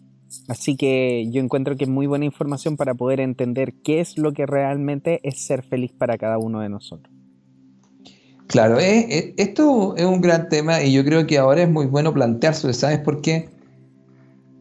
Así 0.48 0.76
que 0.76 1.28
yo 1.30 1.40
encuentro 1.40 1.76
que 1.76 1.84
es 1.84 1.90
muy 1.90 2.06
buena 2.06 2.24
información 2.24 2.76
para 2.76 2.94
poder 2.94 3.20
entender 3.20 3.74
qué 3.82 4.00
es 4.00 4.18
lo 4.18 4.32
que 4.32 4.44
realmente 4.44 5.20
es 5.22 5.40
ser 5.40 5.62
feliz 5.62 5.92
para 5.92 6.18
cada 6.18 6.38
uno 6.38 6.60
de 6.60 6.68
nosotros. 6.68 7.14
Claro, 8.48 8.78
esto 8.80 9.94
es 9.96 10.06
un 10.06 10.22
gran 10.22 10.48
tema 10.48 10.82
y 10.82 10.92
yo 10.94 11.04
creo 11.04 11.26
que 11.26 11.36
ahora 11.36 11.62
es 11.62 11.70
muy 11.70 11.84
bueno 11.84 12.14
plantearse, 12.14 12.72
¿sabes 12.72 12.98
por 12.98 13.20
qué? 13.20 13.50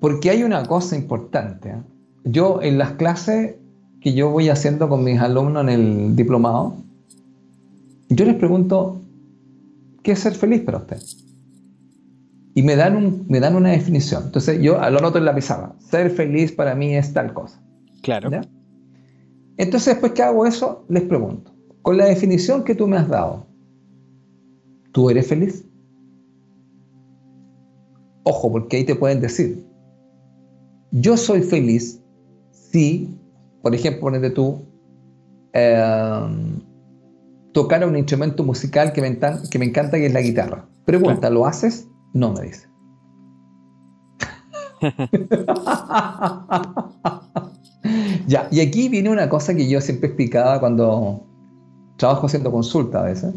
Porque 0.01 0.29
hay 0.29 0.43
una 0.43 0.65
cosa 0.65 0.97
importante. 0.97 1.69
¿eh? 1.69 1.81
Yo 2.25 2.61
en 2.61 2.77
las 2.77 2.91
clases 2.91 3.55
que 4.01 4.13
yo 4.13 4.29
voy 4.29 4.49
haciendo 4.49 4.89
con 4.89 5.05
mis 5.05 5.19
alumnos 5.21 5.63
en 5.63 5.69
el 5.69 6.15
diplomado, 6.17 6.75
yo 8.09 8.25
les 8.25 8.35
pregunto, 8.35 8.99
¿qué 10.03 10.11
es 10.11 10.19
ser 10.19 10.35
feliz 10.35 10.61
para 10.63 10.79
usted? 10.79 11.01
Y 12.55 12.63
me 12.63 12.75
dan, 12.75 12.97
un, 12.97 13.25
me 13.29 13.39
dan 13.39 13.55
una 13.55 13.69
definición. 13.69 14.23
Entonces 14.25 14.61
yo 14.61 14.73
lo 14.73 14.97
anoto 14.99 15.17
en 15.17 15.25
la 15.25 15.33
pizarra. 15.33 15.71
Ser 15.79 16.09
feliz 16.11 16.51
para 16.51 16.75
mí 16.75 16.93
es 16.93 17.13
tal 17.13 17.33
cosa. 17.33 17.61
Claro. 18.01 18.29
Entonces 19.55 19.93
después 19.93 20.11
que 20.11 20.23
hago 20.23 20.45
eso, 20.45 20.83
les 20.89 21.03
pregunto, 21.03 21.53
con 21.81 21.95
la 21.95 22.05
definición 22.05 22.65
que 22.65 22.75
tú 22.75 22.85
me 22.85 22.97
has 22.97 23.07
dado, 23.07 23.46
¿tú 24.97 25.11
eres 25.11 25.27
feliz? 25.27 25.63
Ojo, 28.23 28.51
porque 28.51 28.77
ahí 28.77 28.83
te 28.83 28.95
pueden 28.95 29.21
decir, 29.21 29.63
yo 30.91 31.15
soy 31.15 31.43
feliz 31.43 32.01
si 32.49 33.15
por 33.61 33.75
ejemplo, 33.75 34.01
ponete 34.01 34.29
tú, 34.29 34.65
em, 35.51 36.61
tocar 37.51 37.85
un 37.85 37.97
instrumento 37.97 38.43
musical 38.43 38.93
que 38.93 39.01
me, 39.01 39.19
que 39.51 39.59
me 39.59 39.65
encanta, 39.65 39.97
que 39.97 40.05
es 40.05 40.13
la 40.13 40.21
guitarra. 40.21 40.69
Pregunta, 40.85 41.29
¿lo 41.29 41.45
haces? 41.45 41.89
No, 42.13 42.31
me 42.31 42.43
dice. 42.43 42.65
ya, 48.27 48.47
y 48.51 48.61
aquí 48.61 48.89
viene 48.89 49.09
una 49.09 49.27
cosa 49.27 49.53
que 49.53 49.69
yo 49.69 49.81
siempre 49.81 50.07
explicaba 50.07 50.59
cuando 50.59 51.23
trabajo 51.97 52.27
haciendo 52.27 52.51
consulta 52.51 53.01
a 53.01 53.03
veces. 53.03 53.35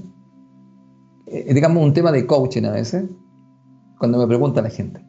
Eh, 1.33 1.55
digamos 1.55 1.83
un 1.85 1.93
tema 1.93 2.11
de 2.11 2.26
coaching 2.26 2.64
a 2.64 2.72
veces, 2.72 3.05
cuando 3.99 4.18
me 4.18 4.26
pregunta 4.26 4.61
la 4.61 4.70
gente. 4.70 5.01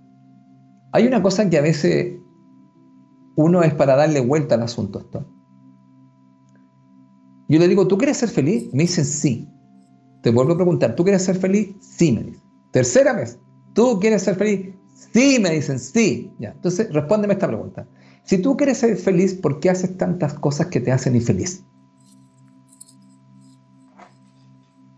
Hay 0.92 1.08
una 1.08 1.22
cosa 1.22 1.50
que 1.50 1.58
a 1.58 1.62
veces 1.62 2.20
uno 3.36 3.64
es 3.64 3.74
para 3.74 3.96
darle 3.96 4.20
vuelta 4.20 4.56
al 4.56 4.62
asunto 4.62 5.00
esto. 5.00 5.26
Yo 7.48 7.60
le 7.60 7.68
digo, 7.68 7.88
¿tú 7.88 7.98
quieres 7.98 8.18
ser 8.18 8.30
feliz? 8.30 8.72
Me 8.72 8.84
dicen 8.84 9.04
sí. 9.04 9.50
Te 10.22 10.30
vuelvo 10.30 10.54
a 10.54 10.58
preguntar, 10.58 10.96
¿tú 10.96 11.04
quieres 11.04 11.24
ser 11.24 11.38
feliz? 11.38 11.76
Sí, 11.80 12.12
me 12.12 12.24
dicen. 12.24 12.44
Tercera 12.72 13.14
vez, 13.14 13.40
¿tú 13.74 14.00
quieres 14.00 14.22
ser 14.22 14.36
feliz? 14.36 14.76
Sí, 15.14 15.40
me 15.42 15.50
dicen 15.50 15.80
sí. 15.80 16.32
Ya. 16.40 16.52
Entonces, 16.52 16.94
respóndeme 16.94 17.34
esta 17.34 17.48
pregunta. 17.48 17.88
Si 18.24 18.38
tú 18.38 18.56
quieres 18.56 18.78
ser 18.78 18.96
feliz, 18.96 19.34
¿por 19.34 19.60
qué 19.60 19.72
haces 19.72 19.98
tantas 19.98 20.36
cosas 20.36 20.68
que 20.68 20.80
te 20.80 20.92
hacen 20.92 21.16
infeliz? 21.16 21.64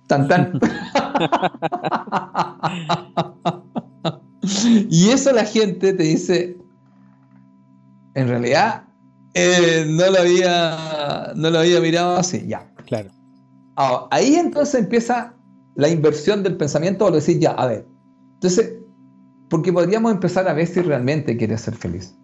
Tan 0.08 0.28
tan. 0.28 0.60
y 4.90 5.10
eso 5.10 5.32
la 5.32 5.46
gente 5.46 5.94
te 5.94 6.04
dice, 6.04 6.58
en 8.16 8.28
realidad 8.28 8.84
eh, 9.34 9.86
no, 9.88 10.12
lo 10.12 10.20
había, 10.20 11.34
no 11.36 11.50
lo 11.50 11.60
había 11.60 11.80
mirado 11.80 12.18
así, 12.18 12.46
ya. 12.48 12.70
Claro. 12.86 13.10
Ah, 13.76 14.08
ahí 14.12 14.36
entonces 14.36 14.82
empieza 14.82 15.34
la 15.76 15.90
inversión 15.90 16.44
del 16.44 16.58
pensamiento 16.58 17.06
o 17.06 17.12
decir, 17.12 17.40
ya, 17.40 17.52
a 17.52 17.66
ver. 17.66 17.88
Entonces, 18.36 18.76
porque 19.50 19.74
podríamos 19.74 20.12
empezar 20.12 20.48
a 20.48 20.54
ver 20.54 20.68
si 20.68 20.82
realmente 20.82 21.36
quiere 21.38 21.58
ser 21.58 21.76
feliz. 21.76 22.16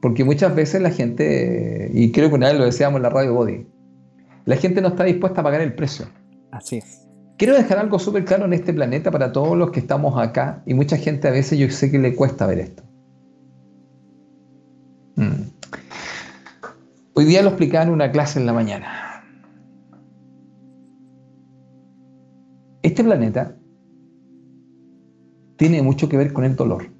Porque 0.00 0.24
muchas 0.24 0.54
veces 0.54 0.80
la 0.80 0.90
gente, 0.90 1.90
y 1.92 2.12
creo 2.12 2.28
que 2.28 2.36
una 2.36 2.48
vez 2.48 2.58
lo 2.58 2.64
decíamos 2.64 2.98
en 2.98 3.02
la 3.02 3.10
radio 3.10 3.34
Body, 3.34 3.66
la 4.44 4.56
gente 4.56 4.80
no 4.80 4.88
está 4.88 5.04
dispuesta 5.04 5.40
a 5.40 5.44
pagar 5.44 5.60
el 5.60 5.74
precio. 5.74 6.06
Así 6.52 6.78
es. 6.78 7.06
Quiero 7.40 7.54
dejar 7.54 7.78
algo 7.78 7.98
súper 7.98 8.26
claro 8.26 8.44
en 8.44 8.52
este 8.52 8.74
planeta 8.74 9.10
para 9.10 9.32
todos 9.32 9.56
los 9.56 9.70
que 9.70 9.80
estamos 9.80 10.22
acá, 10.22 10.62
y 10.66 10.74
mucha 10.74 10.98
gente 10.98 11.26
a 11.26 11.30
veces 11.30 11.58
yo 11.58 11.70
sé 11.70 11.90
que 11.90 11.98
le 11.98 12.14
cuesta 12.14 12.46
ver 12.46 12.58
esto. 12.58 12.82
Mm. 15.16 15.48
Hoy 17.14 17.24
día 17.24 17.40
lo 17.40 17.48
explicaba 17.48 17.84
en 17.84 17.92
una 17.92 18.12
clase 18.12 18.40
en 18.40 18.44
la 18.44 18.52
mañana. 18.52 19.24
Este 22.82 23.02
planeta 23.02 23.56
tiene 25.56 25.80
mucho 25.80 26.10
que 26.10 26.18
ver 26.18 26.34
con 26.34 26.44
el 26.44 26.56
dolor. 26.56 26.90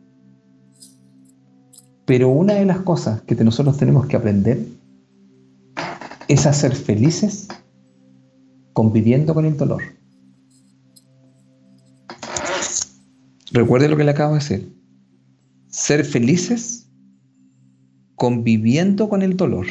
Pero 2.06 2.30
una 2.30 2.54
de 2.54 2.64
las 2.64 2.78
cosas 2.78 3.20
que 3.20 3.34
nosotros 3.44 3.76
tenemos 3.76 4.06
que 4.06 4.16
aprender 4.16 4.58
es 6.28 6.46
a 6.46 6.54
ser 6.54 6.74
felices 6.74 7.46
conviviendo 8.72 9.34
con 9.34 9.44
el 9.44 9.58
dolor. 9.58 9.99
Recuerde 13.52 13.88
lo 13.88 13.96
que 13.96 14.04
le 14.04 14.10
acabo 14.12 14.34
de 14.34 14.40
decir. 14.40 14.76
Ser 15.68 16.04
felices 16.04 16.88
conviviendo 18.14 19.08
con 19.08 19.22
el 19.22 19.36
dolor. 19.36 19.66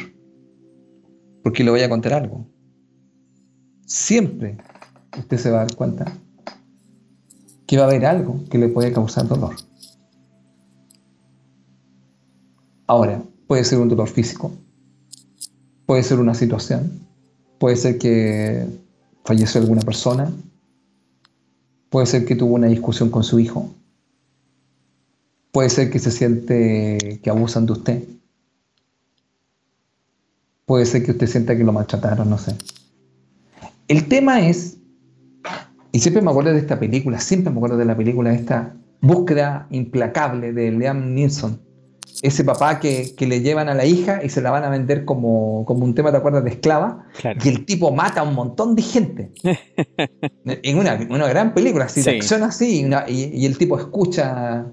Porque 1.42 1.64
le 1.64 1.70
voy 1.70 1.80
a 1.80 1.88
contar 1.88 2.12
algo. 2.12 2.46
Siempre 3.86 4.58
usted 5.18 5.38
se 5.38 5.50
va 5.50 5.58
a 5.58 5.64
dar 5.64 5.74
cuenta 5.74 6.12
que 7.66 7.76
va 7.76 7.84
a 7.84 7.86
haber 7.86 8.04
algo 8.04 8.44
que 8.50 8.58
le 8.58 8.68
puede 8.68 8.92
causar 8.92 9.28
dolor. 9.28 9.56
Ahora, 12.86 13.22
puede 13.46 13.62
ser 13.64 13.78
un 13.78 13.88
dolor 13.88 14.08
físico, 14.08 14.50
puede 15.86 16.02
ser 16.02 16.18
una 16.18 16.34
situación, 16.34 17.06
puede 17.60 17.76
ser 17.76 17.98
que 17.98 18.66
falleció 19.24 19.60
alguna 19.60 19.82
persona, 19.82 20.32
puede 21.90 22.06
ser 22.06 22.24
que 22.24 22.36
tuvo 22.36 22.54
una 22.54 22.68
discusión 22.68 23.10
con 23.10 23.22
su 23.22 23.38
hijo, 23.38 23.68
puede 25.52 25.68
ser 25.68 25.90
que 25.90 25.98
se 25.98 26.10
siente 26.10 27.20
que 27.22 27.30
abusan 27.30 27.66
de 27.66 27.72
usted, 27.72 28.04
puede 30.64 30.86
ser 30.86 31.04
que 31.04 31.10
usted 31.10 31.26
sienta 31.26 31.56
que 31.56 31.64
lo 31.64 31.72
maltrataron, 31.72 32.30
no 32.30 32.38
sé. 32.38 32.56
El 33.88 34.08
tema 34.08 34.46
es 34.46 34.78
y 35.92 36.00
siempre 36.00 36.22
me 36.22 36.30
acuerdo 36.30 36.52
de 36.52 36.58
esta 36.58 36.78
película, 36.78 37.18
siempre 37.20 37.50
me 37.50 37.58
acuerdo 37.58 37.76
de 37.76 37.84
la 37.84 37.96
película, 37.96 38.32
esta 38.32 38.74
búsqueda 39.00 39.66
implacable 39.70 40.52
de 40.52 40.70
Liam 40.70 41.14
Neeson. 41.14 41.60
Ese 42.22 42.44
papá 42.44 42.80
que, 42.80 43.14
le 43.18 43.40
llevan 43.40 43.68
a 43.68 43.74
la 43.74 43.86
hija 43.86 44.20
y 44.22 44.28
se 44.28 44.42
la 44.42 44.50
van 44.50 44.64
a 44.64 44.68
vender 44.68 45.04
como, 45.04 45.62
un 45.62 45.94
tema, 45.94 46.10
¿te 46.10 46.18
acuerdas? 46.18 46.44
De 46.44 46.50
esclava. 46.50 47.06
Y 47.42 47.48
el 47.48 47.64
tipo 47.64 47.92
mata 47.92 48.20
a 48.20 48.24
un 48.24 48.34
montón 48.34 48.74
de 48.74 48.82
gente. 48.82 49.32
en 50.44 50.78
una, 50.78 50.96
gran 51.28 51.54
película, 51.54 51.86
así, 51.86 52.02
de 52.02 52.16
acción 52.16 52.42
así, 52.42 52.86
y, 53.08 53.46
el 53.46 53.56
tipo 53.56 53.78
escucha 53.78 54.66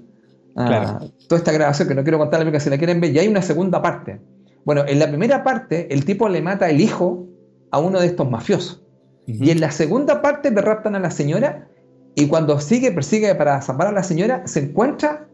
ah, 0.56 1.00
toda 1.26 1.38
esta 1.38 1.52
grabación, 1.52 1.88
que 1.88 1.94
no 1.94 2.02
quiero 2.02 2.18
contarle 2.18 2.44
porque 2.44 2.60
si 2.60 2.68
la 2.68 2.76
quieren 2.76 3.00
ver, 3.00 3.14
y 3.14 3.18
hay 3.18 3.28
una 3.28 3.42
segunda 3.42 3.80
parte. 3.80 4.20
Bueno, 4.64 4.84
en 4.86 4.98
la 4.98 5.08
primera 5.08 5.42
parte, 5.42 5.92
el 5.94 6.04
tipo 6.04 6.28
le 6.28 6.42
mata 6.42 6.68
el 6.68 6.80
hijo 6.80 7.26
a 7.70 7.78
uno 7.78 8.00
de 8.00 8.06
estos 8.06 8.30
mafiosos. 8.30 8.82
Y 9.26 9.50
en 9.50 9.60
la 9.60 9.70
segunda 9.70 10.22
parte 10.22 10.50
le 10.50 10.60
raptan 10.62 10.94
a 10.94 10.98
la 10.98 11.10
señora 11.10 11.68
y 12.14 12.26
cuando 12.26 12.58
sigue, 12.60 12.90
persigue 12.90 13.32
para 13.36 13.62
salvar 13.62 13.86
a 13.88 13.92
la 13.92 14.02
señora, 14.02 14.42
se 14.46 14.60
encuentra 14.60 15.28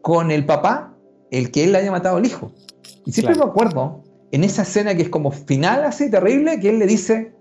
con 0.00 0.30
el 0.30 0.46
papá, 0.46 0.94
el 1.30 1.50
que 1.50 1.64
él 1.64 1.72
le 1.72 1.78
haya 1.78 1.90
matado 1.90 2.16
al 2.16 2.26
hijo. 2.26 2.52
Y 3.04 3.12
siempre 3.12 3.34
me 3.34 3.44
acuerdo 3.44 4.02
en 4.32 4.44
esa 4.44 4.62
escena 4.62 4.94
que 4.94 5.02
es 5.02 5.08
como 5.08 5.30
final 5.30 5.84
así, 5.84 6.10
terrible, 6.10 6.60
que 6.60 6.70
él 6.70 6.78
le 6.78 6.86
dice, 6.86 7.32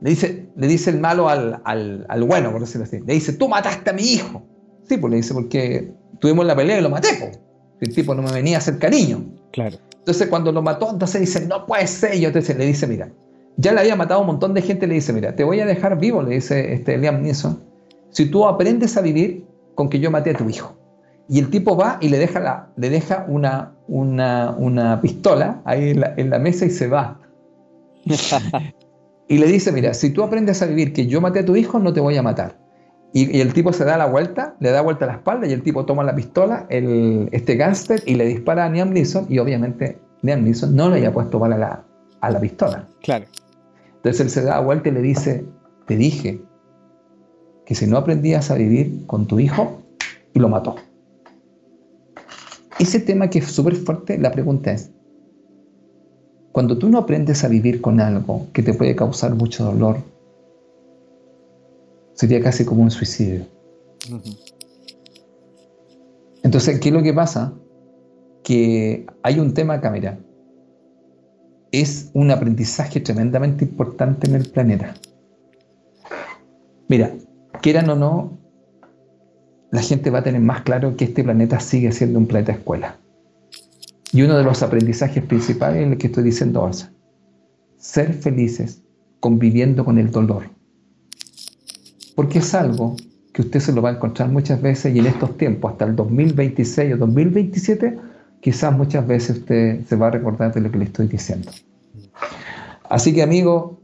le 0.00 0.10
dice, 0.10 0.48
le 0.56 0.66
dice 0.66 0.90
el 0.90 1.00
malo 1.00 1.28
al, 1.28 1.60
al, 1.64 2.24
bueno, 2.24 2.50
por 2.52 2.60
decirlo 2.60 2.84
así. 2.84 3.00
Le 3.00 3.14
dice, 3.14 3.32
tú 3.32 3.48
mataste 3.48 3.90
a 3.90 3.92
mi 3.92 4.02
hijo. 4.02 4.42
Sí, 4.88 4.96
pues 4.98 5.10
le 5.10 5.16
dice, 5.18 5.34
porque 5.34 5.92
tuvimos 6.20 6.46
la 6.46 6.56
pelea 6.56 6.78
y 6.78 6.82
lo 6.82 6.90
maté, 6.90 7.08
pues. 7.18 7.40
El 7.80 7.94
tipo 7.94 8.14
no 8.14 8.22
me 8.22 8.32
venía 8.32 8.56
a 8.56 8.58
hacer 8.58 8.78
cariño. 8.78 9.24
Claro. 9.52 9.76
Entonces 9.98 10.28
cuando 10.28 10.52
lo 10.52 10.62
mató, 10.62 10.90
entonces 10.90 11.20
dice, 11.20 11.46
no 11.46 11.66
puede 11.66 11.86
ser. 11.86 12.14
Y 12.14 12.24
entonces 12.24 12.56
le 12.56 12.64
dice, 12.64 12.86
mira, 12.86 13.10
ya 13.56 13.72
le 13.72 13.80
había 13.80 13.96
matado 13.96 14.20
a 14.20 14.22
un 14.22 14.28
montón 14.28 14.54
de 14.54 14.62
gente, 14.62 14.86
le 14.86 14.94
dice, 14.94 15.12
mira, 15.12 15.34
te 15.34 15.44
voy 15.44 15.60
a 15.60 15.66
dejar 15.66 15.98
vivo, 15.98 16.22
le 16.22 16.36
dice 16.36 16.72
este 16.72 16.96
Liam 16.96 17.22
Neeson, 17.22 17.62
si 18.10 18.26
tú 18.26 18.46
aprendes 18.46 18.96
a 18.96 19.00
vivir 19.00 19.44
con 19.74 19.88
que 19.88 19.98
yo 19.98 20.10
maté 20.10 20.30
a 20.30 20.34
tu 20.34 20.48
hijo. 20.48 20.76
Y 21.28 21.40
el 21.40 21.50
tipo 21.50 21.76
va 21.76 21.98
y 22.00 22.08
le 22.08 22.18
deja, 22.18 22.40
la, 22.40 22.68
le 22.76 22.88
deja 22.88 23.24
una, 23.28 23.72
una, 23.88 25.00
pistola 25.00 25.60
ahí 25.64 25.90
en 26.16 26.30
la, 26.30 26.38
mesa 26.38 26.66
y 26.66 26.70
se 26.70 26.86
va. 26.86 27.20
y 29.28 29.38
le 29.38 29.46
dice, 29.46 29.72
mira, 29.72 29.92
si 29.94 30.10
tú 30.10 30.22
aprendes 30.22 30.62
a 30.62 30.66
vivir 30.66 30.92
que 30.92 31.06
yo 31.06 31.20
maté 31.20 31.40
a 31.40 31.44
tu 31.44 31.56
hijo, 31.56 31.78
no 31.78 31.92
te 31.92 32.00
voy 32.00 32.16
a 32.16 32.22
matar. 32.22 32.56
Y, 33.12 33.40
el 33.40 33.52
tipo 33.52 33.72
se 33.72 33.84
da 33.84 33.96
la 33.96 34.06
vuelta, 34.06 34.54
le 34.60 34.70
da 34.70 34.82
vuelta 34.82 35.04
a 35.06 35.08
la 35.08 35.14
espalda 35.14 35.46
y 35.46 35.52
el 35.52 35.62
tipo 35.62 35.84
toma 35.84 36.04
la 36.04 36.14
pistola, 36.14 36.66
el, 36.68 37.28
este 37.32 37.56
gángster, 37.56 38.02
y 38.06 38.14
le 38.14 38.26
dispara 38.26 38.66
a 38.66 38.68
Liam 38.68 38.90
Neeson 38.90 39.26
y 39.28 39.38
obviamente 39.38 39.98
Liam 40.22 40.44
Neeson 40.44 40.76
no 40.76 40.90
le 40.90 40.96
había 40.96 41.12
puesto 41.12 41.38
bala 41.38 41.56
a 41.56 41.58
la, 41.58 41.84
a 42.20 42.30
la 42.30 42.40
pistola. 42.40 42.86
Claro. 43.02 43.24
Entonces 43.96 44.20
él 44.20 44.30
se 44.30 44.42
da 44.42 44.60
vuelta 44.60 44.90
y 44.90 44.92
le 44.92 45.02
dice, 45.02 45.44
te 45.86 45.96
dije 45.96 46.40
que 47.64 47.74
si 47.74 47.86
no 47.86 47.96
aprendías 47.96 48.52
a 48.52 48.54
vivir 48.54 49.06
con 49.06 49.26
tu 49.26 49.40
hijo, 49.40 49.82
y 50.36 50.38
lo 50.38 50.50
mató. 50.50 50.76
Ese 52.78 53.00
tema 53.00 53.30
que 53.30 53.38
es 53.38 53.46
súper 53.46 53.74
fuerte, 53.74 54.18
la 54.18 54.30
pregunta 54.30 54.72
es, 54.72 54.90
cuando 56.52 56.78
tú 56.78 56.88
no 56.88 56.98
aprendes 56.98 57.44
a 57.44 57.48
vivir 57.48 57.80
con 57.80 58.00
algo 58.00 58.46
que 58.52 58.62
te 58.62 58.74
puede 58.74 58.94
causar 58.96 59.34
mucho 59.34 59.64
dolor, 59.64 59.98
sería 62.14 62.42
casi 62.42 62.64
como 62.64 62.82
un 62.82 62.90
suicidio. 62.90 63.46
Entonces, 66.42 66.80
¿qué 66.80 66.88
es 66.88 66.94
lo 66.94 67.02
que 67.02 67.12
pasa? 67.12 67.52
Que 68.42 69.06
hay 69.22 69.38
un 69.40 69.52
tema 69.52 69.74
acá, 69.74 69.90
mira, 69.90 70.18
es 71.72 72.10
un 72.14 72.30
aprendizaje 72.30 73.00
tremendamente 73.00 73.64
importante 73.64 74.28
en 74.28 74.36
el 74.36 74.50
planeta. 74.50 74.94
Mira, 76.88 77.14
quieran 77.60 77.90
o 77.90 77.96
no, 77.96 78.38
la 79.70 79.82
gente 79.82 80.10
va 80.10 80.20
a 80.20 80.22
tener 80.22 80.40
más 80.40 80.62
claro 80.62 80.96
que 80.96 81.04
este 81.04 81.24
planeta 81.24 81.60
sigue 81.60 81.92
siendo 81.92 82.18
un 82.18 82.26
planeta 82.26 82.52
escuela. 82.52 82.98
Y 84.12 84.22
uno 84.22 84.36
de 84.36 84.44
los 84.44 84.62
aprendizajes 84.62 85.22
principales 85.24 85.84
es 85.84 85.92
el 85.92 85.98
que 85.98 86.06
estoy 86.06 86.24
diciendo 86.24 86.60
ahora. 86.60 86.92
Ser 87.76 88.14
felices 88.14 88.82
conviviendo 89.20 89.84
con 89.84 89.98
el 89.98 90.10
dolor. 90.10 90.44
Porque 92.14 92.38
es 92.38 92.54
algo 92.54 92.96
que 93.32 93.42
usted 93.42 93.60
se 93.60 93.72
lo 93.72 93.82
va 93.82 93.90
a 93.90 93.92
encontrar 93.94 94.30
muchas 94.30 94.62
veces 94.62 94.94
y 94.94 94.98
en 94.98 95.06
estos 95.06 95.36
tiempos, 95.36 95.72
hasta 95.72 95.84
el 95.84 95.94
2026 95.94 96.94
o 96.94 96.96
2027, 96.96 97.98
quizás 98.40 98.76
muchas 98.76 99.06
veces 99.06 99.38
usted 99.38 99.84
se 99.84 99.96
va 99.96 100.06
a 100.06 100.10
recordar 100.12 100.54
de 100.54 100.60
lo 100.60 100.70
que 100.70 100.78
le 100.78 100.84
estoy 100.84 101.08
diciendo. 101.08 101.50
Así 102.88 103.12
que, 103.12 103.22
amigo, 103.22 103.78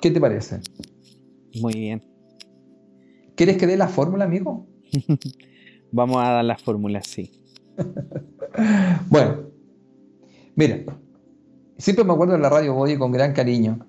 ¿qué 0.00 0.10
te 0.10 0.20
parece? 0.20 0.60
Muy 1.60 1.74
bien. 1.74 2.02
¿Quieres 3.34 3.58
que 3.58 3.66
dé 3.66 3.76
la 3.76 3.88
fórmula, 3.88 4.24
amigo? 4.24 4.66
Vamos 5.92 6.22
a 6.22 6.30
dar 6.30 6.44
la 6.44 6.56
fórmula, 6.56 7.02
sí. 7.02 7.30
bueno, 9.10 9.42
mira, 10.54 10.78
siempre 11.78 12.04
me 12.04 12.12
acuerdo 12.12 12.34
de 12.34 12.40
la 12.40 12.48
radio 12.48 12.74
Body 12.74 12.96
con 12.96 13.12
gran 13.12 13.32
cariño. 13.32 13.86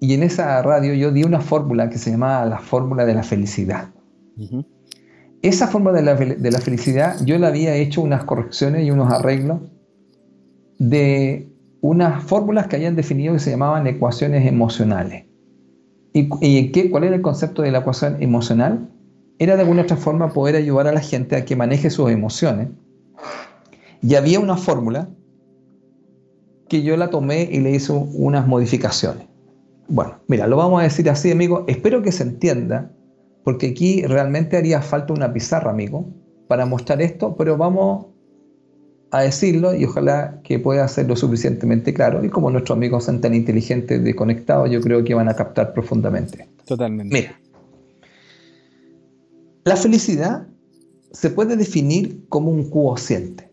Y 0.00 0.14
en 0.14 0.22
esa 0.22 0.60
radio 0.62 0.94
yo 0.94 1.10
di 1.10 1.24
una 1.24 1.40
fórmula 1.40 1.88
que 1.88 1.98
se 1.98 2.10
llamaba 2.10 2.44
la 2.44 2.58
fórmula 2.58 3.06
de 3.06 3.14
la 3.14 3.22
felicidad. 3.22 3.90
Esa 5.42 5.68
forma 5.68 5.92
de 5.92 6.02
la, 6.02 6.16
felicidad 6.60 7.16
yo 7.24 7.38
le 7.38 7.46
había 7.46 7.74
hecho 7.76 8.02
unas 8.02 8.24
correcciones 8.24 8.84
y 8.84 8.90
unos 8.90 9.12
arreglos 9.12 9.60
de 10.78 11.48
unas 11.80 12.22
fórmulas 12.24 12.66
que 12.66 12.76
habían 12.76 12.96
definido 12.96 13.32
que 13.32 13.40
se 13.40 13.50
llamaban 13.50 13.86
ecuaciones 13.86 14.46
emocionales. 14.46 15.24
¿Y, 16.12 16.72
qué, 16.72 16.90
cuál 16.90 17.04
era 17.04 17.14
el 17.14 17.22
concepto 17.22 17.62
de 17.62 17.70
la 17.70 17.78
ecuación 17.78 18.22
emocional? 18.22 18.90
Era 19.38 19.56
de 19.56 19.62
alguna 19.62 19.82
otra 19.82 19.96
forma 19.96 20.32
poder 20.32 20.56
ayudar 20.56 20.86
a 20.86 20.92
la 20.92 21.00
gente 21.00 21.36
a 21.36 21.44
que 21.44 21.56
maneje 21.56 21.90
sus 21.90 22.10
emociones. 22.10 22.68
Y 24.02 24.14
había 24.14 24.40
una 24.40 24.56
fórmula 24.56 25.08
que 26.68 26.82
yo 26.82 26.96
la 26.96 27.10
tomé 27.10 27.48
y 27.50 27.60
le 27.60 27.70
hice 27.72 27.92
unas 27.92 28.46
modificaciones. 28.46 29.26
Bueno, 29.88 30.14
mira, 30.26 30.46
lo 30.46 30.56
vamos 30.56 30.80
a 30.80 30.84
decir 30.84 31.08
así, 31.10 31.30
amigo. 31.30 31.64
Espero 31.68 32.02
que 32.02 32.12
se 32.12 32.22
entienda 32.22 32.90
porque 33.44 33.68
aquí 33.68 34.02
realmente 34.02 34.56
haría 34.56 34.82
falta 34.82 35.12
una 35.12 35.32
pizarra, 35.32 35.70
amigo, 35.70 36.06
para 36.48 36.66
mostrar 36.66 37.00
esto, 37.00 37.36
pero 37.36 37.56
vamos 37.56 38.06
a 39.12 39.22
decirlo 39.22 39.74
y 39.74 39.84
ojalá 39.84 40.40
que 40.42 40.58
pueda 40.58 40.86
ser 40.88 41.06
lo 41.06 41.14
suficientemente 41.14 41.94
claro. 41.94 42.24
Y 42.24 42.28
como 42.28 42.50
nuestros 42.50 42.76
amigos 42.76 43.04
son 43.04 43.20
tan 43.20 43.34
inteligentes 43.34 44.02
de 44.02 44.14
conectados, 44.14 44.70
yo 44.70 44.80
creo 44.80 45.04
que 45.04 45.14
van 45.14 45.28
a 45.28 45.34
captar 45.34 45.72
profundamente. 45.72 46.48
Totalmente. 46.64 47.14
Mira, 47.14 47.40
la 49.66 49.74
felicidad 49.74 50.46
se 51.10 51.28
puede 51.28 51.56
definir 51.56 52.24
como 52.28 52.52
un 52.52 52.70
cociente. 52.70 53.52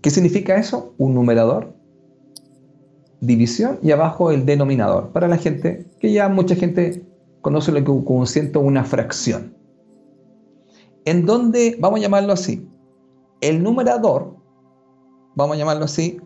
¿Qué 0.00 0.08
significa 0.08 0.54
eso? 0.54 0.94
Un 0.98 1.14
numerador, 1.14 1.74
división 3.20 3.80
y 3.82 3.90
abajo 3.90 4.30
el 4.30 4.46
denominador. 4.46 5.10
Para 5.10 5.26
la 5.26 5.38
gente, 5.38 5.90
que 5.98 6.12
ya 6.12 6.28
mucha 6.28 6.54
gente 6.54 7.04
conoce 7.40 7.72
lo 7.72 7.82
que 7.82 7.90
un 7.90 8.26
ciento 8.28 8.60
una 8.60 8.84
fracción. 8.84 9.56
En 11.06 11.26
donde, 11.26 11.76
vamos 11.80 11.98
a 11.98 12.02
llamarlo 12.02 12.34
así, 12.34 12.68
el 13.40 13.64
numerador, 13.64 14.36
vamos 15.34 15.56
a 15.56 15.58
llamarlo 15.58 15.86
así, 15.86 16.20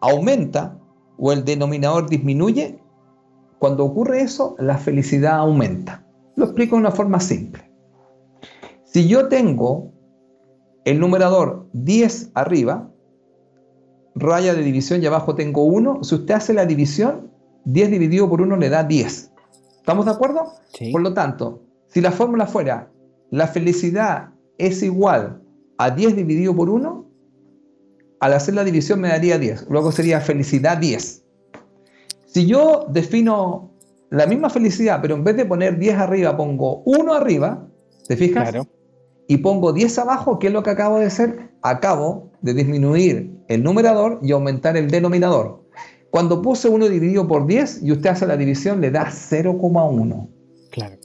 aumenta 0.00 0.76
o 1.18 1.30
el 1.30 1.44
denominador 1.44 2.10
disminuye. 2.10 2.80
Cuando 3.60 3.84
ocurre 3.84 4.22
eso, 4.22 4.56
la 4.58 4.76
felicidad 4.76 5.34
aumenta. 5.34 6.04
Lo 6.34 6.46
explico 6.46 6.74
de 6.74 6.80
una 6.80 6.90
forma 6.90 7.20
simple. 7.20 7.69
Si 8.92 9.06
yo 9.06 9.28
tengo 9.28 9.92
el 10.84 10.98
numerador 10.98 11.68
10 11.74 12.32
arriba, 12.34 12.90
raya 14.16 14.52
de 14.52 14.64
división 14.64 15.00
y 15.00 15.06
abajo 15.06 15.36
tengo 15.36 15.62
1, 15.62 16.02
si 16.02 16.16
usted 16.16 16.34
hace 16.34 16.52
la 16.54 16.66
división, 16.66 17.30
10 17.66 17.88
dividido 17.88 18.28
por 18.28 18.42
1 18.42 18.56
le 18.56 18.68
da 18.68 18.82
10. 18.82 19.32
¿Estamos 19.76 20.06
de 20.06 20.10
acuerdo? 20.10 20.54
Por 20.90 21.02
lo 21.02 21.14
tanto, 21.14 21.62
si 21.86 22.00
la 22.00 22.10
fórmula 22.10 22.46
fuera 22.46 22.90
la 23.30 23.46
felicidad 23.46 24.30
es 24.58 24.82
igual 24.82 25.40
a 25.78 25.90
10 25.90 26.16
dividido 26.16 26.56
por 26.56 26.68
1, 26.68 27.06
al 28.18 28.32
hacer 28.32 28.54
la 28.54 28.64
división 28.64 29.00
me 29.00 29.08
daría 29.08 29.38
10. 29.38 29.68
Luego 29.70 29.92
sería 29.92 30.20
felicidad 30.20 30.78
10. 30.78 31.24
Si 32.26 32.44
yo 32.44 32.86
defino 32.88 33.70
la 34.10 34.26
misma 34.26 34.50
felicidad, 34.50 34.98
pero 35.00 35.14
en 35.14 35.22
vez 35.22 35.36
de 35.36 35.44
poner 35.44 35.78
10 35.78 35.96
arriba 35.96 36.36
pongo 36.36 36.82
1 36.86 37.14
arriba, 37.14 37.68
¿te 38.08 38.16
fijas? 38.16 38.50
Claro. 38.50 38.66
Y 39.30 39.36
pongo 39.36 39.72
10 39.72 39.96
abajo, 40.00 40.40
¿qué 40.40 40.48
es 40.48 40.52
lo 40.52 40.64
que 40.64 40.70
acabo 40.70 40.98
de 40.98 41.06
hacer? 41.06 41.52
Acabo 41.62 42.32
de 42.42 42.52
disminuir 42.52 43.30
el 43.46 43.62
numerador 43.62 44.18
y 44.22 44.32
aumentar 44.32 44.76
el 44.76 44.90
denominador. 44.90 45.64
Cuando 46.10 46.42
puse 46.42 46.68
1 46.68 46.88
dividido 46.88 47.28
por 47.28 47.46
10 47.46 47.84
y 47.84 47.92
usted 47.92 48.10
hace 48.10 48.26
la 48.26 48.36
división, 48.36 48.80
le 48.80 48.90
da 48.90 49.06
0,1. 49.06 50.28
Claro. 50.72 50.96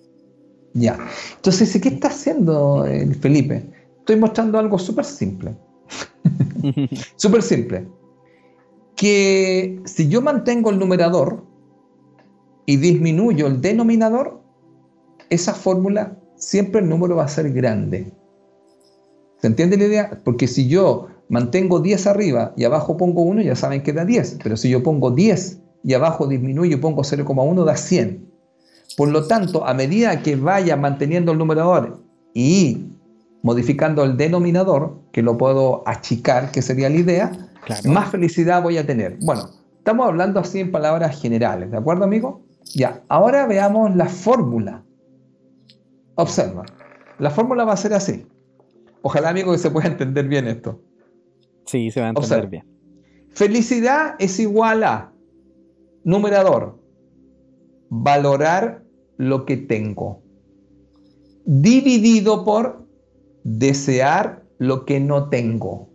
Ya. 0.73 0.97
Entonces, 1.35 1.79
¿qué 1.79 1.89
está 1.89 2.07
haciendo 2.07 2.83
el 2.87 3.11
eh, 3.11 3.13
Felipe? 3.13 3.71
Estoy 3.99 4.15
mostrando 4.15 4.57
algo 4.57 4.79
súper 4.79 5.05
simple. 5.05 5.55
súper 7.17 7.43
simple. 7.43 7.87
Que 8.95 9.83
si 9.85 10.07
yo 10.07 10.23
mantengo 10.23 10.71
el 10.71 10.79
numerador 10.79 11.45
y 12.65 12.77
disminuyo 12.77 13.45
el 13.45 13.61
denominador, 13.61 14.41
esa 15.29 15.53
fórmula 15.53 16.17
siempre 16.37 16.81
el 16.81 16.89
número 16.89 17.15
va 17.15 17.25
a 17.25 17.29
ser 17.29 17.51
grande. 17.51 18.11
¿Se 19.41 19.47
entiende 19.47 19.77
la 19.77 19.85
idea? 19.85 20.21
Porque 20.23 20.47
si 20.47 20.67
yo 20.67 21.07
mantengo 21.29 21.79
10 21.79 22.07
arriba 22.07 22.53
y 22.55 22.63
abajo 22.63 22.97
pongo 22.97 23.21
1, 23.23 23.41
ya 23.41 23.55
saben 23.55 23.83
que 23.83 23.93
da 23.93 24.05
10. 24.05 24.39
Pero 24.43 24.57
si 24.57 24.69
yo 24.69 24.83
pongo 24.83 25.11
10 25.11 25.59
y 25.83 25.93
abajo 25.93 26.27
disminuyo 26.27 26.77
y 26.77 26.79
pongo 26.79 27.03
0,1, 27.03 27.63
da 27.63 27.77
100. 27.77 28.25
Por 28.97 29.09
lo 29.09 29.27
tanto, 29.27 29.65
a 29.65 29.73
medida 29.73 30.21
que 30.21 30.35
vaya 30.35 30.77
manteniendo 30.77 31.31
el 31.31 31.37
numerador 31.37 32.01
y 32.33 32.85
modificando 33.43 34.03
el 34.03 34.17
denominador, 34.17 34.99
que 35.11 35.21
lo 35.21 35.37
puedo 35.37 35.83
achicar, 35.85 36.51
que 36.51 36.61
sería 36.61 36.89
la 36.89 36.95
idea, 36.95 37.31
más 37.85 38.09
felicidad 38.09 38.63
voy 38.63 38.77
a 38.77 38.87
tener. 38.87 39.17
Bueno, 39.21 39.49
estamos 39.77 40.07
hablando 40.07 40.39
así 40.39 40.59
en 40.59 40.71
palabras 40.71 41.21
generales, 41.21 41.69
¿de 41.69 41.77
acuerdo, 41.77 42.05
amigo? 42.05 42.41
Ya, 42.73 43.03
ahora 43.07 43.45
veamos 43.45 43.95
la 43.95 44.07
fórmula. 44.07 44.83
Observa, 46.15 46.63
la 47.19 47.29
fórmula 47.29 47.65
va 47.65 47.73
a 47.73 47.77
ser 47.77 47.93
así. 47.93 48.25
Ojalá, 49.01 49.29
amigo, 49.29 49.51
que 49.51 49.57
se 49.57 49.69
pueda 49.69 49.87
entender 49.87 50.27
bien 50.27 50.47
esto. 50.47 50.81
Sí, 51.65 51.91
se 51.91 51.99
va 52.01 52.07
a 52.07 52.09
entender 52.09 52.47
bien. 52.47 52.75
Felicidad 53.29 54.15
es 54.17 54.39
igual 54.39 54.83
a 54.83 55.11
numerador, 56.03 56.79
valorar 57.89 58.83
lo 59.17 59.45
que 59.45 59.57
tengo, 59.57 60.21
dividido 61.45 62.45
por 62.45 62.85
desear 63.43 64.43
lo 64.57 64.85
que 64.85 64.99
no 64.99 65.29
tengo. 65.29 65.89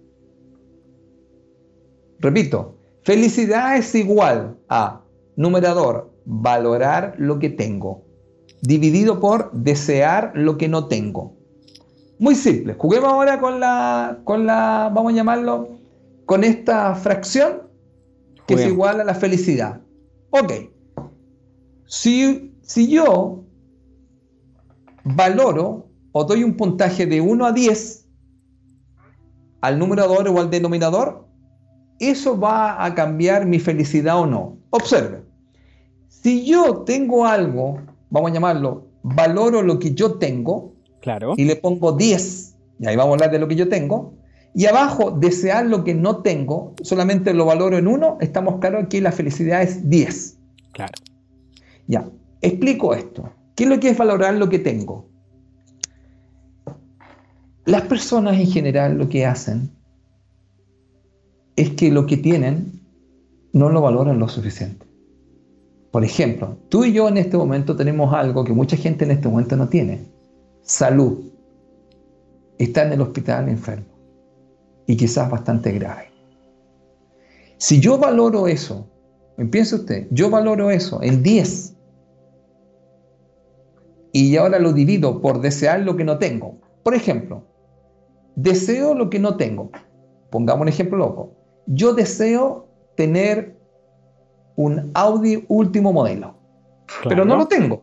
Repito, 2.19 2.77
felicidad 3.03 3.77
es 3.77 3.95
igual 3.95 4.59
a 4.69 5.03
numerador, 5.37 6.13
valorar 6.27 7.15
lo 7.19 7.39
que 7.39 7.49
tengo, 7.49 8.05
dividido 8.63 9.21
por 9.21 9.51
desear 9.53 10.33
lo 10.35 10.59
que 10.59 10.69
no 10.69 10.87
tengo. 10.87 11.37
Muy 12.19 12.35
simple. 12.35 12.75
Juguemos 12.75 13.11
ahora 13.11 13.41
con 13.41 13.61
la, 13.61 14.21
con 14.25 14.47
la, 14.47 14.91
vamos 14.95 15.13
a 15.13 15.17
llamarlo, 15.17 15.69
con 16.27 16.45
esta 16.45 16.95
fracción 16.95 17.63
que 18.47 18.55
es 18.55 18.67
igual 18.67 19.01
a 19.01 19.05
la 19.05 19.15
felicidad. 19.15 19.81
Ok. 20.31 20.53
Si, 21.87 22.53
si 22.63 22.89
yo 22.89 23.45
valoro 25.05 25.87
o 26.13 26.25
doy 26.25 26.45
un 26.45 26.57
puntaje 26.57 27.07
de 27.07 27.21
1 27.21 27.47
a 27.47 27.53
10 27.53 28.07
al 29.61 29.79
numerador 29.79 30.29
o 30.29 30.41
al 30.41 30.51
denominador, 30.51 31.27
eso 32.01 32.39
va 32.39 32.85
a 32.85 32.95
cambiar 32.95 33.47
mi 33.47 33.59
felicidad 33.59 34.19
o 34.19 34.27
no. 34.27 34.59
Observe. 34.71 35.23
Si 36.09 36.45
yo 36.45 36.83
tengo 36.83 37.27
algo, 37.27 37.79
vamos 38.11 38.31
a 38.31 38.35
llamarlo, 38.35 38.89
valoro 39.03 39.63
lo 39.63 39.79
que 39.79 39.95
yo 39.95 40.15
tengo, 40.19 40.75
claro. 41.01 41.35
y 41.37 41.45
le 41.45 41.57
pongo 41.57 41.93
10, 41.93 42.57
y 42.81 42.87
ahí 42.87 42.97
vamos 42.97 43.13
a 43.13 43.15
hablar 43.15 43.31
de 43.31 43.39
lo 43.39 43.49
que 43.49 43.57
yo 43.57 43.69
tengo, 43.69 44.15
y 44.55 44.67
abajo 44.67 45.13
desear 45.13 45.67
lo 45.67 45.85
que 45.85 45.95
no 45.95 46.23
tengo, 46.23 46.75
solamente 46.83 47.33
lo 47.33 47.47
valoro 47.47 47.79
en 47.79 47.87
1, 47.87 48.19
estamos 48.21 48.59
claros 48.61 48.89
que 48.89 49.01
la 49.01 49.13
felicidad 49.13 49.63
es 49.63 49.89
10. 49.89 50.39
Claro. 50.73 50.93
Ya, 51.87 52.09
explico 52.41 52.95
esto. 52.95 53.31
¿Qué 53.55 53.65
es 53.65 53.71
lo 53.71 53.79
que 53.79 53.91
es 53.91 53.99
valorar 53.99 54.35
lo 54.35 54.49
que 54.49 54.59
tengo? 54.59 55.09
Las 57.65 57.83
personas 57.83 58.39
en 58.39 58.47
general 58.47 58.99
lo 58.99 59.09
que 59.09 59.27
hacen 59.27 59.71
es 61.55 61.71
que 61.71 61.91
lo 61.91 62.07
que 62.07 62.17
tienen 62.17 62.81
no 63.53 63.69
lo 63.69 63.81
valoran 63.81 64.19
lo 64.19 64.29
suficiente. 64.29 64.87
Por 65.91 66.05
ejemplo, 66.05 66.57
tú 66.69 66.85
y 66.85 66.93
yo 66.93 67.09
en 67.09 67.17
este 67.17 67.37
momento 67.37 67.75
tenemos 67.77 68.15
algo 68.15 68.45
que 68.45 68.53
mucha 68.53 68.77
gente 68.77 69.05
en 69.05 69.11
este 69.11 69.29
momento 69.29 69.57
no 69.57 69.69
tiene. 69.69 70.07
Salud. 70.63 71.19
Está 72.59 72.85
en 72.85 72.93
el 72.93 73.01
hospital 73.01 73.49
enfermo. 73.49 73.87
Y 74.87 74.97
quizás 74.97 75.31
bastante 75.31 75.73
grave. 75.73 76.11
Si 77.57 77.81
yo 77.81 77.99
valoro 77.99 78.47
eso, 78.47 78.89
piense 79.51 79.75
usted, 79.75 80.07
yo 80.11 80.31
valoro 80.31 80.71
eso 80.71 81.03
en 81.03 81.23
10 81.23 81.77
y 84.13 84.37
ahora 84.37 84.59
lo 84.59 84.73
divido 84.73 85.21
por 85.21 85.41
desear 85.41 85.81
lo 85.81 85.97
que 85.97 86.05
no 86.05 86.19
tengo. 86.19 86.59
Por 86.83 86.95
ejemplo, 86.95 87.45
deseo 88.35 88.95
lo 88.95 89.11
que 89.11 89.19
no 89.19 89.37
tengo. 89.37 89.71
Pongamos 90.31 90.63
un 90.63 90.69
ejemplo 90.69 90.99
loco. 90.99 91.33
Yo 91.67 91.95
deseo 91.95 92.67
tener 92.97 93.60
un 94.61 94.91
Audi 94.93 95.45
último 95.49 95.93
modelo, 95.93 96.35
pero 97.09 97.25
no 97.25 97.37
lo 97.37 97.47
tengo. 97.47 97.83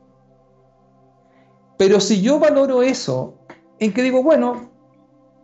Pero 1.77 1.99
si 1.99 2.21
yo 2.21 2.39
valoro 2.39 2.83
eso, 2.83 3.33
en 3.79 3.93
que 3.93 4.03
digo, 4.03 4.21
bueno, 4.21 4.69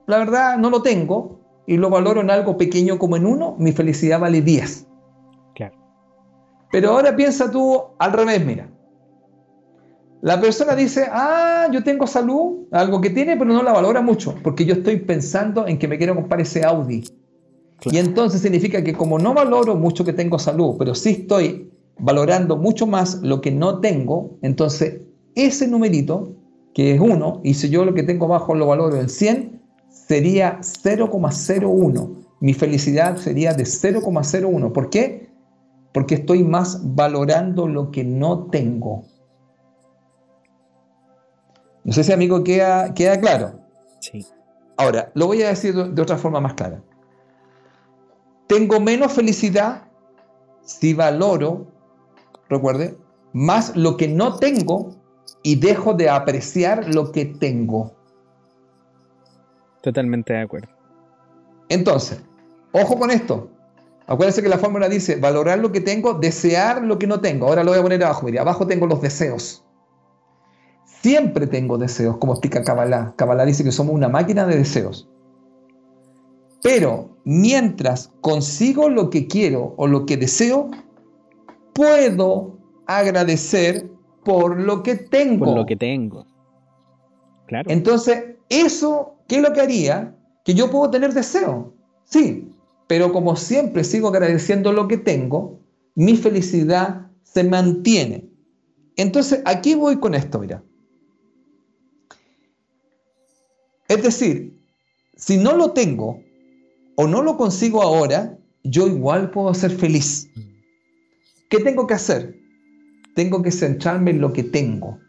la 0.05 0.19
verdad 0.19 0.57
no 0.57 0.69
lo 0.69 0.81
tengo 0.81 1.39
y 1.65 1.77
lo 1.77 1.89
valoro 1.89 2.21
en 2.21 2.29
algo 2.29 2.57
pequeño 2.57 2.99
como 2.99 3.17
en 3.17 3.25
uno, 3.25 3.55
mi 3.57 3.71
felicidad 3.71 4.19
vale 4.19 4.41
10. 4.41 4.87
Claro. 5.55 5.75
Pero 6.71 6.91
ahora 6.91 7.15
piensa 7.15 7.49
tú 7.49 7.81
al 7.97 8.13
revés, 8.13 8.45
mira. 8.45 8.69
La 10.21 10.39
persona 10.39 10.75
dice, 10.75 11.07
ah, 11.11 11.67
yo 11.71 11.83
tengo 11.83 12.05
salud, 12.05 12.67
algo 12.71 13.01
que 13.01 13.09
tiene, 13.09 13.37
pero 13.37 13.51
no 13.51 13.63
la 13.63 13.73
valora 13.73 14.01
mucho, 14.01 14.35
porque 14.43 14.65
yo 14.65 14.75
estoy 14.75 14.97
pensando 14.97 15.67
en 15.67 15.77
que 15.77 15.87
me 15.87 15.97
quiero 15.97 16.15
comprar 16.15 16.41
ese 16.41 16.63
Audi. 16.63 17.03
Y 17.85 17.97
entonces 17.97 18.41
significa 18.41 18.83
que 18.83 18.93
como 18.93 19.19
no 19.19 19.33
valoro 19.33 19.75
mucho 19.75 20.05
que 20.05 20.13
tengo 20.13 20.39
salud, 20.39 20.75
pero 20.77 20.95
sí 20.95 21.09
estoy 21.09 21.71
valorando 21.99 22.57
mucho 22.57 22.87
más 22.87 23.21
lo 23.21 23.41
que 23.41 23.51
no 23.51 23.79
tengo, 23.79 24.37
entonces 24.41 25.01
ese 25.35 25.67
numerito, 25.67 26.35
que 26.73 26.93
es 26.95 27.01
1, 27.01 27.41
y 27.43 27.53
si 27.55 27.69
yo 27.69 27.85
lo 27.85 27.93
que 27.93 28.03
tengo 28.03 28.25
abajo 28.25 28.55
lo 28.55 28.67
valoro 28.67 28.99
en 28.99 29.09
100, 29.09 29.61
sería 29.89 30.59
0,01. 30.61 32.15
Mi 32.39 32.53
felicidad 32.53 33.17
sería 33.17 33.53
de 33.53 33.63
0,01. 33.63 34.71
¿Por 34.71 34.89
qué? 34.89 35.29
Porque 35.93 36.15
estoy 36.15 36.43
más 36.43 36.81
valorando 36.95 37.67
lo 37.67 37.91
que 37.91 38.03
no 38.03 38.47
tengo. 38.47 39.05
No 41.83 41.93
sé 41.93 42.03
si, 42.03 42.11
amigo, 42.11 42.43
queda, 42.43 42.93
queda 42.93 43.19
claro. 43.19 43.59
Sí. 43.99 44.25
Ahora, 44.77 45.11
lo 45.15 45.27
voy 45.27 45.43
a 45.43 45.49
decir 45.49 45.75
de 45.75 46.01
otra 46.01 46.17
forma 46.17 46.39
más 46.39 46.53
clara. 46.53 46.81
Tengo 48.53 48.79
menos 48.79 49.13
felicidad 49.13 49.81
si 50.63 50.93
valoro, 50.93 51.65
recuerde, 52.49 52.95
más 53.33 53.75
lo 53.75 53.97
que 53.97 54.07
no 54.07 54.37
tengo 54.37 54.91
y 55.41 55.55
dejo 55.55 55.95
de 55.95 56.07
apreciar 56.07 56.93
lo 56.93 57.11
que 57.11 57.25
tengo. 57.25 57.93
Totalmente 59.81 60.33
de 60.33 60.41
acuerdo. 60.41 60.67
Entonces, 61.69 62.21
ojo 62.73 62.99
con 62.99 63.09
esto. 63.09 63.49
Acuérdense 64.05 64.43
que 64.43 64.49
la 64.49 64.59
fórmula 64.59 64.87
dice 64.87 65.15
valorar 65.15 65.57
lo 65.57 65.71
que 65.71 65.81
tengo, 65.81 66.13
desear 66.13 66.83
lo 66.83 66.99
que 66.99 67.07
no 67.07 67.21
tengo. 67.21 67.47
Ahora 67.47 67.63
lo 67.63 67.71
voy 67.71 67.79
a 67.79 67.83
poner 67.83 68.03
abajo. 68.03 68.23
Mire, 68.23 68.37
abajo 68.37 68.67
tengo 68.67 68.85
los 68.85 69.01
deseos. 69.01 69.65
Siempre 71.01 71.47
tengo 71.47 71.79
deseos, 71.79 72.17
como 72.17 72.33
explica 72.33 72.63
Kabbalah. 72.63 73.15
Kabbalah 73.15 73.45
dice 73.45 73.63
que 73.63 73.71
somos 73.71 73.95
una 73.95 74.09
máquina 74.09 74.45
de 74.45 74.57
deseos. 74.57 75.09
Pero 76.63 77.17
mientras 77.25 78.09
consigo 78.21 78.89
lo 78.89 79.09
que 79.09 79.27
quiero 79.27 79.75
o 79.77 79.85
lo 79.85 80.05
que 80.05 80.15
deseo, 80.15 80.71
puedo 81.73 82.57
agradecer 82.87 83.91
por 84.23 84.59
lo 84.59 84.81
que 84.81 84.95
tengo. 84.95 85.45
Por 85.45 85.57
lo 85.57 85.65
que 85.65 85.75
tengo. 85.75 86.25
Claro. 87.47 87.69
Entonces, 87.69 88.37
eso, 88.47 89.15
¿qué 89.27 89.35
es 89.35 89.41
lo 89.41 89.51
que 89.51 89.59
haría? 89.59 90.15
Que 90.45 90.53
yo 90.53 90.71
puedo 90.71 90.89
tener 90.89 91.13
deseo. 91.13 91.73
Sí, 92.05 92.49
pero 92.87 93.11
como 93.11 93.35
siempre 93.35 93.83
sigo 93.83 94.07
agradeciendo 94.07 94.71
lo 94.71 94.87
que 94.87 94.97
tengo, 94.97 95.59
mi 95.95 96.15
felicidad 96.15 97.07
se 97.23 97.43
mantiene. 97.43 98.29
Entonces, 98.95 99.41
aquí 99.43 99.75
voy 99.75 99.99
con 99.99 100.15
esto, 100.15 100.39
mira. 100.39 100.63
Es 103.89 104.01
decir, 104.01 104.57
si 105.17 105.37
no 105.37 105.57
lo 105.57 105.71
tengo 105.71 106.22
o 106.95 107.07
no 107.07 107.23
lo 107.23 107.37
consigo 107.37 107.81
ahora, 107.81 108.37
yo 108.63 108.87
igual 108.87 109.31
puedo 109.31 109.53
ser 109.53 109.71
feliz. 109.71 110.29
¿Qué 111.49 111.59
tengo 111.59 111.87
que 111.87 111.93
hacer? 111.93 112.35
Tengo 113.15 113.43
que 113.43 113.51
centrarme 113.51 114.11
en 114.11 114.21
lo 114.21 114.33
que 114.33 114.43
tengo. 114.43 114.99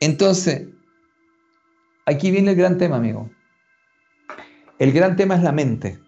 Entonces, 0.00 0.68
aquí 2.04 2.30
viene 2.30 2.50
el 2.50 2.56
gran 2.56 2.78
tema, 2.78 2.96
amigo. 2.96 3.30
El 4.78 4.92
gran 4.92 5.16
tema 5.16 5.36
es 5.36 5.42
la 5.42 5.52
mente. 5.52 5.98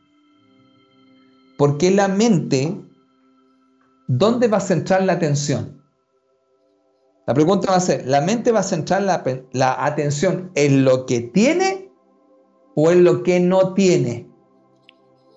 Porque 1.56 1.90
la 1.90 2.08
mente, 2.08 2.76
¿dónde 4.06 4.48
va 4.48 4.58
a 4.58 4.60
centrar 4.60 5.02
la 5.04 5.14
atención? 5.14 5.82
La 7.26 7.34
pregunta 7.34 7.70
va 7.70 7.76
a 7.76 7.80
ser, 7.80 8.06
¿la 8.06 8.20
mente 8.20 8.52
va 8.52 8.60
a 8.60 8.62
centrar 8.62 9.02
la, 9.02 9.22
la 9.52 9.84
atención 9.84 10.50
en 10.54 10.84
lo 10.84 11.04
que 11.04 11.20
tiene 11.20 11.90
o 12.74 12.90
en 12.90 13.04
lo 13.04 13.22
que 13.22 13.40
no 13.40 13.74
tiene? 13.74 14.27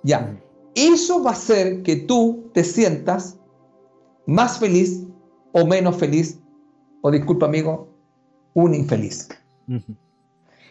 Ya, 0.04 0.38
eso 0.76 1.24
va 1.24 1.32
a 1.32 1.34
hacer 1.34 1.84
que 1.84 1.96
tú 1.96 2.50
te 2.54 2.64
sientas 2.64 3.38
más 4.26 4.60
feliz 4.60 5.06
o 5.52 5.66
menos 5.66 5.98
feliz, 5.98 6.40
o 7.02 7.12
disculpa 7.12 7.46
amigo, 7.46 7.90
un 8.54 8.74
infeliz. 8.74 9.30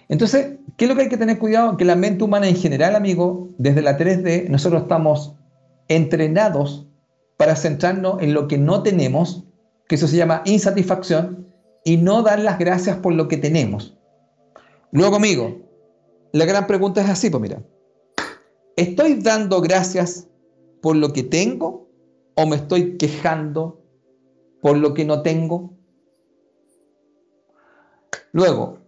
Entonces, 0.09 0.59
¿qué 0.77 0.85
es 0.85 0.89
lo 0.89 0.97
que 0.97 1.03
hay 1.03 1.09
que 1.09 1.17
tener 1.17 1.39
cuidado? 1.39 1.77
Que 1.77 1.85
la 1.85 1.97
mente 1.97 2.25
humana 2.25 2.49
en 2.49 2.57
general, 2.57 2.97
amigo, 2.97 3.49
desde 3.59 3.83
la 3.83 3.99
3D, 3.99 4.49
nosotros 4.49 4.83
estamos 4.83 5.37
entrenados 5.89 6.87
para 7.37 7.57
centrarnos 7.57 8.21
en 8.23 8.35
lo 8.35 8.49
que 8.49 8.59
no 8.59 8.83
tenemos, 8.83 9.45
que 9.89 9.95
eso 9.97 10.07
se 10.07 10.17
llama 10.17 10.43
insatisfacción, 10.45 11.47
y 11.85 11.97
no 11.97 12.23
dar 12.23 12.39
las 12.39 12.59
gracias 12.59 12.97
por 12.99 13.15
lo 13.15 13.29
que 13.29 13.37
tenemos. 13.37 13.97
Luego, 14.93 15.17
amigo, 15.17 15.59
la 16.33 16.45
gran 16.45 16.67
pregunta 16.67 17.01
es 17.01 17.09
así, 17.09 17.31
pues 17.31 17.41
mira, 17.41 17.63
¿estoy 18.77 19.15
dando 19.15 19.61
gracias 19.61 20.29
por 20.81 20.97
lo 20.97 21.13
que 21.13 21.23
tengo 21.23 21.89
o 22.35 22.47
me 22.47 22.57
estoy 22.57 22.97
quejando 22.97 23.83
por 24.61 24.77
lo 24.77 24.95
que 24.95 25.05
no 25.05 25.23
tengo? 25.23 25.75
Luego, 28.33 28.79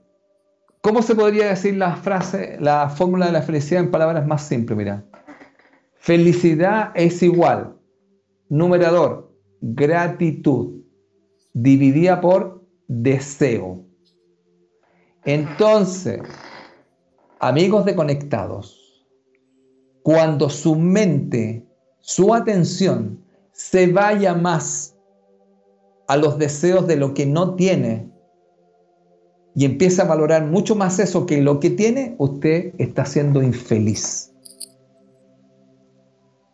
¿cómo 0.80 1.02
se 1.02 1.14
podría 1.14 1.48
decir 1.48 1.76
la 1.76 1.96
frase, 1.96 2.56
la 2.60 2.88
fórmula 2.88 3.26
de 3.26 3.32
la 3.32 3.42
felicidad 3.42 3.82
en 3.82 3.90
palabras 3.90 4.26
más 4.26 4.46
simples? 4.46 4.76
Mira, 4.76 5.04
Felicidad 6.02 6.90
es 6.96 7.22
igual, 7.22 7.76
numerador, 8.48 9.32
gratitud, 9.60 10.82
dividida 11.52 12.20
por 12.20 12.66
deseo. 12.88 13.84
Entonces, 15.24 16.20
amigos 17.38 17.84
de 17.84 17.94
conectados, 17.94 18.81
cuando 20.02 20.50
su 20.50 20.74
mente, 20.76 21.66
su 22.00 22.34
atención 22.34 23.24
se 23.52 23.86
vaya 23.86 24.34
más 24.34 24.96
a 26.08 26.16
los 26.16 26.38
deseos 26.38 26.86
de 26.86 26.96
lo 26.96 27.14
que 27.14 27.26
no 27.26 27.54
tiene 27.54 28.10
y 29.54 29.64
empieza 29.64 30.02
a 30.02 30.06
valorar 30.06 30.46
mucho 30.46 30.74
más 30.74 30.98
eso 30.98 31.26
que 31.26 31.42
lo 31.42 31.60
que 31.60 31.70
tiene, 31.70 32.14
usted 32.18 32.74
está 32.78 33.04
siendo 33.04 33.42
infeliz. 33.42 34.32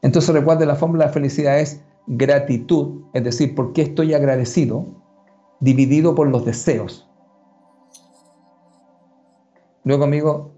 Entonces 0.02 0.34
recuerde, 0.34 0.66
la 0.66 0.76
fórmula 0.76 1.06
de 1.06 1.12
felicidad 1.12 1.60
es 1.60 1.80
gratitud, 2.06 3.02
es 3.14 3.24
decir, 3.24 3.54
por 3.54 3.72
qué 3.72 3.82
estoy 3.82 4.14
agradecido, 4.14 4.86
dividido 5.60 6.14
por 6.14 6.28
los 6.28 6.44
deseos. 6.44 7.08
Luego, 9.84 10.04
amigo, 10.04 10.52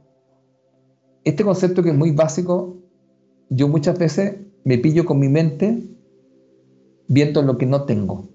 este 1.25 1.45
concepto 1.45 1.83
que 1.83 1.91
es 1.91 1.97
muy 1.97 2.13
básico, 2.13 2.80
yo 3.51 3.69
muchas 3.69 3.99
veces 3.99 4.37
me 4.65 4.79
pillo 4.79 5.05
con 5.05 5.19
mi 5.19 5.29
mente 5.29 5.83
viendo 7.09 7.43
lo 7.43 7.59
que 7.59 7.67
no 7.67 7.85
tengo. 7.85 8.29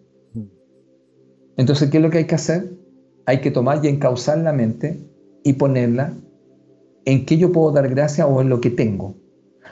Entonces, 1.58 1.90
¿qué 1.90 1.98
es 1.98 2.04
lo 2.04 2.10
que 2.10 2.20
hay 2.20 2.28
que 2.28 2.36
hacer? 2.36 2.78
Hay 3.26 3.40
que 3.40 3.50
tomar 3.50 3.84
y 3.84 3.88
encauzar 3.88 4.38
la 4.40 4.52
mente 4.52 5.00
y 5.44 5.54
ponerla 5.54 6.14
en 7.06 7.26
qué 7.26 7.38
yo 7.38 7.52
puedo 7.52 7.72
dar 7.72 7.90
gracia 7.90 8.28
o 8.28 8.42
en 8.42 8.50
lo 8.50 8.60
que 8.60 8.70
tengo. 8.70 9.16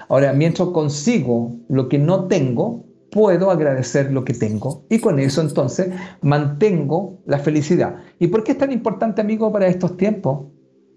Ahora, 0.08 0.32
mientras 0.34 0.70
consigo 0.70 1.58
lo 1.68 1.90
que 1.90 2.00
no 2.00 2.28
tengo, 2.28 2.86
puedo 3.12 3.52
agradecer 3.52 4.12
lo 4.12 4.24
que 4.24 4.34
tengo 4.34 4.86
y 4.90 5.00
con 5.00 5.20
eso 5.20 5.42
entonces 5.42 5.94
mantengo 6.22 7.22
la 7.26 7.38
felicidad. 7.38 7.98
¿Y 8.18 8.28
por 8.28 8.44
qué 8.44 8.54
es 8.54 8.58
tan 8.58 8.72
importante, 8.72 9.22
amigo, 9.22 9.52
para 9.52 9.68
estos 9.68 9.98
tiempos? 9.98 10.48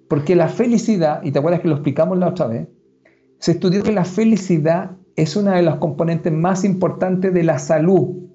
Porque 0.08 0.36
la 0.36 0.48
felicidad, 0.48 1.20
y 1.24 1.32
te 1.32 1.40
acuerdas 1.40 1.60
que 1.60 1.68
lo 1.68 1.74
explicamos 1.74 2.16
la 2.16 2.28
otra 2.28 2.46
vez, 2.46 2.68
se 3.38 3.52
estudió 3.52 3.82
que 3.82 3.92
la 3.92 4.04
felicidad 4.04 4.92
es 5.16 5.36
una 5.36 5.54
de 5.56 5.62
las 5.62 5.76
componentes 5.76 6.32
más 6.32 6.64
importantes 6.64 7.32
de 7.32 7.42
la 7.42 7.58
salud. 7.58 8.26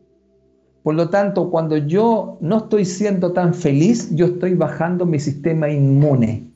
Por 0.83 0.95
lo 0.95 1.09
tanto, 1.09 1.51
cuando 1.51 1.77
yo 1.77 2.37
no 2.41 2.57
estoy 2.57 2.85
siendo 2.85 3.33
tan 3.33 3.53
feliz, 3.53 4.09
yo 4.15 4.25
estoy 4.25 4.55
bajando 4.55 5.05
mi 5.05 5.19
sistema 5.19 5.69
inmune. 5.69 6.51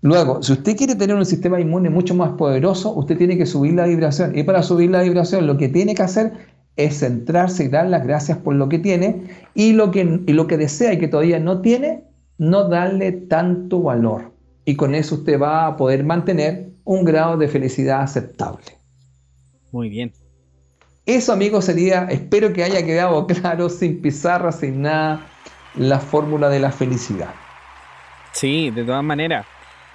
Luego, 0.00 0.42
si 0.42 0.52
usted 0.52 0.76
quiere 0.76 0.94
tener 0.94 1.16
un 1.16 1.24
sistema 1.26 1.60
inmune 1.60 1.90
mucho 1.90 2.14
más 2.14 2.30
poderoso, 2.32 2.94
usted 2.94 3.16
tiene 3.16 3.36
que 3.36 3.46
subir 3.46 3.74
la 3.74 3.86
vibración. 3.86 4.36
Y 4.36 4.42
para 4.42 4.62
subir 4.62 4.90
la 4.90 5.02
vibración, 5.02 5.46
lo 5.46 5.56
que 5.56 5.68
tiene 5.68 5.94
que 5.94 6.02
hacer 6.02 6.32
es 6.76 7.00
centrarse 7.00 7.64
y 7.64 7.68
dar 7.68 7.88
las 7.88 8.06
gracias 8.06 8.38
por 8.38 8.54
lo 8.54 8.68
que 8.68 8.78
tiene 8.78 9.22
y 9.54 9.72
lo 9.72 9.90
que, 9.90 10.04
lo 10.04 10.46
que 10.46 10.56
desea 10.56 10.92
y 10.92 10.98
que 10.98 11.08
todavía 11.08 11.40
no 11.40 11.60
tiene, 11.60 12.04
no 12.36 12.68
darle 12.68 13.10
tanto 13.12 13.82
valor. 13.82 14.32
Y 14.64 14.76
con 14.76 14.94
eso 14.94 15.16
usted 15.16 15.40
va 15.40 15.66
a 15.66 15.76
poder 15.76 16.04
mantener 16.04 16.70
un 16.88 17.04
grado 17.04 17.36
de 17.36 17.48
felicidad 17.48 18.00
aceptable. 18.00 18.64
Muy 19.72 19.90
bien. 19.90 20.10
Eso, 21.04 21.34
amigos, 21.34 21.66
sería, 21.66 22.04
espero 22.04 22.54
que 22.54 22.64
haya 22.64 22.82
quedado 22.82 23.26
claro, 23.26 23.68
sin 23.68 24.00
pizarra, 24.00 24.52
sin 24.52 24.80
nada, 24.80 25.26
la 25.74 26.00
fórmula 26.00 26.48
de 26.48 26.60
la 26.60 26.72
felicidad. 26.72 27.34
Sí, 28.32 28.70
de 28.70 28.84
todas 28.84 29.04
maneras. 29.04 29.44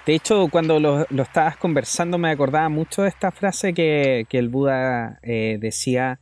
De 0.06 0.14
hecho, 0.14 0.46
cuando 0.48 0.78
lo, 0.78 1.04
estabas 1.20 1.56
conversando 1.56 2.16
me 2.16 2.30
acordaba 2.30 2.68
mucho 2.68 3.02
de 3.02 3.08
esta 3.08 3.32
frase 3.32 3.74
que, 3.74 4.24
el 4.30 4.48
Buda 4.48 5.18
eh, 5.24 5.58
decía 5.60 6.20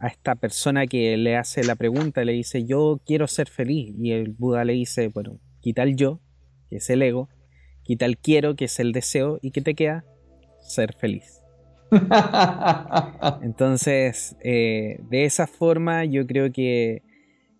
a 0.00 0.08
esta 0.08 0.34
persona 0.34 0.88
que 0.88 1.16
le 1.16 1.36
hace 1.36 1.62
la 1.62 1.76
pregunta, 1.76 2.24
le 2.24 2.32
dice, 2.32 2.64
yo 2.64 3.00
quiero 3.06 3.28
ser 3.28 3.48
feliz. 3.48 3.94
Y 3.96 4.10
el 4.10 4.30
Buda 4.32 4.64
le 4.64 4.72
dice, 4.72 5.06
bueno, 5.08 5.38
quita 5.60 5.84
el 5.84 5.94
yo, 5.94 6.18
que 6.70 6.78
es 6.78 6.90
el 6.90 7.02
ego, 7.02 7.28
quita 7.88 8.06
el 8.06 8.18
quiero, 8.18 8.54
que 8.54 8.66
es 8.66 8.78
el 8.78 8.92
deseo, 8.92 9.40
y 9.42 9.50
¿qué 9.50 9.60
te 9.60 9.74
queda? 9.74 10.04
Ser 10.60 10.94
feliz. 10.94 11.42
Entonces, 13.42 14.36
eh, 14.44 15.00
de 15.10 15.24
esa 15.24 15.48
forma 15.48 16.04
yo 16.04 16.24
creo 16.26 16.52
que 16.52 17.02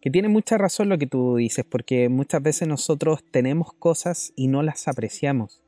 que 0.01 0.11
tiene 0.11 0.29
mucha 0.29 0.59
razón 0.59 0.89
lo 0.89 0.99
que 0.99 1.07
tú 1.07 1.37
dices, 1.37 1.65
porque 1.69 2.09
muchas 2.09 2.43
veces 2.43 2.69
nosotros 2.69 3.25
tenemos 3.31 3.73
cosas 3.73 4.33
y 4.37 4.47
no 4.47 4.63
las 4.63 4.87
apreciamos. 4.87 5.63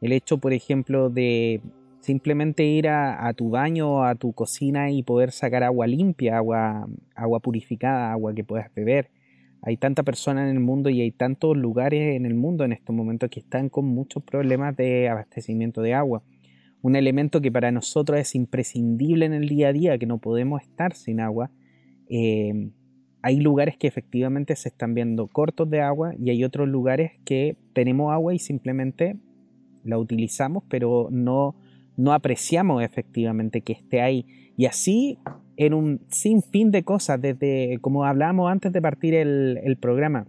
El 0.00 0.12
hecho, 0.12 0.38
por 0.38 0.52
ejemplo, 0.52 1.10
de 1.10 1.60
simplemente 2.00 2.64
ir 2.64 2.88
a, 2.88 3.32
tu 3.34 3.50
baño 3.50 3.90
o 3.90 4.02
a 4.04 4.14
tu 4.14 4.32
cocina 4.32 4.90
y 4.90 5.02
poder 5.02 5.32
sacar 5.32 5.62
agua 5.62 5.86
limpia, 5.86 6.36
agua, 6.36 6.86
agua 7.14 7.40
purificada, 7.40 8.12
agua 8.12 8.34
que 8.34 8.44
puedas 8.44 8.72
beber. 8.74 9.10
Hay 9.66 9.78
tanta 9.78 10.02
persona 10.02 10.42
en 10.42 10.54
el 10.54 10.60
mundo 10.60 10.90
y 10.90 11.00
hay 11.00 11.10
tantos 11.10 11.56
lugares 11.56 12.16
en 12.16 12.26
el 12.26 12.34
mundo 12.34 12.64
en 12.64 12.72
estos 12.72 12.94
momentos 12.94 13.30
que 13.30 13.40
están 13.40 13.70
con 13.70 13.86
muchos 13.86 14.22
problemas 14.22 14.76
de 14.76 15.08
abastecimiento 15.08 15.80
de 15.80 15.94
agua. 15.94 16.22
Un 16.82 16.96
elemento 16.96 17.40
que 17.40 17.50
para 17.50 17.72
nosotros 17.72 18.18
es 18.18 18.34
imprescindible 18.34 19.24
en 19.24 19.32
el 19.32 19.48
día 19.48 19.68
a 19.68 19.72
día, 19.72 19.96
que 19.96 20.04
no 20.04 20.18
podemos 20.18 20.60
estar 20.60 20.92
sin 20.92 21.18
agua. 21.18 21.50
Eh, 22.10 22.72
hay 23.22 23.40
lugares 23.40 23.78
que 23.78 23.86
efectivamente 23.86 24.54
se 24.54 24.68
están 24.68 24.92
viendo 24.92 25.28
cortos 25.28 25.70
de 25.70 25.80
agua 25.80 26.12
y 26.18 26.28
hay 26.28 26.44
otros 26.44 26.68
lugares 26.68 27.12
que 27.24 27.56
tenemos 27.72 28.12
agua 28.12 28.34
y 28.34 28.38
simplemente 28.38 29.16
la 29.82 29.96
utilizamos, 29.96 30.62
pero 30.68 31.08
no, 31.10 31.56
no 31.96 32.12
apreciamos 32.12 32.82
efectivamente 32.82 33.62
que 33.62 33.72
esté 33.72 34.02
ahí. 34.02 34.26
Y 34.58 34.66
así 34.66 35.18
en 35.56 35.74
un 35.74 36.00
sinfín 36.08 36.70
de 36.70 36.82
cosas, 36.82 37.20
desde 37.20 37.78
como 37.80 38.04
hablábamos 38.04 38.50
antes 38.50 38.72
de 38.72 38.82
partir 38.82 39.14
el, 39.14 39.60
el 39.62 39.76
programa, 39.76 40.26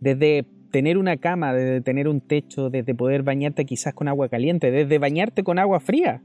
desde 0.00 0.46
tener 0.70 0.98
una 0.98 1.16
cama, 1.16 1.54
desde 1.54 1.80
tener 1.80 2.08
un 2.08 2.20
techo, 2.20 2.70
desde 2.70 2.94
poder 2.94 3.22
bañarte 3.22 3.64
quizás 3.64 3.94
con 3.94 4.08
agua 4.08 4.28
caliente, 4.28 4.70
desde 4.70 4.98
bañarte 4.98 5.42
con 5.42 5.58
agua 5.58 5.80
fría, 5.80 6.22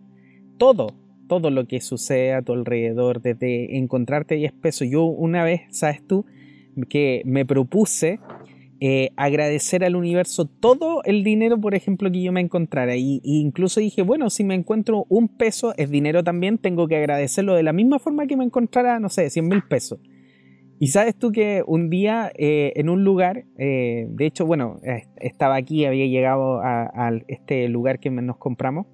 todo 0.58 0.88
todo 1.28 1.49
lo 1.49 1.68
que 1.68 1.82
sucede 1.82 2.34
a 2.34 2.41
tu 2.41 2.54
alrededor, 2.54 3.22
desde 3.22 3.78
encontrarte 3.78 4.36
10 4.36 4.54
pesos. 4.54 4.88
Yo 4.89 5.04
una 5.06 5.43
vez, 5.43 5.62
¿sabes 5.70 6.06
tú? 6.06 6.26
Que 6.89 7.22
me 7.26 7.45
propuse 7.45 8.20
eh, 8.86 9.12
agradecer 9.16 9.86
al 9.86 9.96
universo 9.96 10.44
todo 10.46 11.04
el 11.06 11.24
dinero, 11.24 11.58
por 11.58 11.74
ejemplo, 11.74 12.12
que 12.12 12.22
yo 12.22 12.34
me 12.34 12.42
encontrara. 12.42 12.98
Y, 12.98 13.22
incluso 13.24 13.80
dije, 13.80 14.02
bueno, 14.02 14.30
si 14.30 14.44
me 14.44 14.56
encuentro 14.56 15.06
un 15.08 15.30
peso, 15.30 15.74
es 15.78 15.90
dinero 15.90 16.22
también, 16.22 16.58
tengo 16.58 16.86
que 16.90 16.98
agradecerlo 16.98 17.56
de 17.56 17.64
la 17.64 17.72
misma 17.72 17.98
forma 17.98 18.28
que 18.28 18.36
me 18.36 18.44
encontrara, 18.44 19.00
no 19.00 19.08
sé, 19.08 19.30
100 19.30 19.48
mil 19.48 19.64
pesos. 19.64 20.02
Y 20.80 20.88
sabes 20.88 21.16
tú 21.16 21.32
que 21.32 21.64
un 21.66 21.90
día 21.90 22.30
eh, 22.38 22.74
en 22.76 22.90
un 22.90 23.06
lugar, 23.06 23.46
eh, 23.58 24.06
de 24.10 24.26
hecho, 24.26 24.46
bueno, 24.46 24.82
estaba 25.16 25.56
aquí, 25.56 25.86
había 25.86 26.08
llegado 26.08 26.60
a, 26.62 27.14
este 27.30 27.70
lugar 27.70 28.02
que 28.02 28.10
nos 28.10 28.36
compramos, 28.36 28.88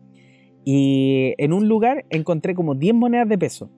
y 0.64 1.34
en 1.40 1.52
un 1.52 1.68
lugar 1.68 2.06
encontré 2.12 2.54
como 2.54 2.76
10 2.76 2.94
monedas 2.94 3.28
de 3.28 3.40
peso. 3.40 3.72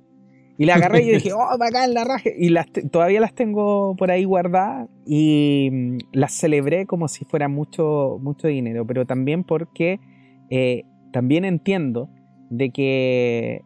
Y 0.58 0.66
la 0.66 0.76
agarré 0.76 1.04
y 1.04 1.12
dije, 1.12 1.34
oh, 1.34 1.58
bacán, 1.58 1.94
la 1.94 2.04
raje. 2.04 2.36
Y 2.38 2.50
las 2.50 2.68
todavía 2.92 3.20
las 3.20 3.34
tengo 3.34 3.96
por 3.96 4.12
ahí 4.12 4.24
guardadas 4.26 4.90
y 5.06 5.70
mm, 5.72 5.98
las 6.14 6.34
celebré 6.34 6.86
como 6.86 7.08
si 7.08 7.26
fuera 7.26 7.48
mucho, 7.48 8.20
mucho 8.22 8.48
dinero, 8.48 8.86
pero 8.86 9.06
también 9.06 9.44
porque 9.44 10.00
eh, 10.50 10.84
también 11.12 11.46
entiendo 11.46 12.10
de 12.50 12.72
que 12.72 13.62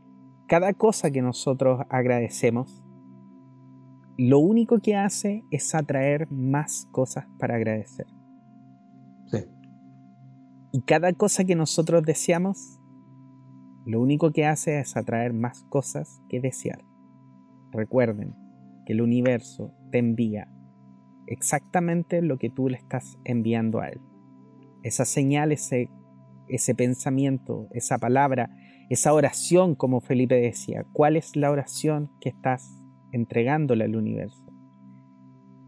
cada 0.48 0.74
cosa 0.74 1.12
que 1.12 1.22
nosotros 1.22 1.82
agradecemos 1.90 2.86
lo 4.18 4.40
único 4.40 4.80
que 4.80 4.96
hace 4.96 5.44
es 5.52 5.76
atraer 5.76 6.30
más 6.32 6.88
cosas 6.92 7.26
para 7.38 7.56
agradecer. 7.56 8.06
Sí. 9.28 9.40
Y 10.72 10.82
cada 10.82 11.12
cosa 11.14 11.44
que 11.44 11.56
nosotros 11.56 12.04
deseamos, 12.04 12.75
lo 13.86 14.02
único 14.02 14.32
que 14.32 14.46
hace 14.46 14.80
es 14.80 14.98
atraer 14.98 15.34
más 15.34 15.64
cosas 15.70 16.22
que 16.30 16.42
desear. 16.42 16.84
Recuerden 17.72 18.36
que 18.86 18.94
el 18.94 19.02
universo 19.02 19.74
te 19.92 20.00
envía 20.00 20.48
exactamente 21.28 22.22
lo 22.22 22.38
que 22.38 22.50
tú 22.50 22.70
le 22.70 22.78
estás 22.78 23.18
enviando 23.24 23.80
a 23.80 23.90
él. 23.90 24.02
Esa 24.84 25.06
señal, 25.06 25.52
ese, 25.52 25.90
ese 26.48 26.76
pensamiento, 26.76 27.68
esa 27.72 27.98
palabra, 27.98 28.50
esa 28.90 29.14
oración, 29.14 29.76
como 29.76 30.02
Felipe 30.02 30.36
decía, 30.36 30.86
¿cuál 30.94 31.16
es 31.16 31.36
la 31.36 31.50
oración 31.50 32.12
que 32.20 32.30
estás 32.30 32.86
entregándole 33.16 33.86
al 33.86 33.96
universo. 33.96 34.44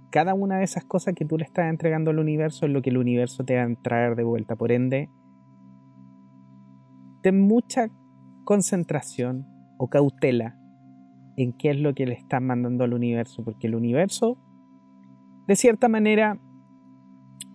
Cada 0.09 0.33
una 0.33 0.57
de 0.57 0.65
esas 0.65 0.83
cosas 0.83 1.15
que 1.15 1.25
tú 1.25 1.37
le 1.37 1.45
estás 1.45 1.69
entregando 1.69 2.11
al 2.11 2.19
universo 2.19 2.65
es 2.65 2.71
lo 2.71 2.81
que 2.81 2.89
el 2.89 2.97
universo 2.97 3.45
te 3.45 3.55
va 3.55 3.63
a 3.63 3.75
traer 3.81 4.15
de 4.15 4.23
vuelta. 4.23 4.55
Por 4.55 4.71
ende, 4.71 5.09
ten 7.21 7.39
mucha 7.39 7.89
concentración 8.47 9.45
o 9.77 9.89
cautela 9.89 10.57
en 11.35 11.51
qué 11.51 11.71
es 11.71 11.77
lo 11.77 11.93
que 11.93 12.05
le 12.05 12.13
estás 12.13 12.41
mandando 12.41 12.85
al 12.85 12.93
universo, 12.93 13.43
porque 13.43 13.67
el 13.67 13.75
universo, 13.75 14.37
de 15.49 15.57
cierta 15.57 15.89
manera, 15.89 16.39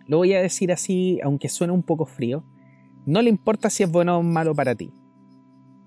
lo 0.07 0.19
voy 0.19 0.35
a 0.35 0.43
decir 0.43 0.71
así, 0.71 1.19
aunque 1.25 1.49
suene 1.49 1.73
un 1.73 1.83
poco 1.83 2.05
frío, 2.05 2.45
no 3.07 3.23
le 3.23 3.31
importa 3.31 3.71
si 3.71 3.85
es 3.85 3.91
bueno 3.91 4.19
o 4.19 4.23
malo 4.23 4.55
para 4.55 4.75
ti. 4.75 4.93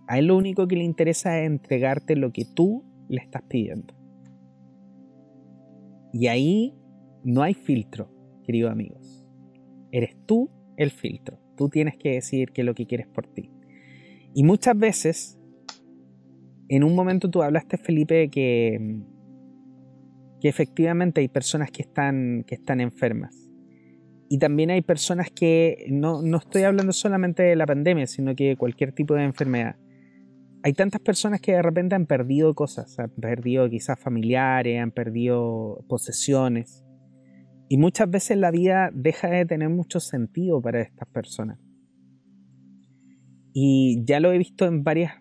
A 0.08 0.18
él 0.18 0.26
lo 0.26 0.38
único 0.38 0.68
que 0.68 0.76
le 0.76 0.84
interesa 0.84 1.40
es 1.40 1.46
entregarte 1.46 2.16
lo 2.16 2.32
que 2.32 2.46
tú 2.46 2.84
le 3.08 3.22
estás 3.22 3.44
pidiendo. 3.44 3.94
Y 6.14 6.28
ahí 6.28 6.74
no 7.24 7.44
hay 7.44 7.54
filtro, 7.54 8.10
queridos 8.44 8.72
amigos. 8.72 9.24
Eres 9.92 10.18
tú 10.26 10.50
el 10.78 10.90
filtro. 10.90 11.38
Tú 11.56 11.70
tienes 11.70 11.96
que 11.96 12.14
decidir 12.14 12.52
qué 12.52 12.62
es 12.62 12.66
lo 12.66 12.74
que 12.74 12.88
quieres 12.88 13.08
por 13.08 13.28
ti. 13.28 13.52
Y 14.36 14.44
muchas 14.44 14.78
veces, 14.78 15.40
en 16.70 16.84
un 16.84 16.94
momento 16.94 17.28
tú 17.32 17.42
hablaste, 17.42 17.80
Felipe, 17.80 18.30
que, 18.30 19.00
que 20.40 20.48
efectivamente 20.48 21.22
hay 21.22 21.28
personas 21.28 21.72
que 21.72 21.82
están, 21.82 22.44
que 22.46 22.54
están 22.54 22.82
enfermas. 22.82 23.50
Y 24.30 24.38
también 24.38 24.70
hay 24.70 24.84
personas 24.84 25.32
que, 25.32 25.88
no, 25.90 26.22
no 26.22 26.38
estoy 26.38 26.62
hablando 26.64 26.94
solamente 26.94 27.42
de 27.42 27.56
la 27.56 27.66
pandemia, 27.66 28.06
sino 28.06 28.36
que 28.36 28.56
cualquier 28.56 28.92
tipo 28.92 29.16
de 29.16 29.24
enfermedad 29.24 29.78
hay 30.66 30.74
tantas 30.74 31.00
personas 31.00 31.42
que 31.42 31.52
de 31.52 31.62
repente 31.62 31.94
han 31.94 32.08
perdido 32.08 32.56
cosas, 32.56 32.98
han 32.98 33.12
perdido 33.12 33.70
quizás 33.70 34.00
familiares, 34.00 34.82
han 34.82 34.90
perdido 34.90 35.86
posesiones. 35.88 36.84
Y 37.70 37.78
muchas 37.78 38.10
veces 38.10 38.38
la 38.38 38.50
vida 38.50 38.90
deja 38.92 39.28
de 39.30 39.46
tener 39.46 39.70
mucho 39.70 40.00
sentido 40.00 40.60
para 40.64 40.82
estas 40.82 41.08
personas. 41.10 41.60
Y 43.58 44.04
ya 44.04 44.20
lo 44.20 44.34
he 44.34 44.38
visto 44.38 44.66
en 44.66 44.84
varias 44.84 45.14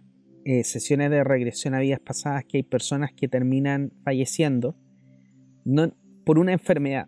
eh, 0.45 0.65
sesiones 0.65 1.09
de 1.09 1.23
regresión 1.23 1.73
a 1.73 1.79
vidas 1.79 2.01
pasadas 2.01 2.45
que 2.45 2.57
hay 2.57 2.63
personas 2.65 3.13
que 3.13 3.29
terminan 3.29 3.93
falleciendo 4.03 4.75
no, 5.65 5.95
por 6.27 6.41
una 6.41 6.53
enfermedad. 6.53 7.07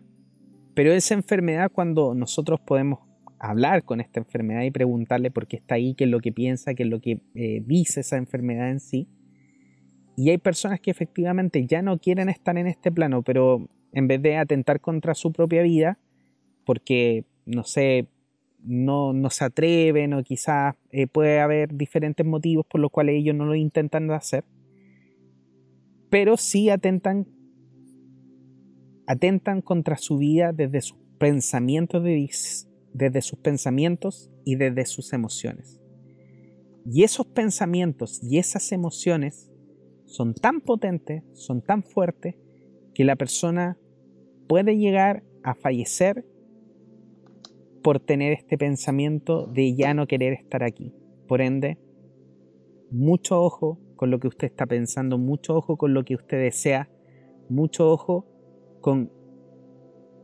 Pero 0.73 0.93
esa 0.93 1.15
enfermedad 1.15 1.69
cuando 1.69 2.15
nosotros 2.15 2.61
podemos 2.61 2.99
hablar 3.39 3.83
con 3.83 3.99
esta 3.99 4.21
enfermedad 4.21 4.61
y 4.61 4.71
preguntarle 4.71 5.29
por 5.29 5.47
qué 5.47 5.57
está 5.57 5.75
ahí, 5.75 5.95
qué 5.95 6.05
es 6.05 6.09
lo 6.09 6.21
que 6.21 6.31
piensa, 6.31 6.75
qué 6.75 6.83
es 6.83 6.89
lo 6.89 7.01
que 7.01 7.19
eh, 7.35 7.61
dice 7.65 7.99
esa 7.99 8.15
enfermedad 8.15 8.71
en 8.71 8.79
sí. 8.79 9.09
Y 10.15 10.29
hay 10.29 10.37
personas 10.37 10.79
que 10.79 10.91
efectivamente 10.91 11.67
ya 11.67 11.81
no 11.81 11.99
quieren 11.99 12.29
estar 12.29 12.57
en 12.57 12.67
este 12.67 12.89
plano, 12.89 13.21
pero 13.21 13.69
en 13.91 14.07
vez 14.07 14.21
de 14.21 14.37
atentar 14.37 14.79
contra 14.79 15.13
su 15.13 15.33
propia 15.33 15.61
vida, 15.61 15.99
porque, 16.65 17.25
no 17.45 17.65
sé, 17.65 18.07
no, 18.67 19.13
no 19.13 19.29
se 19.29 19.45
atreven 19.45 20.13
o 20.13 20.23
quizás 20.23 20.75
eh, 20.91 21.07
puede 21.07 21.39
haber 21.39 21.73
diferentes 21.73 22.25
motivos 22.25 22.65
por 22.69 22.81
los 22.81 22.91
cuales 22.91 23.15
ellos 23.15 23.33
no 23.33 23.45
lo 23.45 23.55
intentan 23.55 24.11
hacer, 24.11 24.43
pero 26.09 26.35
sí 26.37 26.69
atentan, 26.69 27.27
atentan 29.07 29.61
contra 29.61 29.97
su 29.97 30.17
vida 30.17 30.51
desde 30.51 30.81
sus 30.81 30.97
pensamientos 31.17 32.03
de, 32.03 32.29
desde 32.93 33.21
sus 33.21 33.39
pensamientos 33.39 34.29
y 34.43 34.55
desde 34.55 34.85
sus 34.85 35.13
emociones. 35.13 35.81
Y 36.85 37.03
esos 37.03 37.25
pensamientos 37.25 38.21
y 38.21 38.37
esas 38.37 38.71
emociones 38.71 39.49
son 40.05 40.33
tan 40.33 40.61
potentes, 40.61 41.23
son 41.33 41.61
tan 41.61 41.83
fuertes, 41.83 42.35
que 42.93 43.03
la 43.03 43.15
persona 43.15 43.77
puede 44.47 44.77
llegar 44.77 45.23
a 45.43 45.53
fallecer 45.53 46.25
por 47.87 48.01
tener 48.01 48.33
este 48.33 48.57
pensamiento 48.57 49.47
de 49.47 49.73
ya 49.73 49.93
no 49.93 50.07
querer 50.07 50.33
estar 50.33 50.61
aquí. 50.61 50.93
Por 51.25 51.39
ende, 51.39 51.77
mucho 52.91 53.41
ojo 53.41 53.79
con 53.95 54.11
lo 54.11 54.19
que 54.19 54.27
usted 54.27 54.47
está 54.47 54.65
pensando, 54.65 55.17
mucho 55.17 55.55
ojo 55.55 55.77
con 55.77 55.93
lo 55.93 56.03
que 56.03 56.15
usted 56.15 56.37
desea, 56.37 56.89
mucho 57.47 57.89
ojo 57.89 58.27
con 58.81 59.09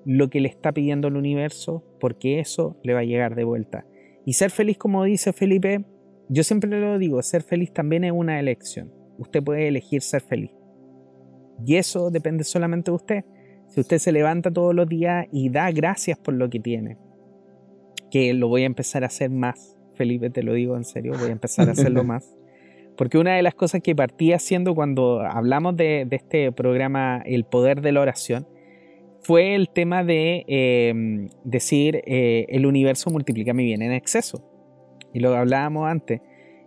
lo 0.03 0.29
que 0.29 0.41
le 0.41 0.49
está 0.49 0.73
pidiendo 0.73 1.07
el 1.07 1.15
universo, 1.15 1.85
porque 2.01 2.41
eso 2.41 2.75
le 2.83 2.93
va 2.93 2.99
a 2.99 3.05
llegar 3.05 3.33
de 3.33 3.45
vuelta. 3.45 3.87
Y 4.25 4.33
ser 4.33 4.51
feliz, 4.51 4.77
como 4.77 5.05
dice 5.05 5.31
Felipe, 5.31 5.85
yo 6.27 6.43
siempre 6.43 6.69
lo 6.69 6.97
digo, 6.97 7.21
ser 7.21 7.43
feliz 7.43 7.71
también 7.71 8.03
es 8.03 8.11
una 8.11 8.41
elección. 8.41 8.91
Usted 9.17 9.41
puede 9.41 9.69
elegir 9.69 10.01
ser 10.01 10.19
feliz. 10.19 10.51
Y 11.65 11.77
eso 11.77 12.11
depende 12.11 12.43
solamente 12.43 12.91
de 12.91 12.95
usted. 12.95 13.25
Si 13.69 13.79
usted 13.79 13.99
se 13.99 14.11
levanta 14.11 14.51
todos 14.51 14.75
los 14.75 14.89
días 14.89 15.27
y 15.31 15.49
da 15.49 15.71
gracias 15.71 16.19
por 16.19 16.33
lo 16.33 16.49
que 16.49 16.59
tiene, 16.59 16.97
que 18.13 18.31
lo 18.35 18.47
voy 18.47 18.61
a 18.61 18.67
empezar 18.67 19.03
a 19.03 19.07
hacer 19.07 19.31
más, 19.31 19.75
Felipe, 19.95 20.29
te 20.29 20.43
lo 20.43 20.53
digo 20.53 20.77
en 20.77 20.83
serio, 20.83 21.13
voy 21.19 21.29
a 21.29 21.31
empezar 21.31 21.67
a 21.67 21.71
hacerlo 21.71 22.03
más. 22.03 22.37
Porque 22.95 23.17
una 23.17 23.35
de 23.35 23.41
las 23.41 23.55
cosas 23.55 23.81
que 23.81 23.95
partí 23.95 24.33
haciendo 24.33 24.75
cuando 24.75 25.21
hablamos 25.21 25.75
de, 25.75 26.05
de 26.07 26.15
este 26.15 26.51
programa 26.51 27.23
El 27.25 27.43
Poder 27.43 27.81
de 27.81 27.91
la 27.91 28.01
Oración, 28.01 28.45
fue 29.23 29.55
el 29.55 29.67
tema 29.69 30.03
de 30.03 30.45
em, 30.47 31.29
decir 31.43 32.03
eh, 32.05 32.45
el 32.49 32.67
universo 32.67 33.09
multiplica 33.09 33.51
mi 33.51 33.63
bien 33.63 33.81
en 33.81 33.91
exceso. 33.93 34.43
Y 35.11 35.19
lo 35.19 35.33
hablábamos 35.35 35.89
antes. 35.89 36.21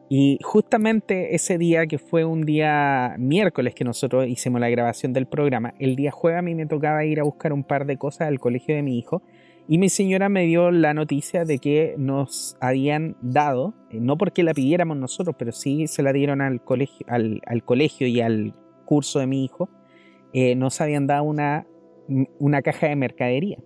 Y 0.08 0.40
justamente 0.42 1.36
ese 1.36 1.58
día, 1.58 1.86
que 1.86 1.98
fue 1.98 2.24
un 2.24 2.42
día 2.42 3.14
miércoles 3.18 3.72
que 3.72 3.84
nosotros 3.84 4.26
hicimos 4.26 4.60
la 4.60 4.68
grabación 4.68 5.12
del 5.12 5.26
programa, 5.26 5.74
el 5.78 5.94
día 5.94 6.10
jueves 6.10 6.40
a 6.40 6.42
mí 6.42 6.56
me 6.56 6.66
tocaba 6.66 7.04
ir 7.04 7.20
a 7.20 7.22
buscar 7.22 7.52
un 7.52 7.62
par 7.62 7.86
de 7.86 7.98
cosas 7.98 8.26
al 8.26 8.40
colegio 8.40 8.74
de 8.74 8.82
mi 8.82 8.98
hijo. 8.98 9.22
Y 9.68 9.78
mi 9.78 9.88
señora 9.88 10.28
me 10.28 10.46
dio 10.46 10.70
la 10.70 10.94
noticia 10.94 11.44
de 11.44 11.58
que 11.58 11.96
nos 11.98 12.56
habían 12.60 13.16
dado, 13.20 13.74
eh, 13.90 13.98
no 14.00 14.16
porque 14.16 14.42
la 14.42 14.54
pidiéramos 14.54 14.96
nosotros, 14.96 15.34
pero 15.38 15.52
sí 15.52 15.86
se 15.88 16.02
la 16.02 16.12
dieron 16.12 16.40
al 16.40 16.62
colegio, 16.62 17.04
al, 17.08 17.40
colegio 17.64 18.06
y 18.06 18.20
al 18.20 18.54
curso 18.84 19.18
de 19.18 19.26
mi 19.26 19.44
hijo, 19.44 19.68
eh, 20.32 20.54
nos 20.54 20.80
habían 20.80 21.06
dado 21.06 21.24
una 21.24 21.66
una 22.38 22.62
caja 22.62 22.88
de 22.88 22.96
mercadería. 22.96 23.58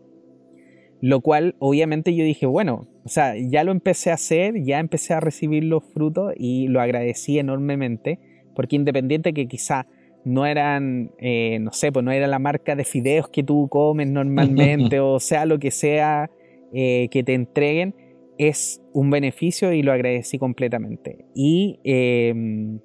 Lo 1.00 1.20
cual 1.20 1.56
obviamente 1.58 2.14
yo 2.14 2.24
dije, 2.24 2.46
bueno, 2.46 2.86
o 3.04 3.08
sea, 3.08 3.34
ya 3.36 3.64
lo 3.64 3.72
empecé 3.72 4.10
a 4.10 4.14
hacer, 4.14 4.62
ya 4.62 4.78
empecé 4.78 5.14
a 5.14 5.20
recibir 5.20 5.64
los 5.64 5.84
frutos 5.84 6.34
y 6.36 6.68
lo 6.68 6.80
agradecí 6.80 7.38
enormemente, 7.38 8.18
porque 8.54 8.76
independiente 8.76 9.32
que 9.32 9.48
quizá 9.48 9.86
no 10.24 10.46
eran, 10.46 11.12
eh, 11.18 11.58
no 11.60 11.72
sé, 11.72 11.92
pues 11.92 12.04
no 12.04 12.12
era 12.12 12.26
la 12.26 12.38
marca 12.38 12.76
de 12.76 12.84
fideos 12.84 13.28
que 13.28 13.42
tú 13.42 13.68
comes 13.68 14.08
normalmente, 14.08 15.00
o 15.00 15.20
sea, 15.20 15.46
lo 15.46 15.58
que 15.58 15.70
sea 15.70 16.30
eh, 16.72 17.08
que 17.10 17.22
te 17.22 17.34
entreguen, 17.34 17.94
es 18.38 18.80
un 18.94 19.10
beneficio 19.10 19.72
y 19.72 19.82
lo 19.82 19.92
agradecí 19.92 20.38
completamente. 20.38 21.26
Y 21.34 21.78
em, 21.84 22.80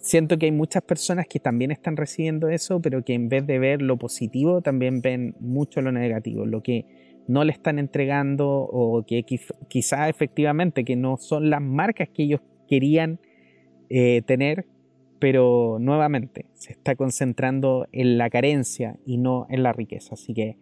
siento 0.00 0.38
que 0.38 0.46
hay 0.46 0.52
muchas 0.52 0.82
personas 0.82 1.26
que 1.26 1.40
también 1.40 1.70
están 1.70 1.96
recibiendo 1.96 2.48
eso, 2.48 2.80
pero 2.80 3.02
que 3.02 3.14
en 3.14 3.28
vez 3.28 3.46
de 3.46 3.58
ver 3.58 3.80
lo 3.80 3.96
positivo, 3.96 4.60
también 4.60 5.00
ven 5.00 5.34
mucho 5.40 5.80
lo 5.80 5.90
negativo, 5.90 6.44
lo 6.44 6.62
que 6.62 6.84
no 7.28 7.44
le 7.44 7.52
están 7.52 7.78
entregando 7.78 8.48
o 8.48 9.04
que 9.06 9.24
quizá 9.68 10.08
efectivamente 10.08 10.84
que 10.84 10.96
no 10.96 11.18
son 11.18 11.50
las 11.50 11.62
marcas 11.62 12.08
que 12.08 12.24
ellos 12.24 12.40
querían 12.68 13.20
eh, 13.90 14.22
tener, 14.26 14.66
pero 15.18 15.78
nuevamente 15.80 16.46
se 16.54 16.72
está 16.72 16.94
concentrando 16.96 17.86
en 17.92 18.18
la 18.18 18.30
carencia 18.30 18.98
y 19.04 19.18
no 19.18 19.46
en 19.50 19.62
la 19.62 19.72
riqueza. 19.72 20.14
Así 20.14 20.34
que 20.34 20.56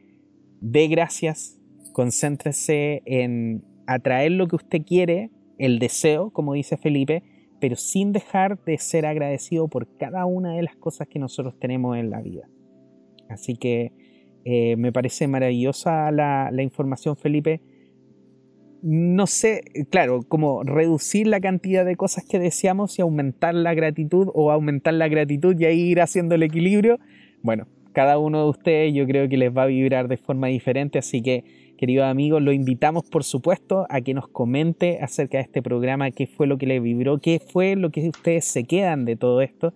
dé 0.61 0.89
gracias, 0.89 1.61
concéntrese 1.93 3.03
en 3.05 3.65
atraer 3.87 4.33
lo 4.33 4.49
que 4.49 4.57
usted 4.57 4.83
quiere, 4.83 5.31
el 5.59 5.79
deseo, 5.79 6.31
como 6.31 6.55
dice 6.55 6.77
Felipe, 6.77 7.23
pero 7.61 7.77
sin 7.77 8.13
dejar 8.13 8.63
de 8.65 8.79
ser 8.79 9.07
agradecido 9.07 9.69
por 9.69 9.97
cada 9.97 10.27
una 10.27 10.55
de 10.55 10.63
las 10.63 10.77
cosas 10.77 11.09
que 11.09 11.19
nosotros 11.19 11.59
tenemos 11.59 11.97
en 11.97 12.11
la 12.11 12.21
vida. 12.21 12.49
Así 13.29 13.57
que 13.57 13.93
eh, 14.45 14.77
me 14.77 14.93
parece 14.93 15.27
maravillosa 15.27 16.11
la, 16.13 16.63
información, 16.63 17.17
Felipe. 17.17 17.61
No 18.83 19.27
sé, 19.27 19.63
claro, 19.91 20.21
como 20.29 20.63
reducir 20.63 21.27
la 21.27 21.41
cantidad 21.41 21.85
de 21.85 21.97
cosas 21.97 22.25
que 22.25 22.39
deseamos 22.39 22.99
y 22.99 23.03
aumentar 23.03 23.55
la 23.55 23.75
gratitud 23.75 24.29
o 24.35 24.51
aumentar 24.51 24.95
la 24.95 25.09
gratitud 25.09 25.59
y 25.59 25.65
ahí 25.65 25.81
ir 25.81 26.01
haciendo 26.01 26.35
el 26.35 26.43
equilibrio. 26.43 26.99
Bueno, 27.43 27.67
cada 27.93 28.19
uno 28.19 28.45
de 28.45 28.51
ustedes 28.51 28.95
yo 28.95 29.07
creo 29.07 29.29
que 29.29 29.37
les 29.37 29.57
va 29.57 29.65
a 29.65 29.67
vibrar 29.67 30.09
de 30.09 30.17
forma 30.17 30.49
diferente, 30.49 30.99
así 30.99 31.23
que 31.23 31.45
Queridos 31.77 32.07
amigos, 32.07 32.41
lo 32.41 32.53
invitamos 32.53 33.05
por 33.05 33.23
supuesto 33.23 33.87
a 33.91 34.01
que 34.01 34.15
nos 34.15 34.29
comente 34.29 34.99
acerca 35.03 35.37
de 35.37 35.45
este 35.45 35.61
programa, 35.61 36.11
qué 36.11 36.27
fue 36.27 36.47
lo 36.47 36.57
que 36.57 36.67
le 36.67 36.81
vibró, 36.81 37.19
qué 37.19 37.39
fue 37.39 37.77
lo 37.77 37.91
que 37.91 38.09
ustedes 38.09 38.47
se 38.47 38.65
quedan 38.65 39.05
de 39.05 39.17
todo 39.17 39.43
esto 39.43 39.75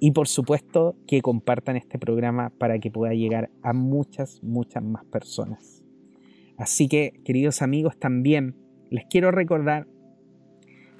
y 0.00 0.12
por 0.12 0.26
supuesto 0.26 0.96
que 1.06 1.20
compartan 1.20 1.76
este 1.76 1.98
programa 1.98 2.50
para 2.56 2.78
que 2.78 2.90
pueda 2.90 3.12
llegar 3.12 3.50
a 3.62 3.74
muchas, 3.74 4.42
muchas 4.42 4.82
más 4.82 5.04
personas. 5.04 5.83
Así 6.58 6.88
que, 6.88 7.20
queridos 7.24 7.62
amigos, 7.62 7.98
también 7.98 8.56
les 8.90 9.04
quiero 9.06 9.30
recordar 9.30 9.86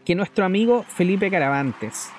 que 0.04 0.14
nuestro 0.14 0.44
amigo 0.44 0.82
Felipe 0.82 1.30
Caravantes 1.30 2.10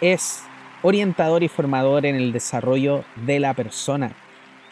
es 0.00 0.42
orientador 0.82 1.42
y 1.42 1.48
formador 1.48 2.06
en 2.06 2.16
el 2.16 2.32
desarrollo 2.32 3.04
de 3.26 3.40
la 3.40 3.54
persona 3.54 4.16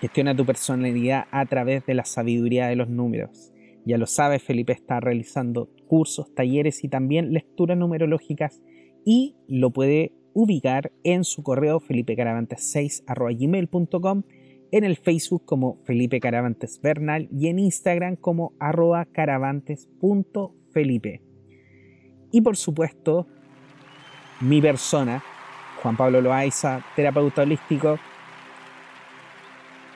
Gestiona 0.04 0.36
tu 0.36 0.44
personalidad 0.44 1.24
a 1.30 1.46
través 1.46 1.86
de 1.86 1.94
la 1.94 2.04
sabiduría 2.04 2.66
de 2.66 2.76
los 2.76 2.90
números. 2.90 3.54
Ya 3.86 3.96
lo 3.96 4.06
sabes, 4.06 4.42
Felipe 4.42 4.74
está 4.74 5.00
realizando 5.00 5.70
cursos, 5.86 6.34
talleres 6.34 6.84
y 6.84 6.88
también 6.88 7.32
lecturas 7.32 7.78
numerológicas 7.78 8.60
y 9.06 9.34
lo 9.48 9.70
puede 9.70 10.12
ubicar 10.34 10.92
en 11.04 11.24
su 11.24 11.42
correo 11.42 11.80
felipecaravantes6.gmail.com, 11.80 14.24
en 14.74 14.82
el 14.82 14.96
Facebook 14.96 15.44
como 15.44 15.78
Felipe 15.84 16.18
Caravantes 16.18 16.80
Bernal 16.82 17.28
y 17.30 17.46
en 17.46 17.60
Instagram 17.60 18.16
como 18.16 18.54
arroba 18.58 19.04
caravantes.felipe. 19.04 21.22
Y 22.32 22.40
por 22.40 22.56
supuesto, 22.56 23.28
mi 24.40 24.60
persona, 24.60 25.22
Juan 25.80 25.96
Pablo 25.96 26.20
Loaiza, 26.20 26.84
terapeuta 26.96 27.42
holístico, 27.42 28.00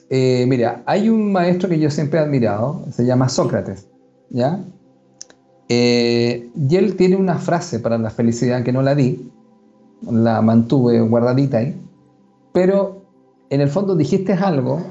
Eh, 0.10 0.46
mira, 0.48 0.84
hay 0.86 1.10
un 1.10 1.32
maestro 1.32 1.70
que 1.70 1.80
yo 1.80 1.90
siempre 1.90 2.20
he 2.20 2.24
admirado, 2.24 2.86
se 2.92 3.06
llama 3.06 3.30
Sócrates, 3.30 3.88
¿ya? 4.30 4.60
Eh, 5.70 6.50
y 6.54 6.76
él 6.76 6.98
tiene 6.98 7.16
una 7.16 7.38
frase 7.38 7.80
para 7.80 7.98
la 7.98 8.10
felicidad 8.10 8.64
que 8.64 8.74
no 8.74 8.82
la 8.82 8.94
di, 8.94 9.32
la 10.10 10.42
mantuve 10.42 11.00
guardadita 11.00 11.60
ahí, 11.60 11.76
pero 12.54 13.02
en 13.50 13.62
el 13.62 13.70
fondo 13.70 13.96
dijiste 13.96 14.34
algo 14.34 14.82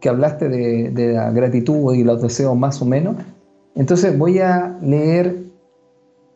que 0.00 0.08
hablaste 0.08 0.48
de, 0.48 0.90
de 0.90 1.12
la 1.12 1.30
gratitud 1.30 1.94
y 1.94 2.04
los 2.04 2.22
deseos 2.22 2.56
más 2.56 2.80
o 2.82 2.84
menos. 2.84 3.16
Entonces 3.74 4.16
voy 4.16 4.38
a 4.38 4.78
leer 4.80 5.36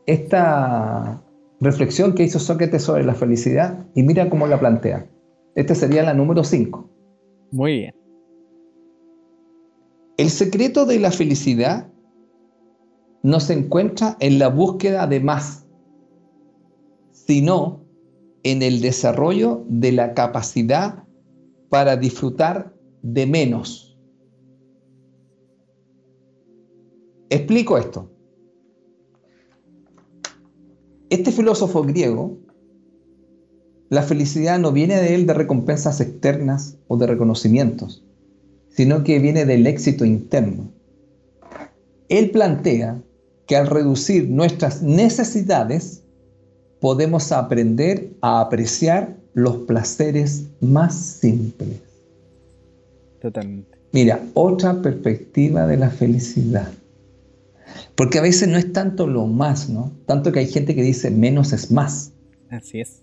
esta, 0.07 1.23
reflexión 1.61 2.15
que 2.15 2.25
hizo 2.25 2.39
Sócrates 2.39 2.83
sobre 2.83 3.05
la 3.05 3.15
felicidad 3.15 3.87
y 3.95 4.03
mira 4.03 4.31
cómo 4.31 4.47
la 4.47 4.59
plantea. 4.59 5.07
Esta 5.55 5.75
sería 5.75 6.03
la 6.03 6.15
número 6.15 6.43
5. 6.43 6.89
Muy 7.53 7.73
bien. 7.73 7.95
El 10.17 10.31
secreto 10.31 10.87
de 10.87 10.99
la 10.99 11.11
felicidad 11.11 11.89
no 13.23 13.41
se 13.41 13.53
encuentra 13.53 14.17
en 14.21 14.39
la 14.39 14.49
búsqueda 14.49 15.07
de 15.07 15.21
más, 15.21 15.67
sino 17.13 17.85
en 18.43 18.63
el 18.63 18.81
desarrollo 18.81 19.65
de 19.69 19.93
la 19.93 20.15
capacidad 20.15 21.05
para 21.69 21.97
disfrutar 21.97 22.75
de 23.03 23.27
menos. 23.27 23.99
Explico 27.29 27.79
esto. 27.79 28.11
Este 31.11 31.33
filósofo 31.33 31.83
griego, 31.83 32.39
la 33.89 34.03
felicidad 34.03 34.59
no 34.59 34.73
viene 34.73 34.97
de 34.97 35.15
él 35.15 35.27
de 35.27 35.35
recompensas 35.35 36.01
externas 36.01 36.79
o 36.87 36.97
de 36.97 37.07
reconocimientos, 37.07 38.05
sino 38.69 39.03
que 39.03 39.19
viene 39.19 39.45
del 39.45 39.67
éxito 39.67 40.05
interno. 40.05 40.73
Él 42.09 42.31
plantea 42.31 43.03
que 43.47 43.57
al 43.57 43.67
reducir 43.67 44.29
nuestras 44.29 44.83
necesidades, 44.83 46.00
podemos 46.81 47.31
aprender 47.33 48.11
a 48.21 48.41
apreciar 48.41 49.17
los 49.35 49.59
placeres 49.59 50.47
más 50.61 50.95
simples. 50.95 51.81
Totalmente. 53.21 53.79
Mira, 53.93 54.21
otra 54.35 54.81
perspectiva 54.81 55.67
de 55.67 55.77
la 55.77 55.91
felicidad. 55.91 56.69
Porque 57.95 58.19
a 58.19 58.23
veces 58.23 58.49
no 58.49 58.57
es 58.57 58.73
tanto 58.73 59.07
lo 59.07 59.27
más, 59.27 59.69
¿no? 59.69 59.93
Tanto 60.07 60.33
que 60.33 60.41
hay 60.41 60.47
gente 60.47 60.75
que 60.75 60.83
dice 60.83 61.11
menos 61.11 61.53
es 61.53 61.71
más. 61.71 62.13
Así 62.49 62.81
es. 62.81 63.03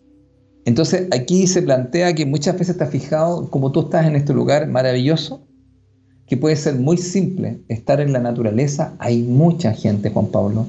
Entonces 0.65 1.07
aquí 1.11 1.47
se 1.47 1.61
plantea 1.61 2.13
que 2.13 2.25
muchas 2.25 2.57
veces 2.57 2.81
has 2.81 2.89
fijado, 2.89 3.49
como 3.49 3.71
tú 3.71 3.81
estás 3.81 4.05
en 4.05 4.15
este 4.15 4.33
lugar 4.33 4.67
maravilloso, 4.67 5.41
que 6.25 6.35
puede 6.35 6.57
ser 6.57 6.75
muy 6.75 6.97
simple 6.97 7.59
estar 7.69 8.01
en 8.01 8.11
la 8.11 8.19
naturaleza. 8.19 8.93
Hay 8.99 9.21
mucha 9.23 9.71
gente, 9.73 10.09
Juan 10.09 10.27
Pablo, 10.27 10.67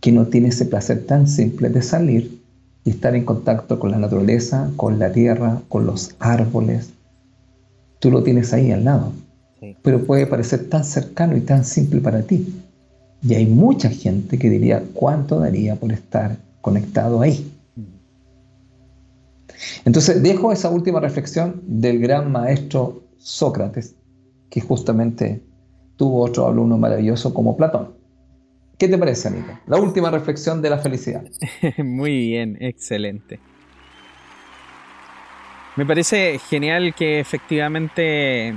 que 0.00 0.12
no 0.12 0.26
tiene 0.26 0.48
ese 0.48 0.66
placer 0.66 1.06
tan 1.06 1.26
simple 1.26 1.70
de 1.70 1.80
salir 1.80 2.39
y 2.90 2.94
estar 2.94 3.14
en 3.14 3.24
contacto 3.24 3.78
con 3.78 3.92
la 3.92 3.98
naturaleza, 3.98 4.68
con 4.74 4.98
la 4.98 5.12
tierra, 5.12 5.62
con 5.68 5.86
los 5.86 6.16
árboles. 6.18 6.90
Tú 8.00 8.10
lo 8.10 8.24
tienes 8.24 8.52
ahí 8.52 8.72
al 8.72 8.84
lado, 8.84 9.12
pero 9.82 10.04
puede 10.04 10.26
parecer 10.26 10.68
tan 10.68 10.82
cercano 10.82 11.36
y 11.36 11.40
tan 11.40 11.64
simple 11.64 12.00
para 12.00 12.22
ti. 12.22 12.52
Y 13.22 13.34
hay 13.34 13.46
mucha 13.46 13.90
gente 13.90 14.38
que 14.38 14.50
diría, 14.50 14.82
¿cuánto 14.92 15.38
daría 15.38 15.76
por 15.76 15.92
estar 15.92 16.36
conectado 16.62 17.20
ahí? 17.20 17.48
Entonces 19.84 20.20
dejo 20.20 20.50
esa 20.50 20.68
última 20.68 20.98
reflexión 20.98 21.62
del 21.68 22.00
gran 22.00 22.32
maestro 22.32 23.04
Sócrates, 23.18 23.94
que 24.48 24.60
justamente 24.60 25.44
tuvo 25.94 26.22
otro 26.22 26.48
alumno 26.48 26.76
maravilloso 26.76 27.32
como 27.32 27.56
Platón. 27.56 27.99
¿Qué 28.80 28.88
te 28.88 28.96
parece, 28.96 29.28
Anita? 29.28 29.60
La 29.66 29.76
última 29.76 30.10
reflexión 30.10 30.62
de 30.62 30.70
la 30.70 30.78
felicidad. 30.78 31.22
Muy 31.84 32.16
bien, 32.18 32.56
excelente. 32.60 33.38
Me 35.76 35.84
parece 35.84 36.38
genial 36.48 36.94
que 36.94 37.20
efectivamente 37.20 38.54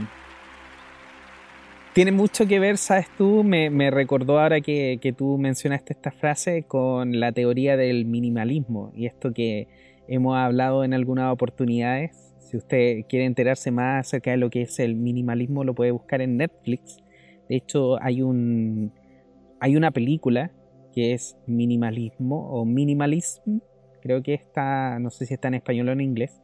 tiene 1.91 2.13
mucho 2.13 2.47
que 2.47 2.57
ver, 2.57 2.77
sabes 2.77 3.07
tú, 3.17 3.43
me, 3.43 3.91
recordó 3.91 4.39
ahora 4.39 4.61
que, 4.61 5.13
tú 5.17 5.37
mencionaste 5.37 5.91
esta 5.91 6.11
frase 6.11 6.63
con 6.63 7.19
la 7.19 7.33
teoría 7.33 7.75
del 7.75 8.05
minimalismo 8.05 8.93
y 8.95 9.07
esto 9.07 9.33
que 9.33 9.67
hemos 10.07 10.37
hablado 10.37 10.85
en 10.85 10.93
algunas 10.93 11.33
oportunidades. 11.33 12.33
Si 12.39 12.55
usted 12.55 13.01
quiere 13.09 13.25
enterarse 13.25 13.71
más 13.71 14.07
acerca 14.07 14.31
de 14.31 14.37
lo 14.37 14.49
que 14.49 14.61
es 14.61 14.79
el 14.79 14.95
minimalismo, 14.95 15.65
lo 15.65 15.75
puede 15.75 15.91
buscar 15.91 16.21
en 16.21 16.37
Netflix. 16.37 17.03
De 17.49 17.57
hecho, 17.57 18.01
hay, 18.01 18.21
un, 18.21 18.93
hay 19.63 19.75
una 19.75 19.91
película 19.91 20.51
que 20.93 21.13
es 21.13 21.37
minimalismo 21.47 22.49
o 22.51 22.65
minimalism, 22.65 23.59
creo 24.01 24.21
que 24.21 24.33
está, 24.33 24.99
no 24.99 25.09
sé 25.09 25.25
si 25.25 25.33
está 25.33 25.47
en 25.47 25.55
español 25.55 25.89
o 25.89 25.91
en 25.93 26.01
inglés. 26.01 26.41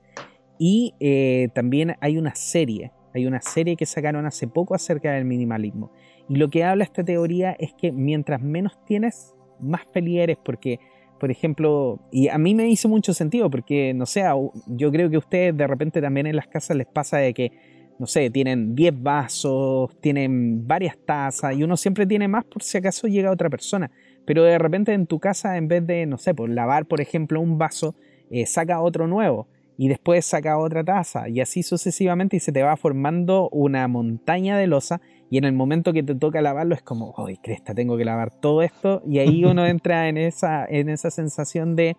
Y 0.58 0.94
eh, 1.00 1.50
también 1.54 1.96
hay 2.02 2.18
una 2.18 2.34
serie 2.34 2.92
hay 3.14 3.26
una 3.26 3.42
serie 3.42 3.76
que 3.76 3.86
sacaron 3.86 4.26
hace 4.26 4.48
poco 4.48 4.76
acerca 4.76 5.12
del 5.12 5.26
minimalismo. 5.26 5.92
Y 6.28 6.36
lo 6.36 6.50
que 6.50 6.64
habla 6.64 6.84
esta 6.84 7.04
teoría 7.04 7.56
es 7.60 7.74
que 7.74 7.92
mientras 7.92 8.42
menos 8.42 8.84
tienes, 8.86 9.34
más 9.60 9.82
feliz 9.92 10.20
eres. 10.20 10.38
Porque, 10.44 10.80
por 11.20 11.32
ejemplo, 11.32 12.00
y 12.12 12.28
a 12.28 12.38
mí 12.38 12.54
me 12.54 12.70
hizo 12.70 12.88
mucho 12.88 13.14
sentido, 13.14 13.50
porque, 13.50 13.94
no 13.94 14.06
sé, 14.06 14.24
yo 14.68 14.92
creo 14.92 15.10
que 15.10 15.16
a 15.16 15.20
ustedes 15.20 15.58
de 15.58 15.68
repente 15.68 16.02
también 16.02 16.28
en 16.28 16.36
las 16.36 16.48
casas 16.48 16.78
les 16.78 16.88
pasa 16.88 17.18
de 17.18 17.34
que, 17.34 17.52
no 18.00 18.08
sé, 18.08 18.30
tienen 18.30 18.76
10 18.76 19.04
vasos, 19.04 19.92
tienen 20.00 20.66
varias 20.66 20.98
tazas, 21.06 21.56
y 21.56 21.64
uno 21.64 21.78
siempre 21.78 22.08
tiene 22.08 22.28
más 22.28 22.46
por 22.46 22.64
si 22.64 22.78
acaso 22.78 23.08
llega 23.08 23.30
otra 23.30 23.50
persona. 23.50 23.92
Pero 24.26 24.44
de 24.44 24.58
repente 24.58 24.94
en 24.94 25.06
tu 25.06 25.20
casa, 25.20 25.58
en 25.58 25.68
vez 25.68 25.86
de, 25.86 26.06
no 26.06 26.18
sé, 26.18 26.34
por 26.34 26.50
lavar, 26.50 26.86
por 26.86 27.02
ejemplo, 27.02 27.42
un 27.42 27.58
vaso, 27.58 27.96
eh, 28.32 28.46
saca 28.46 28.82
otro 28.82 29.08
nuevo 29.08 29.48
y 29.78 29.88
después 29.88 30.26
saca 30.26 30.58
otra 30.58 30.84
taza 30.84 31.30
y 31.30 31.40
así 31.40 31.64
sucesivamente 31.64 32.36
y 32.36 32.40
se 32.40 32.52
te 32.52 32.64
va 32.64 32.76
formando 32.76 33.50
una 33.50 33.88
montaña 33.88 34.58
de 34.58 34.68
losa 34.68 35.00
y 35.32 35.38
en 35.38 35.46
el 35.46 35.54
momento 35.54 35.94
que 35.94 36.04
te 36.04 36.16
toca 36.16 36.42
lavarlo 36.42 36.76
es 36.76 36.82
como, 36.82 37.14
¡ay, 37.18 37.38
cresta! 37.38 37.74
Tengo 37.74 37.98
que 37.98 38.04
lavar 38.04 38.32
todo 38.40 38.62
esto 38.62 39.02
y 39.08 39.20
ahí 39.20 39.46
uno 39.46 39.66
entra 39.66 40.10
en 40.10 40.18
esa, 40.18 40.66
en 40.66 40.90
esa 40.90 41.12
sensación 41.12 41.76
de 41.76 41.96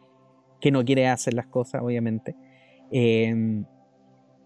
que 0.60 0.70
no 0.70 0.84
quiere 0.84 1.08
hacer 1.08 1.34
las 1.34 1.46
cosas, 1.46 1.82
obviamente. 1.82 2.36
Em, 2.90 3.64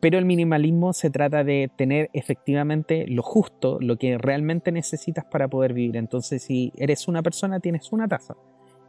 pero 0.04 0.18
el 0.18 0.26
minimalismo 0.26 0.92
se 0.92 1.08
trata 1.08 1.44
de 1.44 1.70
tener 1.74 2.10
efectivamente 2.12 3.06
lo 3.08 3.22
justo, 3.22 3.78
lo 3.80 3.96
que 3.96 4.18
realmente 4.18 4.70
necesitas 4.70 5.24
para 5.24 5.48
poder 5.48 5.72
vivir. 5.72 5.96
Entonces, 5.96 6.42
si 6.42 6.74
eres 6.76 7.08
una 7.08 7.22
persona, 7.22 7.58
tienes 7.58 7.90
una 7.90 8.06
taza 8.06 8.36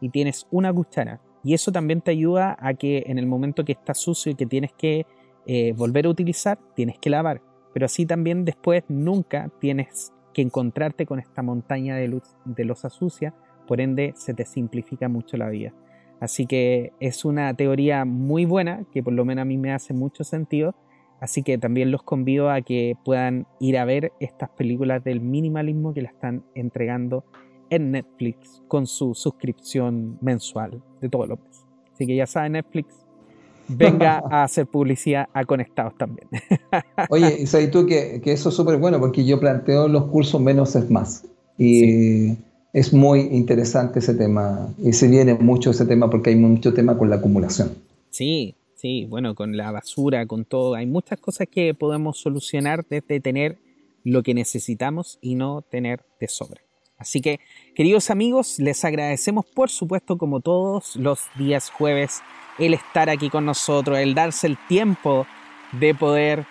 y 0.01 0.09
tienes 0.09 0.45
una 0.51 0.73
cuchara 0.73 1.21
y 1.41 1.53
eso 1.53 1.71
también 1.71 2.01
te 2.01 2.11
ayuda 2.11 2.57
a 2.59 2.73
que 2.73 3.05
en 3.07 3.17
el 3.17 3.27
momento 3.27 3.63
que 3.63 3.71
está 3.71 3.93
sucio 3.93 4.33
y 4.33 4.35
que 4.35 4.45
tienes 4.45 4.73
que 4.73 5.05
eh, 5.45 5.71
volver 5.71 6.05
a 6.05 6.09
utilizar, 6.09 6.59
tienes 6.75 6.99
que 6.99 7.09
lavar. 7.09 7.41
Pero 7.73 7.85
así 7.85 8.05
también 8.05 8.43
después 8.43 8.83
nunca 8.89 9.49
tienes 9.61 10.11
que 10.33 10.41
encontrarte 10.41 11.05
con 11.05 11.19
esta 11.19 11.41
montaña 11.41 11.95
de, 11.95 12.09
luz, 12.09 12.23
de 12.43 12.69
sucia, 12.89 13.33
por 13.69 13.79
ende 13.79 14.11
se 14.17 14.33
te 14.33 14.43
simplifica 14.43 15.07
mucho 15.07 15.37
la 15.37 15.47
vida. 15.47 15.71
Así 16.19 16.45
que 16.45 16.91
es 16.99 17.23
una 17.23 17.53
teoría 17.53 18.03
muy 18.03 18.43
buena, 18.43 18.83
que 18.91 19.01
por 19.01 19.13
lo 19.13 19.23
menos 19.23 19.43
a 19.43 19.45
mí 19.45 19.55
me 19.55 19.71
hace 19.71 19.93
mucho 19.93 20.25
sentido. 20.25 20.75
Así 21.19 21.43
que 21.43 21.57
también 21.57 21.91
los 21.91 22.03
convido 22.03 22.49
a 22.49 22.61
que 22.61 22.95
puedan 23.03 23.47
ir 23.59 23.77
a 23.77 23.85
ver 23.85 24.11
estas 24.19 24.49
películas 24.49 25.03
del 25.03 25.21
minimalismo 25.21 25.93
que 25.93 26.01
la 26.01 26.09
están 26.09 26.43
entregando 26.53 27.23
en 27.69 27.91
Netflix 27.91 28.61
con 28.67 28.85
su 28.85 29.13
suscripción 29.15 30.17
mensual 30.21 30.81
de 31.01 31.09
todos 31.09 31.27
los 31.27 31.39
meses. 31.39 31.65
Así 31.93 32.05
que 32.05 32.15
ya 32.15 32.27
saben, 32.27 32.53
Netflix, 32.53 32.93
venga 33.67 34.23
a 34.29 34.43
hacer 34.43 34.67
publicidad 34.67 35.27
a 35.33 35.45
Conectados 35.45 35.97
también. 35.97 36.27
Oye, 37.09 37.41
y 37.41 37.47
sabes 37.47 37.71
tú 37.71 37.85
que, 37.85 38.21
eso 38.25 38.49
es 38.49 38.55
súper 38.55 38.77
bueno 38.77 38.99
porque 38.99 39.25
yo 39.25 39.39
planteo 39.39 39.87
los 39.87 40.05
cursos 40.05 40.41
menos 40.41 40.75
es 40.75 40.89
más. 40.89 41.25
Y 41.57 42.37
es 42.73 42.93
muy 42.93 43.21
interesante 43.21 43.99
ese 43.99 44.13
tema. 44.13 44.67
Y 44.77 44.91
se 44.93 45.07
viene 45.07 45.35
mucho 45.35 45.71
ese 45.71 45.85
tema 45.85 46.09
porque 46.09 46.31
hay 46.31 46.35
mucho 46.35 46.73
tema 46.73 46.97
con 46.97 47.09
la 47.09 47.15
acumulación. 47.15 47.71
Sí, 48.09 48.55
sí, 48.85 49.05
bueno, 49.05 49.33
con 49.33 49.57
la 49.57 49.71
basura, 49.71 50.27
con 50.27 50.45
todo. 50.45 50.75
Hay 50.75 50.85
muchas 50.85 51.19
cosas 51.19 51.47
que 51.51 51.73
podemos 51.73 52.19
solucionar 52.19 52.85
desde 52.87 53.19
tener 53.19 53.57
lo 54.03 54.21
que 54.21 54.35
necesitamos 54.35 55.17
y 55.21 55.33
no 55.33 55.63
tener 55.63 56.05
de 56.19 56.27
sobra. 56.27 56.61
Así 56.99 57.19
que, 57.19 57.39
queridos 57.73 58.11
amigos, 58.11 58.59
les 58.59 58.85
agradecemos 58.85 59.43
por 59.47 59.71
supuesto 59.71 60.19
como 60.19 60.39
todos 60.39 60.95
los 60.97 61.19
días 61.35 61.71
jueves 61.71 62.21
el 62.59 62.75
estar 62.75 63.09
aquí 63.09 63.31
con 63.31 63.45
nosotros, 63.45 63.97
el 63.97 64.13
darse 64.13 64.45
el 64.45 64.57
tiempo 64.67 65.25
de 65.71 65.95
poder 65.95 66.45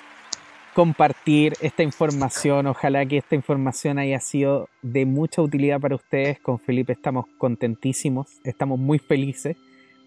compartir 0.75 1.53
esta 1.61 1.85
información. 1.85 2.67
Ojalá 2.67 3.07
que 3.07 3.19
esta 3.19 3.37
información 3.37 4.01
haya 4.01 4.19
sido 4.19 4.69
de 4.83 5.07
mucha 5.07 5.41
utilidad 5.41 5.81
para 5.81 5.95
ustedes. 5.95 6.41
Con 6.41 6.59
Felipe 6.59 6.95
estamos 6.95 7.27
contentísimos, 7.39 8.41
estamos 8.43 8.81
muy 8.81 8.99
felices 8.99 9.57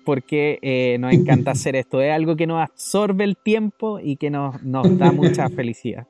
porque 0.07 0.57
eh, 0.61 0.97
nos 0.99 1.11
encanta 1.11 1.51
hacer 1.51 1.75
esto. 1.75 2.01
Es 2.01 2.13
algo 2.13 2.37
que 2.37 2.47
nos 2.47 2.61
absorbe 2.61 3.25
el 3.25 3.35
tiempo 3.35 3.99
y 3.99 4.15
que 4.15 4.29
nos, 4.29 4.55
da 4.63 5.11
mucha 5.11 5.49
felicidad. 5.55 6.07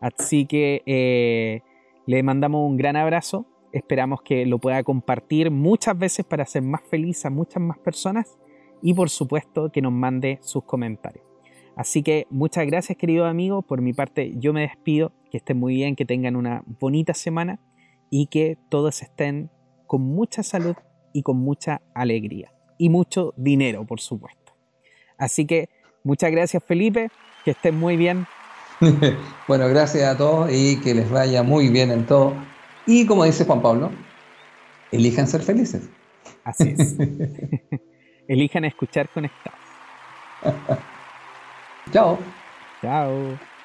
Así 0.00 0.46
que 0.46 0.82
eh, 0.84 1.60
le 2.06 2.24
mandamos 2.24 2.68
un 2.68 2.76
gran 2.76 2.96
abrazo 2.96 3.46
Esperamos 3.72 4.22
que 4.22 4.46
lo 4.46 4.58
pueda 4.58 4.82
compartir 4.82 5.50
muchas 5.50 5.96
veces 5.96 6.24
para 6.24 6.42
hacer 6.44 6.62
más 6.62 6.80
feliz 6.80 7.24
a 7.24 7.30
muchas 7.30 7.62
más 7.62 7.78
personas 7.78 8.36
y 8.82 8.94
por 8.94 9.10
supuesto 9.10 9.70
que 9.70 9.82
nos 9.82 9.92
mande 9.92 10.38
sus 10.40 10.64
comentarios. 10.64 11.24
Así 11.76 12.02
que 12.02 12.26
muchas 12.30 12.66
gracias 12.66 12.98
querido 12.98 13.26
amigo, 13.26 13.62
por 13.62 13.82
mi 13.82 13.92
parte 13.92 14.32
yo 14.38 14.52
me 14.52 14.62
despido, 14.62 15.12
que 15.30 15.36
estén 15.36 15.58
muy 15.58 15.74
bien, 15.74 15.94
que 15.94 16.06
tengan 16.06 16.34
una 16.34 16.64
bonita 16.80 17.12
semana 17.12 17.60
y 18.08 18.26
que 18.28 18.56
todos 18.70 19.02
estén 19.02 19.50
con 19.86 20.00
mucha 20.00 20.42
salud 20.42 20.74
y 21.12 21.22
con 21.22 21.36
mucha 21.36 21.82
alegría 21.94 22.55
y 22.78 22.88
mucho 22.88 23.34
dinero 23.36 23.84
por 23.84 24.00
supuesto. 24.00 24.52
Así 25.18 25.46
que 25.46 25.68
muchas 26.04 26.30
gracias 26.30 26.62
Felipe, 26.64 27.10
que 27.44 27.52
estén 27.52 27.78
muy 27.78 27.96
bien. 27.96 28.26
bueno, 29.48 29.68
gracias 29.68 30.04
a 30.04 30.16
todos 30.16 30.50
y 30.52 30.80
que 30.80 30.94
les 30.94 31.10
vaya 31.10 31.42
muy 31.42 31.68
bien 31.68 31.90
en 31.90 32.06
todo. 32.06 32.34
Y 32.86 33.06
como 33.06 33.24
dice 33.24 33.44
Juan 33.44 33.62
Pablo, 33.62 33.90
elijan 34.92 35.26
ser 35.26 35.42
felices. 35.42 35.88
Así 36.44 36.74
es. 36.76 36.96
elijan 38.28 38.64
escuchar 38.64 39.08
conectados. 39.08 39.58
Chao. 41.92 42.18
Chao. 42.82 43.55